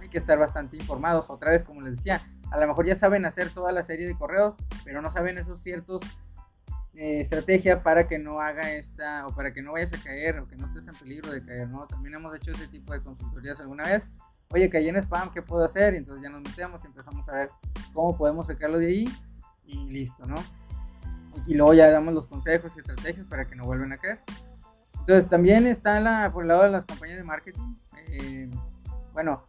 hay 0.00 0.08
que 0.08 0.18
estar 0.18 0.36
bastante 0.36 0.76
informados. 0.76 1.30
Otra 1.30 1.52
vez, 1.52 1.62
como 1.62 1.82
les 1.82 1.98
decía, 1.98 2.20
a 2.50 2.58
lo 2.58 2.66
mejor 2.66 2.84
ya 2.84 2.96
saben 2.96 3.26
hacer 3.26 3.50
toda 3.50 3.70
la 3.70 3.84
serie 3.84 4.08
de 4.08 4.16
correos, 4.16 4.56
pero 4.84 5.02
no 5.02 5.10
saben 5.10 5.38
esos 5.38 5.60
ciertos 5.60 6.02
eh, 6.94 7.20
estrategia 7.20 7.82
para 7.82 8.06
que 8.06 8.18
no 8.18 8.40
haga 8.40 8.72
esta 8.72 9.26
o 9.26 9.34
para 9.34 9.52
que 9.52 9.62
no 9.62 9.72
vayas 9.72 9.92
a 9.92 10.02
caer 10.02 10.38
o 10.38 10.46
que 10.46 10.56
no 10.56 10.66
estés 10.66 10.88
en 10.88 10.94
peligro 10.94 11.30
de 11.32 11.44
caer, 11.44 11.68
¿no? 11.68 11.86
También 11.86 12.14
hemos 12.14 12.34
hecho 12.34 12.50
ese 12.50 12.68
tipo 12.68 12.92
de 12.92 13.02
consultorías 13.02 13.60
alguna 13.60 13.84
vez 13.84 14.08
oye, 14.52 14.68
caí 14.68 14.88
en 14.88 14.96
spam, 14.96 15.30
¿qué 15.30 15.42
puedo 15.42 15.64
hacer? 15.64 15.94
Y 15.94 15.98
entonces 15.98 16.22
ya 16.22 16.30
nos 16.30 16.42
metemos 16.42 16.82
y 16.82 16.86
empezamos 16.86 17.28
a 17.28 17.32
ver 17.32 17.50
cómo 17.92 18.16
podemos 18.16 18.46
sacarlo 18.46 18.78
de 18.78 18.86
ahí 18.86 19.08
y 19.64 19.90
listo, 19.90 20.26
¿no? 20.26 20.36
Y 21.46 21.54
luego 21.54 21.74
ya 21.74 21.90
damos 21.90 22.12
los 22.12 22.26
consejos 22.26 22.76
y 22.76 22.80
estrategias 22.80 23.26
para 23.26 23.46
que 23.46 23.54
no 23.54 23.64
vuelvan 23.64 23.92
a 23.92 23.98
caer. 23.98 24.20
Entonces 24.98 25.28
también 25.28 25.66
está 25.66 26.00
la, 26.00 26.30
por 26.32 26.42
el 26.42 26.48
lado 26.48 26.64
de 26.64 26.70
las 26.70 26.84
compañías 26.84 27.18
de 27.18 27.24
marketing. 27.24 27.76
Eh, 28.08 28.50
bueno, 29.12 29.44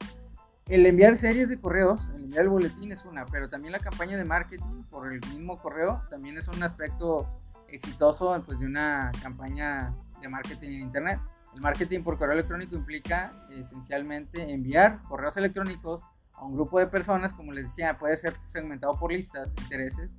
el 0.67 0.85
enviar 0.85 1.17
series 1.17 1.49
de 1.49 1.59
correos, 1.59 2.09
el 2.15 2.23
enviar 2.23 2.43
el 2.43 2.49
boletín 2.49 2.91
es 2.91 3.03
una, 3.05 3.25
pero 3.25 3.49
también 3.49 3.71
la 3.71 3.79
campaña 3.79 4.17
de 4.17 4.23
marketing 4.23 4.83
por 4.89 5.11
el 5.11 5.19
mismo 5.31 5.59
correo 5.59 6.01
también 6.09 6.37
es 6.37 6.47
un 6.47 6.63
aspecto 6.63 7.27
exitoso 7.67 8.41
pues, 8.45 8.59
de 8.59 8.65
una 8.65 9.11
campaña 9.21 9.95
de 10.21 10.29
marketing 10.29 10.69
en 10.69 10.81
Internet. 10.81 11.19
El 11.53 11.61
marketing 11.61 12.01
por 12.01 12.17
correo 12.17 12.33
electrónico 12.33 12.75
implica 12.75 13.33
esencialmente 13.49 14.51
enviar 14.51 15.01
correos 15.01 15.35
electrónicos 15.35 16.01
a 16.33 16.45
un 16.45 16.53
grupo 16.53 16.79
de 16.79 16.87
personas, 16.87 17.33
como 17.33 17.51
les 17.51 17.65
decía, 17.65 17.95
puede 17.95 18.15
ser 18.15 18.35
segmentado 18.47 18.97
por 18.97 19.11
listas 19.11 19.53
de 19.53 19.61
intereses 19.63 20.11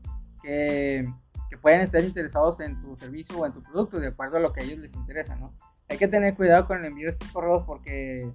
que, 0.42 1.10
que 1.48 1.56
pueden 1.56 1.80
estar 1.80 2.04
interesados 2.04 2.60
en 2.60 2.78
tu 2.80 2.94
servicio 2.96 3.38
o 3.38 3.46
en 3.46 3.52
tu 3.52 3.62
producto 3.62 3.98
de 3.98 4.08
acuerdo 4.08 4.36
a 4.36 4.40
lo 4.40 4.52
que 4.52 4.60
a 4.60 4.64
ellos 4.64 4.78
les 4.78 4.94
interesa, 4.94 5.36
¿no? 5.36 5.54
Hay 5.88 5.98
que 5.98 6.08
tener 6.08 6.34
cuidado 6.34 6.66
con 6.66 6.78
el 6.78 6.84
envío 6.84 7.06
de 7.06 7.12
estos 7.12 7.30
correos 7.32 7.64
porque 7.66 8.30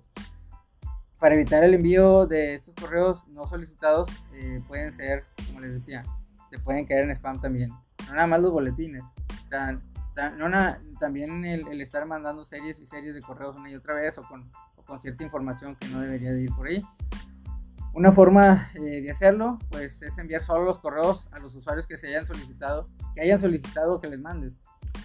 para 1.19 1.35
evitar 1.35 1.63
el 1.63 1.73
envío 1.73 2.27
de 2.27 2.55
estos 2.55 2.75
correos 2.75 3.27
no 3.27 3.47
solicitados 3.47 4.09
eh, 4.33 4.61
pueden 4.67 4.91
ser, 4.91 5.23
como 5.47 5.61
les 5.61 5.73
decía, 5.73 6.03
te 6.51 6.59
pueden 6.59 6.85
caer 6.85 7.05
en 7.05 7.11
spam 7.11 7.41
también. 7.41 7.69
No 8.07 8.13
nada 8.13 8.27
más 8.27 8.39
los 8.39 8.51
boletines. 8.51 9.15
O 9.43 9.47
sea, 9.47 9.79
no, 10.37 10.49
también 10.99 11.45
el, 11.45 11.81
estar 11.81 12.05
mandando 12.05 12.43
series 12.43 12.79
y 12.79 12.85
series 12.85 13.13
de 13.13 13.21
correos 13.21 13.55
una 13.55 13.69
y 13.69 13.75
otra 13.75 13.93
vez 13.93 14.17
o 14.17 14.23
con, 14.23 14.51
con 14.85 14.99
cierta 14.99 15.23
información 15.23 15.75
que 15.75 15.87
no 15.89 15.99
debería 15.99 16.31
de 16.33 16.41
ir 16.41 16.53
por 16.55 16.67
ahí. 16.67 16.83
Una 17.93 18.11
forma 18.11 18.69
eh, 18.75 19.01
de 19.01 19.09
hacerlo, 19.09 19.57
pues, 19.71 20.03
es 20.03 20.17
enviar 20.19 20.43
solo 20.43 20.63
los 20.65 20.77
correos 20.77 21.27
a 21.31 21.39
los 21.39 21.55
usuarios 21.55 21.87
que 21.87 21.97
se 21.97 22.07
hayan 22.07 22.27
solicitado, 22.27 22.85
que 23.15 23.21
hayan 23.21 23.39
solicitado 23.39 23.99
que 23.99 24.07
les 24.07 24.19
mandes. 24.19 24.61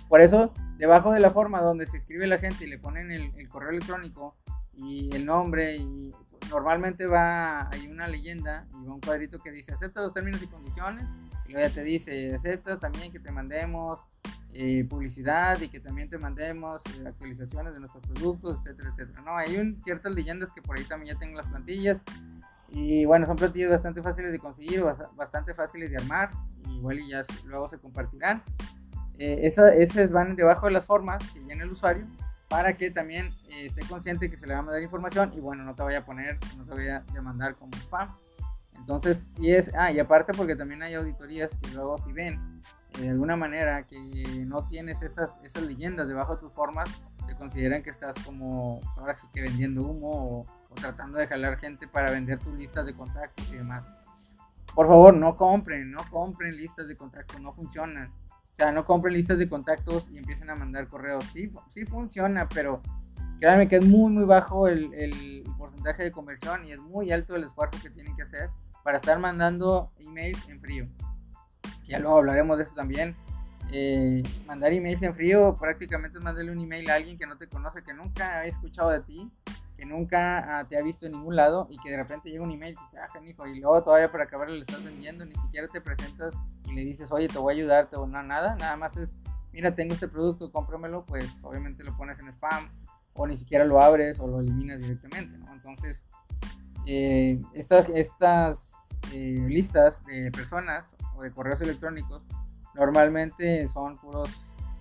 Por 0.09 0.21
eso, 0.21 0.53
debajo 0.77 1.13
de 1.13 1.21
la 1.21 1.31
forma 1.31 1.63
donde 1.63 1.87
se 1.87 1.97
escribe 1.97 2.27
la 2.27 2.39
gente 2.39 2.65
y 2.65 2.69
le 2.69 2.79
ponen 2.79 3.11
el, 3.11 3.33
el 3.37 3.49
correo 3.49 3.71
electrónico 3.71 4.37
y 4.75 5.15
el 5.15 5.27
nombre 5.27 5.77
y 5.77 6.13
normalmente 6.51 7.07
va 7.07 7.69
hay 7.71 7.87
una 7.89 8.07
leyenda 8.09 8.67
y 8.73 8.87
va 8.87 8.95
un 8.95 9.01
cuadrito 9.01 9.39
que 9.39 9.51
dice 9.51 9.73
acepta 9.73 10.03
los 10.03 10.13
términos 10.13 10.43
y 10.43 10.47
condiciones 10.47 11.07
Y 11.47 11.53
luego 11.53 11.69
ya 11.69 11.75
te 11.75 11.85
dice, 11.85 12.35
acepta 12.35 12.79
también 12.79 13.13
que 13.13 13.21
te 13.21 13.31
mandemos 13.31 14.01
eh, 14.55 14.85
publicidad 14.85 15.59
y 15.63 15.69
que 15.69 15.81
también 15.81 16.11
te 16.11 16.19
mandemos 16.19 16.83
eh, 16.99 17.09
actualizaciones 17.09 17.73
de 17.73 17.81
nuestros 17.81 18.05
productos, 18.07 18.59
etcétera, 18.59 18.91
etcétera. 18.91 19.23
No, 19.23 19.35
hay 19.35 19.57
un, 19.57 19.83
ciertas 19.83 20.13
leyendas 20.13 20.53
que 20.53 20.61
por 20.61 20.77
ahí 20.77 20.85
también 20.85 21.15
ya 21.15 21.19
tengo 21.19 21.39
las 21.39 21.47
plantillas. 21.47 22.03
Y 22.69 23.07
bueno, 23.07 23.25
son 23.25 23.37
plantillas 23.37 23.71
bastante 23.71 24.03
fáciles 24.03 24.31
de 24.31 24.39
conseguir, 24.39 24.85
bastante 25.17 25.55
fáciles 25.55 25.91
de 25.91 25.97
armar. 25.97 26.33
igual 26.69 27.01
y 27.01 27.09
ya 27.09 27.23
luego 27.47 27.67
se 27.67 27.79
compartirán. 27.79 28.43
Eh, 29.19 29.41
esas 29.47 30.11
van 30.11 30.37
debajo 30.37 30.67
de 30.67 30.73
las 30.73 30.85
formas 30.85 31.23
que 31.33 31.41
llena 31.41 31.65
el 31.65 31.71
usuario 31.71 32.07
para 32.53 32.77
que 32.77 32.91
también 32.91 33.35
eh, 33.49 33.65
esté 33.65 33.81
consciente 33.81 34.29
que 34.29 34.37
se 34.37 34.47
le 34.47 34.53
va 34.53 34.59
a 34.59 34.63
mandar 34.63 34.83
información 34.83 35.33
y 35.35 35.41
bueno, 35.41 35.65
no 35.65 35.75
te 35.75 35.83
vaya 35.83 36.01
a 36.01 36.05
poner, 36.05 36.39
no 36.59 36.67
te 36.67 36.75
vaya 36.75 37.03
a 37.17 37.23
mandar 37.23 37.55
como 37.55 37.73
spam. 37.79 38.15
Entonces, 38.75 39.27
si 39.31 39.51
es, 39.51 39.71
ah, 39.75 39.91
y 39.91 39.99
aparte 39.99 40.35
porque 40.35 40.55
también 40.55 40.83
hay 40.83 40.93
auditorías 40.93 41.57
que 41.57 41.71
luego 41.71 41.97
si 41.97 42.13
ven 42.13 42.61
eh, 42.99 43.05
de 43.05 43.09
alguna 43.09 43.37
manera 43.37 43.87
que 43.87 44.45
no 44.47 44.69
tienes 44.69 45.01
esas, 45.01 45.33
esas 45.43 45.63
leyendas 45.63 46.07
debajo 46.07 46.35
de 46.35 46.43
tus 46.43 46.53
formas, 46.53 46.91
te 47.27 47.35
consideran 47.35 47.83
que 47.83 47.89
estás 47.89 48.17
como, 48.23 48.81
pues, 48.81 48.99
ahora 48.99 49.15
sí 49.15 49.27
que 49.33 49.41
vendiendo 49.41 49.87
humo 49.87 50.11
o, 50.11 50.41
o 50.43 50.75
tratando 50.75 51.17
de 51.17 51.27
jalar 51.27 51.59
gente 51.59 51.89
para 51.89 52.11
vender 52.11 52.39
tus 52.39 52.53
listas 52.53 52.85
de 52.85 52.93
contactos 52.93 53.51
y 53.51 53.57
demás. 53.57 53.89
Por 54.75 54.89
favor, 54.89 55.15
no 55.15 55.37
compren, 55.37 55.91
no 55.91 56.05
compren 56.11 56.55
listas 56.55 56.87
de 56.87 56.99
contactos, 56.99 57.41
no 57.41 57.55
funcionan. 57.55 58.13
O 58.53 58.55
sea, 58.55 58.71
no 58.71 58.85
compren 58.85 59.15
listas 59.15 59.39
de 59.39 59.49
contactos 59.49 60.11
y 60.13 60.19
empiecen 60.19 60.51
a 60.51 60.55
mandar 60.55 60.87
correos. 60.87 61.25
Sí, 61.33 61.51
sí 61.69 61.87
funciona, 61.87 62.51
pero 62.51 62.83
créanme 63.41 63.67
que 63.67 63.77
es 63.77 63.85
muy, 63.85 64.13
muy 64.13 64.25
bajo 64.25 64.69
el, 64.69 64.93
el, 64.93 65.43
porcentaje 65.57 66.03
de 66.03 66.13
conversión 66.13 66.67
y 66.67 66.73
es 66.73 66.79
muy 66.79 67.11
alto 67.13 67.35
el 67.35 67.45
esfuerzo 67.45 67.79
que 67.83 67.89
tienen 67.89 68.15
que 68.15 68.23
hacer 68.23 68.51
para 68.85 68.99
estar 68.99 69.19
mandando 69.19 69.91
emails 69.99 70.47
en 70.51 70.61
frío. 70.61 70.85
Ya 71.89 71.99
luego 71.99 72.19
hablaremos 72.19 72.59
de 72.59 72.65
eso 72.65 72.75
también. 72.75 73.17
Eh, 73.73 74.23
mandar 74.47 74.71
emails 74.73 75.01
en 75.03 75.15
frío 75.15 75.57
prácticamente 75.59 76.19
es 76.19 76.25
mandarle 76.25 76.53
un 76.53 76.61
email 76.61 76.91
a 76.91 76.97
alguien 76.97 77.17
que 77.17 77.27
no 77.27 77.39
te 77.39 77.49
conoce, 77.49 77.83
que 77.83 77.95
nunca 77.95 78.41
ha 78.41 78.45
escuchado 78.45 78.91
de 78.91 79.01
ti 79.01 79.33
nunca 79.87 80.61
ah, 80.61 80.67
te 80.67 80.79
ha 80.79 80.83
visto 80.83 81.07
en 81.07 81.13
ningún 81.13 81.37
lado 81.37 81.67
y 81.71 81.79
que 81.79 81.91
de 81.91 81.97
repente 81.97 82.31
llega 82.31 82.43
un 82.43 82.51
email 82.51 82.73
y 82.73 82.77
te 82.77 82.83
dice, 82.83 82.99
ah, 82.99 83.09
canijo, 83.13 83.47
y 83.47 83.61
luego 83.61 83.83
todavía 83.83 84.11
para 84.11 84.25
acabar 84.25 84.49
le 84.51 84.61
estás 84.61 84.85
vendiendo, 84.85 85.25
ni 85.25 85.35
siquiera 85.37 85.67
te 85.69 85.81
presentas 85.81 86.39
y 86.67 86.75
le 86.75 86.83
dices, 86.83 87.11
oye, 87.13 87.29
te 87.29 87.39
voy 87.39 87.55
a 87.55 87.57
ayudarte 87.57 87.97
o 87.97 88.07
no, 88.07 88.23
nada, 88.23 88.57
nada 88.57 88.77
más 88.77 88.97
es, 88.97 89.17
mira, 89.53 89.75
tengo 89.75 89.95
este 89.95 90.09
producto, 90.09 90.53
cómpramelo, 90.53 91.05
pues 91.05 91.43
obviamente 91.45 91.85
lo 91.85 91.97
pones 91.97 92.19
en 92.21 92.29
spam 92.29 92.69
o 93.15 93.27
ni 93.27 93.37
siquiera 93.37 93.65
lo 93.65 93.83
abres 93.83 94.21
o 94.21 94.27
lo 94.27 94.41
eliminas 94.41 94.81
directamente. 94.81 95.39
Entonces, 95.53 96.05
eh, 96.87 97.41
estas, 97.55 97.89
estas 97.95 99.01
eh, 99.13 99.45
listas 99.49 100.05
de 100.05 100.31
personas 100.31 100.97
o 101.17 101.23
de 101.23 101.31
correos 101.31 101.61
electrónicos 101.61 102.23
normalmente 102.75 103.69
son 103.69 103.97
puros, 103.99 104.31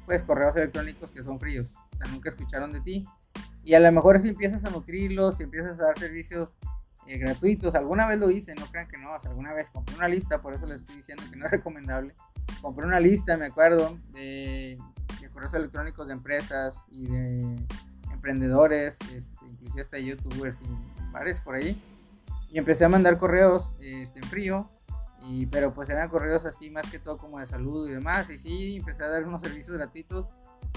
pues, 0.05 0.23
correos 0.23 0.55
electrónicos 0.55 1.11
que 1.11 1.23
son 1.23 1.39
fríos, 1.39 1.75
o 1.93 1.97
sea, 1.97 2.07
nunca 2.07 2.29
escucharon 2.29 2.71
de 2.71 2.81
ti 2.81 3.05
y 3.63 3.73
a 3.75 3.79
lo 3.79 3.91
mejor 3.91 4.19
si 4.19 4.29
empiezas 4.29 4.65
a 4.65 4.69
nutrirlos, 4.69 5.37
si 5.37 5.43
empiezas 5.43 5.79
a 5.79 5.85
dar 5.85 5.97
servicios 5.97 6.57
eh, 7.05 7.17
gratuitos, 7.17 7.75
alguna 7.75 8.07
vez 8.07 8.19
lo 8.19 8.31
hice, 8.31 8.55
no 8.55 8.65
crean 8.67 8.87
que 8.87 8.97
no, 8.97 9.13
o 9.13 9.19
sea, 9.19 9.31
alguna 9.31 9.53
vez 9.53 9.69
compré 9.69 9.95
una 9.95 10.07
lista, 10.07 10.39
por 10.39 10.53
eso 10.53 10.65
les 10.65 10.81
estoy 10.81 10.97
diciendo 10.97 11.23
que 11.29 11.35
no 11.35 11.45
es 11.45 11.51
recomendable. 11.51 12.15
Compré 12.61 12.85
una 12.85 12.99
lista, 12.99 13.37
me 13.37 13.47
acuerdo, 13.47 13.97
de, 14.13 14.77
correos 15.33 15.53
electrónicos 15.53 16.07
de 16.07 16.13
empresas 16.13 16.85
y 16.89 17.05
de 17.05 17.55
emprendedores, 18.11 18.97
este, 19.13 19.45
inclusive 19.45 19.81
hasta 19.81 19.97
youtubers 19.97 20.59
y 20.61 21.11
bares 21.11 21.39
por 21.39 21.55
ahí. 21.55 21.81
Y 22.49 22.57
empecé 22.57 22.83
a 22.83 22.89
mandar 22.89 23.17
correos 23.17 23.77
este, 23.79 24.19
en 24.19 24.25
frío, 24.25 24.69
y, 25.21 25.45
pero 25.45 25.73
pues 25.73 25.89
eran 25.89 26.09
correos 26.09 26.45
así 26.45 26.69
más 26.69 26.89
que 26.91 26.99
todo 26.99 27.17
como 27.17 27.39
de 27.39 27.45
salud 27.45 27.87
y 27.87 27.93
demás. 27.93 28.29
Y 28.29 28.37
sí, 28.37 28.77
empecé 28.77 29.03
a 29.03 29.07
dar 29.07 29.25
unos 29.25 29.41
servicios 29.41 29.77
gratuitos 29.77 30.27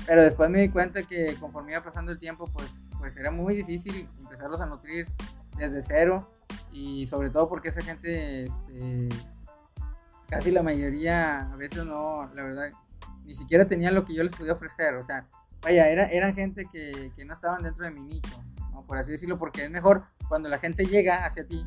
pero 0.06 0.22
después 0.22 0.50
me 0.50 0.60
di 0.60 0.68
cuenta 0.68 1.02
que 1.02 1.34
conforme 1.40 1.72
iba 1.72 1.82
pasando 1.82 2.12
el 2.12 2.18
tiempo, 2.18 2.46
pues, 2.52 2.88
pues 2.98 3.16
era 3.16 3.30
muy 3.30 3.54
difícil 3.54 4.08
empezarlos 4.18 4.60
a 4.60 4.66
nutrir 4.66 5.06
desde 5.56 5.82
cero. 5.82 6.30
Y 6.72 7.06
sobre 7.06 7.30
todo 7.30 7.48
porque 7.48 7.68
esa 7.68 7.82
gente, 7.82 8.44
este, 8.44 9.08
casi 10.28 10.50
la 10.50 10.62
mayoría, 10.62 11.52
a 11.52 11.56
veces 11.56 11.84
no, 11.84 12.28
la 12.34 12.42
verdad, 12.42 12.70
ni 13.24 13.34
siquiera 13.34 13.66
tenían 13.66 13.94
lo 13.94 14.04
que 14.04 14.14
yo 14.14 14.22
les 14.24 14.34
podía 14.34 14.52
ofrecer. 14.52 14.94
O 14.96 15.02
sea, 15.02 15.26
vaya, 15.62 15.88
era, 15.88 16.06
eran 16.06 16.34
gente 16.34 16.66
que, 16.66 17.12
que 17.16 17.24
no 17.24 17.34
estaban 17.34 17.62
dentro 17.62 17.84
de 17.84 17.92
mi 17.92 18.00
nicho, 18.02 18.42
¿no? 18.72 18.84
por 18.84 18.98
así 18.98 19.12
decirlo, 19.12 19.38
porque 19.38 19.64
es 19.64 19.70
mejor 19.70 20.04
cuando 20.28 20.48
la 20.48 20.58
gente 20.58 20.84
llega 20.84 21.24
hacia 21.24 21.46
ti, 21.46 21.64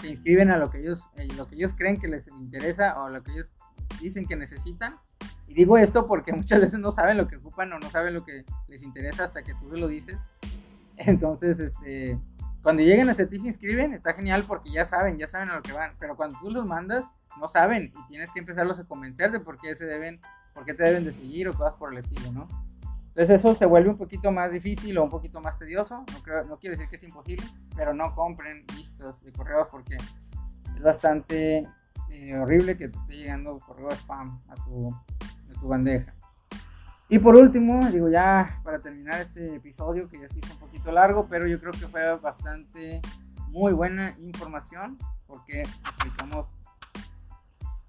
se 0.00 0.08
inscriben 0.08 0.50
a 0.50 0.56
lo 0.58 0.70
que 0.70 0.78
ellos, 0.78 1.10
eh, 1.16 1.28
lo 1.36 1.46
que 1.46 1.56
ellos 1.56 1.74
creen 1.74 1.98
que 1.98 2.08
les 2.08 2.28
interesa 2.28 3.00
o 3.00 3.08
lo 3.08 3.22
que 3.22 3.32
ellos 3.32 3.48
dicen 4.00 4.26
que 4.26 4.36
necesitan 4.36 4.98
y 5.48 5.54
digo 5.54 5.78
esto 5.78 6.06
porque 6.06 6.32
muchas 6.34 6.60
veces 6.60 6.78
no 6.78 6.92
saben 6.92 7.16
lo 7.16 7.26
que 7.26 7.36
ocupan 7.36 7.72
o 7.72 7.78
no 7.78 7.90
saben 7.90 8.14
lo 8.14 8.24
que 8.24 8.44
les 8.68 8.82
interesa 8.82 9.24
hasta 9.24 9.42
que 9.42 9.54
tú 9.54 9.68
se 9.70 9.76
lo 9.76 9.88
dices. 9.88 10.24
Entonces, 10.96 11.60
este, 11.60 12.18
cuando 12.62 12.82
lleguen 12.82 13.08
a 13.08 13.14
ti 13.14 13.38
se 13.38 13.46
inscriben, 13.46 13.94
está 13.94 14.12
genial 14.14 14.44
porque 14.46 14.70
ya 14.70 14.84
saben, 14.84 15.16
ya 15.16 15.26
saben 15.26 15.48
a 15.50 15.56
lo 15.56 15.62
que 15.62 15.72
van. 15.72 15.94
Pero 15.98 16.16
cuando 16.16 16.38
tú 16.40 16.50
los 16.50 16.66
mandas, 16.66 17.12
no 17.38 17.48
saben 17.48 17.92
y 17.96 18.06
tienes 18.08 18.30
que 18.32 18.40
empezarlos 18.40 18.78
a 18.78 18.84
convencer 18.84 19.30
de 19.30 19.40
por 19.40 19.58
qué 19.58 19.74
se 19.74 19.86
deben, 19.86 20.20
por 20.54 20.64
qué 20.64 20.74
te 20.74 20.82
deben 20.82 21.04
de 21.04 21.12
seguir 21.12 21.48
o 21.48 21.54
cosas 21.54 21.76
por 21.76 21.92
el 21.92 21.98
estilo, 21.98 22.32
¿no? 22.32 22.48
Entonces 23.08 23.40
eso 23.40 23.54
se 23.54 23.66
vuelve 23.66 23.88
un 23.90 23.96
poquito 23.96 24.30
más 24.30 24.50
difícil 24.52 24.98
o 24.98 25.04
un 25.04 25.10
poquito 25.10 25.40
más 25.40 25.56
tedioso. 25.56 26.04
No, 26.12 26.22
creo, 26.22 26.44
no 26.44 26.58
quiero 26.58 26.74
decir 26.76 26.88
que 26.88 26.96
es 26.96 27.02
imposible, 27.02 27.44
pero 27.74 27.94
no 27.94 28.14
compren 28.14 28.64
listas 28.76 29.24
de 29.24 29.32
correos 29.32 29.68
porque 29.70 29.96
es 29.96 30.82
bastante 30.82 31.66
eh, 32.10 32.36
horrible 32.36 32.76
que 32.76 32.88
te 32.88 32.96
esté 32.96 33.16
llegando 33.16 33.58
correo 33.58 33.90
spam 33.90 34.40
a 34.48 34.54
tu, 34.56 34.90
tu 35.60 35.68
bandeja. 35.68 36.14
Y 37.08 37.18
por 37.18 37.36
último, 37.36 37.88
digo 37.90 38.08
ya 38.08 38.60
para 38.62 38.80
terminar 38.80 39.20
este 39.20 39.56
episodio 39.56 40.08
que 40.08 40.20
ya 40.20 40.28
se 40.28 40.40
hizo 40.40 40.52
un 40.52 40.60
poquito 40.60 40.92
largo, 40.92 41.26
pero 41.26 41.46
yo 41.46 41.58
creo 41.58 41.72
que 41.72 41.88
fue 41.88 42.16
bastante 42.16 43.00
muy 43.48 43.72
buena 43.72 44.14
información 44.18 44.98
porque 45.26 45.62
explicamos 45.62 46.52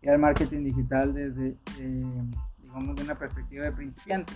el 0.01 0.17
marketing 0.17 0.63
digital 0.63 1.13
desde, 1.13 1.57
eh, 1.79 2.23
digamos, 2.59 2.95
de 2.95 3.03
una 3.03 3.15
perspectiva 3.15 3.65
de 3.65 3.71
principiante. 3.71 4.33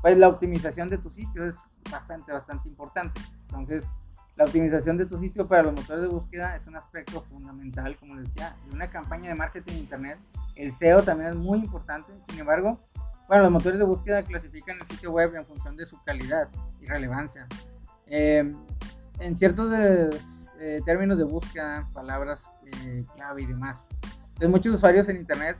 Pues 0.00 0.16
la 0.16 0.28
optimización 0.28 0.88
de 0.88 0.98
tu 0.98 1.10
sitio 1.10 1.44
es 1.44 1.56
bastante, 1.90 2.32
bastante 2.32 2.68
importante. 2.68 3.20
Entonces, 3.42 3.86
la 4.36 4.44
optimización 4.44 4.96
de 4.96 5.06
tu 5.06 5.18
sitio 5.18 5.46
para 5.46 5.64
los 5.64 5.74
motores 5.74 6.02
de 6.02 6.08
búsqueda 6.08 6.56
es 6.56 6.66
un 6.66 6.76
aspecto 6.76 7.22
fundamental, 7.22 7.96
como 7.96 8.16
decía, 8.16 8.56
de 8.66 8.74
una 8.74 8.88
campaña 8.88 9.30
de 9.30 9.34
marketing 9.34 9.72
en 9.72 9.78
internet 9.78 10.18
el 10.56 10.72
SEO 10.72 11.02
también 11.02 11.30
es 11.30 11.36
muy 11.36 11.58
importante. 11.58 12.12
Sin 12.22 12.38
embargo, 12.40 12.80
bueno, 13.28 13.44
los 13.44 13.52
motores 13.52 13.78
de 13.78 13.84
búsqueda 13.84 14.22
clasifican 14.22 14.78
el 14.80 14.86
sitio 14.86 15.12
web 15.12 15.34
en 15.36 15.46
función 15.46 15.76
de 15.76 15.86
su 15.86 16.02
calidad 16.02 16.48
y 16.80 16.86
relevancia. 16.86 17.46
Eh, 18.06 18.50
en 19.20 19.36
ciertos 19.36 19.72
eh, 20.58 20.80
términos 20.84 21.18
de 21.18 21.24
búsqueda, 21.24 21.88
palabras 21.92 22.52
eh, 22.64 23.04
clave 23.14 23.42
y 23.42 23.46
demás. 23.46 23.88
Entonces, 24.02 24.48
muchos 24.48 24.74
usuarios 24.74 25.08
en 25.08 25.18
Internet 25.18 25.58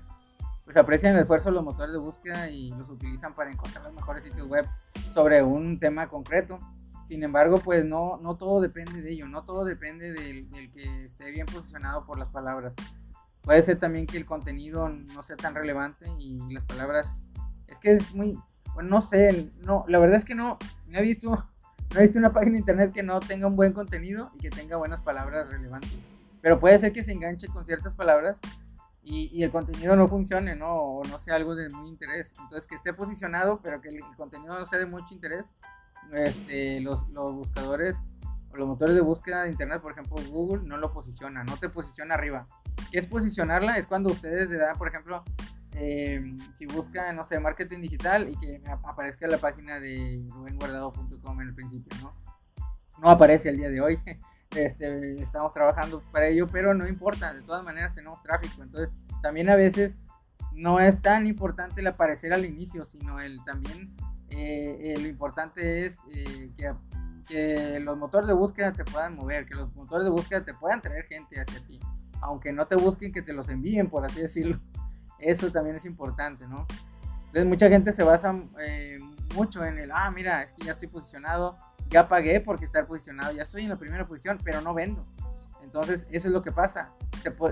pues 0.65 0.77
aprecian 0.77 1.15
el 1.15 1.21
esfuerzo 1.21 1.51
de 1.51 1.55
los 1.55 1.65
motores 1.65 1.93
de 1.93 1.99
búsqueda 1.99 2.51
y 2.51 2.71
los 2.71 2.91
utilizan 2.91 3.33
para 3.35 3.53
encontrar 3.53 3.85
los 3.85 3.95
mejores 3.95 4.25
sitios 4.25 4.49
web 4.49 4.67
sobre 5.13 5.43
un 5.43 5.79
tema 5.79 6.09
concreto. 6.09 6.59
Sin 7.07 7.23
embargo, 7.23 7.59
pues 7.59 7.85
no, 7.85 8.19
no 8.21 8.37
todo 8.37 8.61
depende 8.61 9.01
de 9.01 9.13
ello, 9.13 9.29
no 9.29 9.45
todo 9.45 9.65
depende 9.65 10.13
del 10.13 10.71
que 10.73 11.05
esté 11.05 11.31
bien 11.31 11.47
posicionado 11.47 12.05
por 12.05 12.19
las 12.19 12.29
palabras. 12.31 12.73
Puede 13.43 13.63
ser 13.63 13.79
también 13.79 14.09
que 14.09 14.17
el 14.17 14.27
contenido 14.27 14.89
no 14.89 15.23
sea 15.23 15.37
tan 15.37 15.55
relevante 15.55 16.05
y 16.19 16.37
las 16.53 16.65
palabras. 16.65 17.33
Es 17.69 17.79
que 17.79 17.93
es 17.93 18.13
muy. 18.13 18.37
Bueno, 18.75 18.91
no 18.91 19.01
sé. 19.01 19.53
No, 19.59 19.85
la 19.87 20.01
verdad 20.01 20.17
es 20.17 20.25
que 20.25 20.35
no. 20.35 20.59
No 20.89 20.99
he 20.99 21.03
visto. 21.03 21.31
No 21.95 22.01
he 22.01 22.03
visto 22.03 22.19
una 22.19 22.33
página 22.33 22.55
de 22.55 22.59
internet 22.59 22.93
que 22.93 23.05
no 23.05 23.21
tenga 23.21 23.47
un 23.47 23.55
buen 23.55 23.73
contenido 23.73 24.33
y 24.35 24.41
que 24.41 24.51
tenga 24.51 24.77
buenas 24.77 25.01
palabras 25.01 25.49
relevantes. 25.49 25.97
Pero 26.43 26.59
puede 26.59 26.77
ser 26.81 26.93
que 26.93 27.05
se 27.05 27.13
enganche 27.13 27.47
con 27.47 27.65
ciertas 27.65 27.95
palabras 27.95 28.41
y, 29.01 29.31
y, 29.33 29.45
el 29.45 29.53
contenido 29.53 29.95
no 29.95 30.09
funcione, 30.09 30.57
¿no? 30.57 30.75
O 30.75 31.05
no 31.05 31.21
sea 31.21 31.37
algo 31.37 31.55
de 31.55 31.69
muy 31.71 31.89
interés. 31.89 32.35
Entonces, 32.41 32.67
que 32.67 32.75
esté 32.75 32.93
posicionado, 32.93 33.61
pero 33.63 33.81
que 33.81 33.91
el, 33.91 34.01
contenido 34.17 34.59
no 34.59 34.67
sea 34.67 34.81
de 34.81 34.87
mucho 34.87 35.15
interés. 35.15 35.53
Este, 36.13 36.81
los, 36.81 37.07
buscadores 37.09 37.99
o 38.51 38.57
los 38.57 38.67
motores 38.67 38.95
de 38.95 39.01
búsqueda 39.01 39.43
de 39.43 39.51
internet, 39.51 39.81
por 39.81 39.93
ejemplo, 39.93 40.17
Google, 40.31 40.63
no 40.67 40.77
lo 40.77 40.93
posiciona, 40.93 41.45
no 41.45 41.57
te 41.57 41.69
posiciona 41.69 42.15
arriba. 42.15 42.47
¿Qué 42.91 42.99
es 42.99 43.07
posicionarla? 43.07 43.77
Es 43.77 43.87
cuando 43.87 44.11
ustedes 44.11 44.49
le 44.49 44.57
dan, 44.57 44.77
por 44.77 44.89
ejemplo, 44.89 45.25
eh, 45.73 46.37
si 46.55 46.67
buscan, 46.67 47.17
no 47.17 47.25
sé, 47.25 47.39
marketing 47.39 47.81
digital 47.81 48.29
y 48.29 48.37
que 48.39 48.63
aparezca 48.85 49.27
la 49.27 49.39
página 49.39 49.79
de 49.79 50.25
rubenguardado.com 50.31 51.41
en 51.41 51.49
el 51.49 51.55
principio, 51.55 51.93
¿no? 52.03 52.15
No 52.99 53.11
aparece 53.11 53.51
el 53.51 53.59
día 53.59 53.71
de 53.71 53.81
hoy. 53.81 53.99
Este, 54.55 55.21
estamos 55.21 55.53
trabajando 55.53 56.03
para 56.13 56.29
ello, 56.29 56.47
pero 56.47 56.73
no 56.73 56.87
importa, 56.87 57.35
de 57.35 57.43
todas 57.43 57.63
maneras 57.63 57.93
tenemos 57.93 58.23
tráfico. 58.23 58.63
Entonces, 58.63 58.89
también 59.21 59.51
a 59.51 59.57
veces 59.57 59.99
no 60.53 60.81
es 60.81 61.03
tan 61.03 61.27
importante 61.27 61.81
el 61.83 61.87
aparecer 61.89 62.33
al 62.33 62.45
inicio, 62.45 62.85
sino 62.85 63.21
el 63.21 63.45
también 63.45 63.95
eh, 64.31 64.95
lo 64.99 65.07
importante 65.07 65.87
es 65.87 66.01
eh, 66.13 66.51
que, 66.57 66.75
que 67.27 67.81
los 67.81 67.97
motores 67.97 68.27
de 68.27 68.35
búsqueda 68.35 68.73
te 68.73 68.85
puedan 68.85 69.15
mover, 69.15 69.47
que 69.47 69.55
los 69.55 69.75
motores 69.75 70.05
de 70.05 70.11
búsqueda 70.11 70.45
te 70.45 70.55
puedan 70.55 70.81
traer 70.81 71.07
gente 71.07 71.41
hacia 71.41 71.61
ti 71.67 71.81
aunque 72.21 72.53
no 72.53 72.67
te 72.67 72.77
busquen, 72.77 73.13
que 73.13 73.23
te 73.23 73.33
los 73.33 73.49
envíen, 73.49 73.89
por 73.89 74.05
así 74.05 74.21
decirlo. 74.21 74.59
Eso 75.19 75.51
también 75.51 75.77
es 75.77 75.85
importante, 75.85 76.47
¿no? 76.47 76.67
Entonces 77.27 77.47
mucha 77.47 77.69
gente 77.69 77.93
se 77.93 78.03
basa 78.03 78.35
eh, 78.61 78.99
mucho 79.35 79.65
en 79.65 79.79
el, 79.79 79.91
ah, 79.93 80.11
mira, 80.11 80.43
es 80.43 80.53
que 80.53 80.65
ya 80.65 80.73
estoy 80.73 80.89
posicionado, 80.89 81.59
ya 81.89 82.09
pagué 82.09 82.41
porque 82.41 82.65
estar 82.65 82.87
posicionado, 82.87 83.33
ya 83.33 83.43
estoy 83.43 83.63
en 83.63 83.71
la 83.71 83.77
primera 83.77 84.07
posición, 84.07 84.39
pero 84.43 84.61
no 84.61 84.75
vendo. 84.75 85.05
Entonces 85.63 86.07
eso 86.11 86.29
es 86.29 86.35
lo 86.35 86.43
que 86.43 86.53
pasa. 86.53 86.93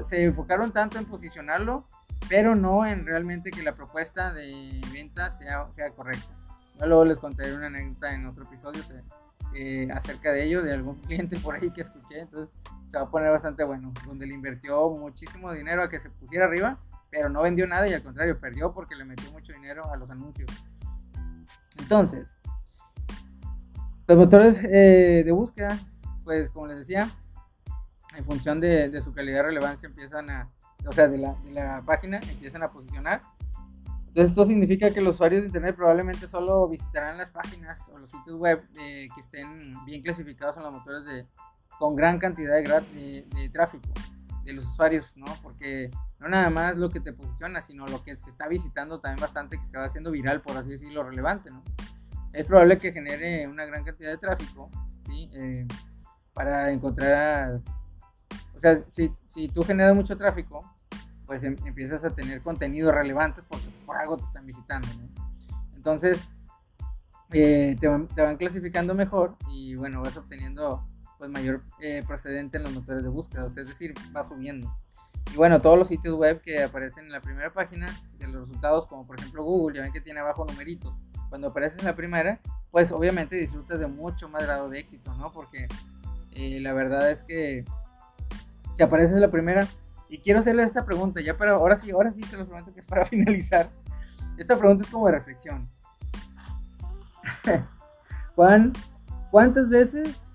Se, 0.04 0.24
enfocaron 0.24 0.72
tanto 0.72 0.98
en 0.98 1.06
posicionarlo, 1.06 1.88
pero 2.28 2.54
no 2.54 2.86
en 2.86 3.06
realmente 3.06 3.50
que 3.50 3.62
la 3.62 3.74
propuesta 3.74 4.32
de 4.32 4.80
venta 4.92 5.30
sea 5.30 5.68
correcta. 5.94 6.43
Yo 6.78 6.86
luego 6.86 7.04
les 7.04 7.18
contaré 7.18 7.54
una 7.54 7.66
anécdota 7.66 8.14
en 8.14 8.26
otro 8.26 8.44
episodio 8.44 8.82
eh, 9.54 9.88
acerca 9.92 10.32
de 10.32 10.44
ello, 10.44 10.62
de 10.62 10.72
algún 10.72 10.96
cliente 11.06 11.38
por 11.38 11.54
ahí 11.54 11.70
que 11.70 11.82
escuché, 11.82 12.20
entonces 12.20 12.54
se 12.86 12.98
va 12.98 13.04
a 13.04 13.10
poner 13.10 13.30
bastante 13.30 13.64
bueno, 13.64 13.92
donde 14.06 14.26
le 14.26 14.34
invirtió 14.34 14.90
muchísimo 14.90 15.52
dinero 15.52 15.82
a 15.82 15.88
que 15.88 16.00
se 16.00 16.10
pusiera 16.10 16.46
arriba, 16.46 16.78
pero 17.10 17.28
no 17.28 17.42
vendió 17.42 17.66
nada 17.66 17.86
y 17.88 17.94
al 17.94 18.02
contrario, 18.02 18.36
perdió 18.38 18.72
porque 18.72 18.96
le 18.96 19.04
metió 19.04 19.30
mucho 19.30 19.52
dinero 19.52 19.90
a 19.92 19.96
los 19.96 20.10
anuncios. 20.10 20.50
Entonces, 21.78 22.38
los 24.06 24.18
motores 24.18 24.62
eh, 24.64 25.22
de 25.24 25.32
búsqueda, 25.32 25.78
pues 26.24 26.50
como 26.50 26.66
les 26.66 26.78
decía, 26.78 27.08
en 28.16 28.24
función 28.24 28.60
de, 28.60 29.00
su 29.00 29.12
calidad 29.12 29.38
de 29.38 29.42
relevancia 29.44 29.88
empiezan 29.88 30.30
a, 30.30 30.50
o 30.86 30.92
sea, 30.92 31.08
de 31.08 31.18
la, 31.18 31.34
de 31.44 31.50
la 31.52 31.82
página, 31.86 32.20
empiezan 32.28 32.62
a 32.62 32.70
posicionar 32.70 33.22
esto 34.14 34.44
significa 34.44 34.92
que 34.92 35.00
los 35.00 35.14
usuarios 35.14 35.42
de 35.42 35.46
Internet 35.48 35.74
probablemente 35.74 36.28
solo 36.28 36.68
visitarán 36.68 37.18
las 37.18 37.30
páginas 37.30 37.90
o 37.92 37.98
los 37.98 38.10
sitios 38.10 38.36
web 38.36 38.62
eh, 38.78 39.08
que 39.12 39.20
estén 39.20 39.84
bien 39.84 40.02
clasificados 40.02 40.56
en 40.56 40.62
los 40.62 40.72
motores 40.72 41.04
de, 41.04 41.26
con 41.78 41.96
gran 41.96 42.18
cantidad 42.18 42.54
de, 42.54 43.26
de, 43.34 43.48
tráfico 43.50 43.88
de 44.44 44.52
los 44.52 44.64
usuarios, 44.66 45.16
¿no? 45.16 45.26
Porque 45.42 45.90
no 46.20 46.28
nada 46.28 46.48
más 46.48 46.76
lo 46.76 46.90
que 46.90 47.00
te 47.00 47.12
posiciona, 47.12 47.60
sino 47.60 47.86
lo 47.86 48.04
que 48.04 48.16
se 48.16 48.30
está 48.30 48.46
visitando 48.46 49.00
también 49.00 49.20
bastante, 49.20 49.58
que 49.58 49.64
se 49.64 49.78
va 49.78 49.84
haciendo 49.84 50.12
viral, 50.12 50.42
por 50.42 50.56
así 50.56 50.70
decirlo, 50.70 51.02
relevante, 51.02 51.50
¿no? 51.50 51.62
Es 52.32 52.46
probable 52.46 52.78
que 52.78 52.92
genere 52.92 53.48
una 53.48 53.64
gran 53.64 53.84
cantidad 53.84 54.10
de 54.10 54.18
tráfico, 54.18 54.70
¿sí? 55.06 55.30
Eh, 55.32 55.66
para 56.32 56.70
encontrar, 56.70 57.60
o 58.54 58.58
sea, 58.58 58.84
si, 58.88 59.12
si 59.26 59.48
tú 59.48 59.62
generas 59.62 59.94
mucho 59.94 60.16
tráfico, 60.16 60.73
pues 61.26 61.42
em, 61.42 61.56
empiezas 61.64 62.04
a 62.04 62.10
tener 62.10 62.42
contenidos 62.42 62.94
relevantes 62.94 63.44
porque 63.46 63.66
por 63.86 63.96
algo 63.96 64.16
te 64.16 64.24
están 64.24 64.46
visitando. 64.46 64.88
Entonces, 65.74 66.26
eh, 67.32 67.76
te, 67.80 67.88
van, 67.88 68.36
clasificando 68.36 68.94
mejor 68.94 69.36
y 69.48 69.74
bueno, 69.74 70.02
vas 70.02 70.16
obteniendo 70.16 70.86
pues 71.18 71.30
mayor 71.30 71.62
eh, 71.80 72.02
precedente 72.06 72.58
en 72.58 72.64
los 72.64 72.72
motores 72.72 73.02
de 73.02 73.08
búsqueda, 73.08 73.46
es 73.46 73.54
decir, 73.54 73.94
va 74.14 74.22
subiendo. 74.22 74.76
Y 75.32 75.36
bueno, 75.36 75.60
todos 75.60 75.78
los 75.78 75.88
sitios 75.88 76.14
web 76.16 76.40
que 76.42 76.62
aparecen 76.62 77.06
en 77.06 77.12
la 77.12 77.20
primera 77.20 77.52
página 77.52 77.86
de 78.18 78.28
los 78.28 78.42
resultados, 78.42 78.86
como 78.86 79.06
por 79.06 79.18
ejemplo 79.18 79.42
Google, 79.42 79.76
ya 79.76 79.82
ven 79.82 79.92
que 79.92 80.00
tiene 80.00 80.20
abajo 80.20 80.44
numeritos. 80.44 80.94
Cuando 81.28 81.48
apareces 81.48 81.80
en 81.80 81.86
la 81.86 81.96
primera, 81.96 82.40
pues 82.70 82.92
obviamente 82.92 83.36
disfrutas 83.36 83.80
de 83.80 83.86
mucho 83.86 84.28
más 84.28 84.44
grado 84.44 84.68
de 84.68 84.78
éxito, 84.78 85.14
¿no? 85.14 85.32
Porque 85.32 85.66
eh, 86.32 86.60
la 86.60 86.72
verdad 86.72 87.10
es 87.10 87.22
que 87.22 87.64
si 88.74 88.82
apareces 88.82 89.16
en 89.16 89.22
la 89.22 89.30
primera, 89.30 89.66
y 90.14 90.18
quiero 90.18 90.38
hacerle 90.38 90.62
esta 90.62 90.84
pregunta, 90.84 91.20
ya 91.20 91.36
para, 91.36 91.54
ahora 91.54 91.74
sí, 91.74 91.90
ahora 91.90 92.08
sí 92.12 92.22
se 92.22 92.36
los 92.36 92.46
prometo 92.46 92.72
que 92.72 92.78
es 92.78 92.86
para 92.86 93.04
finalizar. 93.04 93.68
Esta 94.36 94.56
pregunta 94.56 94.84
es 94.84 94.90
como 94.90 95.06
de 95.06 95.12
reflexión. 95.12 95.68
Juan, 98.36 98.72
¿cuántas 99.32 99.68
veces 99.68 100.30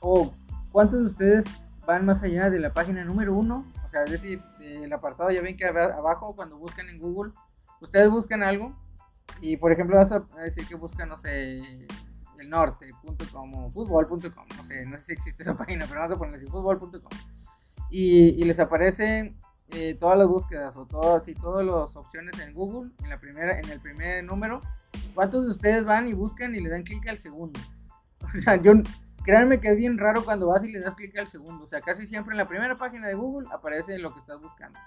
o 0.00 0.32
cuántos 0.70 1.00
de 1.00 1.06
ustedes 1.06 1.44
van 1.84 2.06
más 2.06 2.22
allá 2.22 2.50
de 2.50 2.60
la 2.60 2.72
página 2.72 3.04
número 3.04 3.34
uno? 3.34 3.64
O 3.84 3.88
sea, 3.88 4.04
es 4.04 4.12
decir, 4.12 4.40
del 4.60 4.92
apartado, 4.92 5.32
ya 5.32 5.42
ven 5.42 5.56
que 5.56 5.66
abajo 5.66 6.36
cuando 6.36 6.56
buscan 6.56 6.88
en 6.88 7.00
Google, 7.00 7.32
ustedes 7.80 8.08
buscan 8.08 8.44
algo 8.44 8.76
y 9.40 9.56
por 9.56 9.72
ejemplo 9.72 9.96
vas 9.96 10.12
a 10.12 10.20
decir 10.40 10.68
que 10.68 10.76
buscan, 10.76 11.08
no 11.08 11.16
sé, 11.16 11.58
el 12.38 12.48
norte.com 12.48 13.54
o 13.54 13.70
fútbol.com, 13.72 14.46
no 14.56 14.62
sé, 14.62 14.86
no 14.86 14.96
sé 14.98 15.04
si 15.04 15.12
existe 15.14 15.42
esa 15.42 15.54
página, 15.58 15.84
pero 15.88 15.98
vamos 15.98 16.14
a 16.14 16.18
ponerle 16.18 16.38
así, 16.38 16.46
fútbol.com 16.46 17.10
y, 17.90 18.44
les 18.44 18.58
aparecen 18.58 19.38
eh, 19.70 19.94
todas 19.98 20.18
las 20.18 20.28
búsquedas 20.28 20.76
o 20.76 20.86
todas, 20.86 21.24
sí, 21.24 21.34
todas 21.34 21.64
las 21.64 21.96
opciones 21.96 22.38
en 22.40 22.54
Google, 22.54 22.90
en, 23.02 23.10
la 23.10 23.18
primera, 23.18 23.58
en 23.58 23.68
el 23.70 23.80
primer 23.80 24.24
número. 24.24 24.60
¿Cuántos 25.14 25.44
de 25.44 25.50
ustedes 25.50 25.84
van 25.84 26.08
y 26.08 26.12
buscan 26.12 26.54
y 26.54 26.60
le 26.60 26.70
dan 26.70 26.82
clic 26.82 27.06
al 27.08 27.18
segundo? 27.18 27.60
O 28.34 28.40
sea, 28.40 28.56
yo, 28.56 28.72
créanme 29.22 29.60
que 29.60 29.68
es 29.68 29.76
bien 29.76 29.98
raro 29.98 30.24
cuando 30.24 30.46
vas 30.46 30.64
y 30.64 30.72
le 30.72 30.80
das 30.80 30.94
clic 30.94 31.16
al 31.18 31.28
segundo. 31.28 31.64
O 31.64 31.66
sea, 31.66 31.80
casi 31.80 32.06
siempre 32.06 32.32
en 32.32 32.38
la 32.38 32.48
primera 32.48 32.74
página 32.74 33.06
de 33.06 33.14
Google 33.14 33.48
aparece 33.52 33.98
lo 33.98 34.12
que 34.12 34.20
estás 34.20 34.40
buscando. 34.40 34.78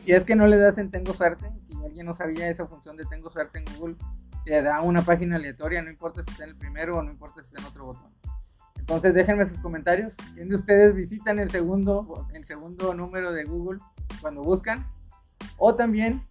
Si 0.00 0.12
es 0.12 0.24
que 0.24 0.36
no 0.36 0.46
le 0.46 0.58
das 0.58 0.78
en 0.78 0.90
Tengo 0.90 1.12
Suerte, 1.12 1.50
si 1.62 1.74
alguien 1.74 2.06
no 2.06 2.14
sabía 2.14 2.48
esa 2.48 2.66
función 2.66 2.96
de 2.96 3.04
Tengo 3.04 3.30
Suerte 3.30 3.58
en 3.58 3.64
Google, 3.76 3.96
te 4.44 4.60
da 4.62 4.80
una 4.82 5.02
página 5.02 5.36
aleatoria, 5.36 5.82
no 5.82 5.90
importa 5.90 6.22
si 6.22 6.30
está 6.30 6.44
en 6.44 6.50
el 6.50 6.56
primero 6.56 6.98
o 6.98 7.02
no 7.02 7.10
importa 7.10 7.42
si 7.42 7.48
está 7.48 7.60
en 7.60 7.66
otro 7.66 7.86
botón. 7.86 8.12
Entonces 8.82 9.14
déjenme 9.14 9.46
sus 9.46 9.58
comentarios. 9.58 10.16
¿Quién 10.34 10.48
de 10.48 10.56
ustedes 10.56 10.92
visitan 10.92 11.38
el 11.38 11.48
segundo, 11.48 12.26
el 12.34 12.44
segundo 12.44 12.94
número 12.94 13.32
de 13.32 13.44
Google 13.44 13.78
cuando 14.20 14.42
buscan? 14.42 14.84
O 15.56 15.76
también 15.76 16.26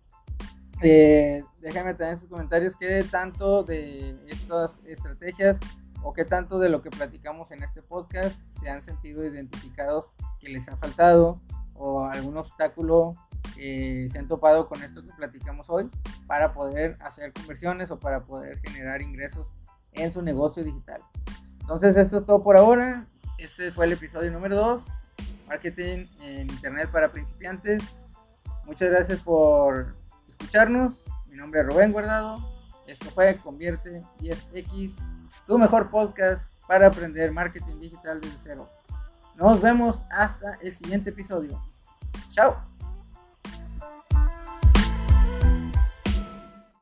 eh, 0.81 1.45
déjenme 1.61 1.93
también 1.93 2.17
sus 2.17 2.27
comentarios 2.27 2.75
qué 2.75 3.05
tanto 3.09 3.63
de 3.63 4.17
estas 4.27 4.83
estrategias 4.85 5.61
o 6.03 6.11
qué 6.11 6.25
tanto 6.25 6.59
de 6.59 6.67
lo 6.67 6.81
que 6.81 6.89
platicamos 6.89 7.51
en 7.51 7.63
este 7.63 7.81
podcast 7.81 8.45
se 8.57 8.69
han 8.69 8.83
sentido 8.83 9.25
identificados 9.25 10.17
que 10.41 10.49
les 10.49 10.67
ha 10.67 10.75
faltado 10.75 11.39
o 11.73 12.03
algún 12.03 12.35
obstáculo 12.35 13.13
que 13.55 14.07
se 14.09 14.19
han 14.19 14.27
topado 14.27 14.67
con 14.67 14.83
esto 14.83 15.03
que 15.03 15.13
platicamos 15.13 15.69
hoy 15.69 15.89
para 16.27 16.51
poder 16.51 16.97
hacer 16.99 17.31
conversiones 17.31 17.91
o 17.91 17.99
para 17.99 18.25
poder 18.25 18.59
generar 18.59 19.01
ingresos 19.01 19.53
en 19.93 20.11
su 20.11 20.21
negocio 20.21 20.65
digital. 20.65 21.01
Entonces, 21.73 21.95
esto 21.95 22.17
es 22.17 22.25
todo 22.25 22.43
por 22.43 22.57
ahora. 22.57 23.07
Este 23.37 23.71
fue 23.71 23.85
el 23.85 23.93
episodio 23.93 24.29
número 24.29 24.57
2, 24.57 24.81
Marketing 25.47 26.05
en 26.19 26.41
Internet 26.49 26.89
para 26.91 27.09
principiantes. 27.13 28.01
Muchas 28.65 28.89
gracias 28.89 29.21
por 29.21 29.95
escucharnos. 30.27 31.01
Mi 31.27 31.37
nombre 31.37 31.61
es 31.61 31.67
Rubén 31.67 31.93
Guardado. 31.93 32.45
Esto 32.87 33.09
fue 33.11 33.37
Convierte 33.37 34.01
10X, 34.19 34.97
tu 35.47 35.57
mejor 35.57 35.89
podcast 35.89 36.53
para 36.67 36.87
aprender 36.87 37.31
marketing 37.31 37.79
digital 37.79 38.19
desde 38.19 38.37
cero. 38.37 38.69
Nos 39.37 39.61
vemos 39.61 40.03
hasta 40.11 40.55
el 40.61 40.75
siguiente 40.75 41.11
episodio. 41.11 41.57
Chao. 42.31 42.70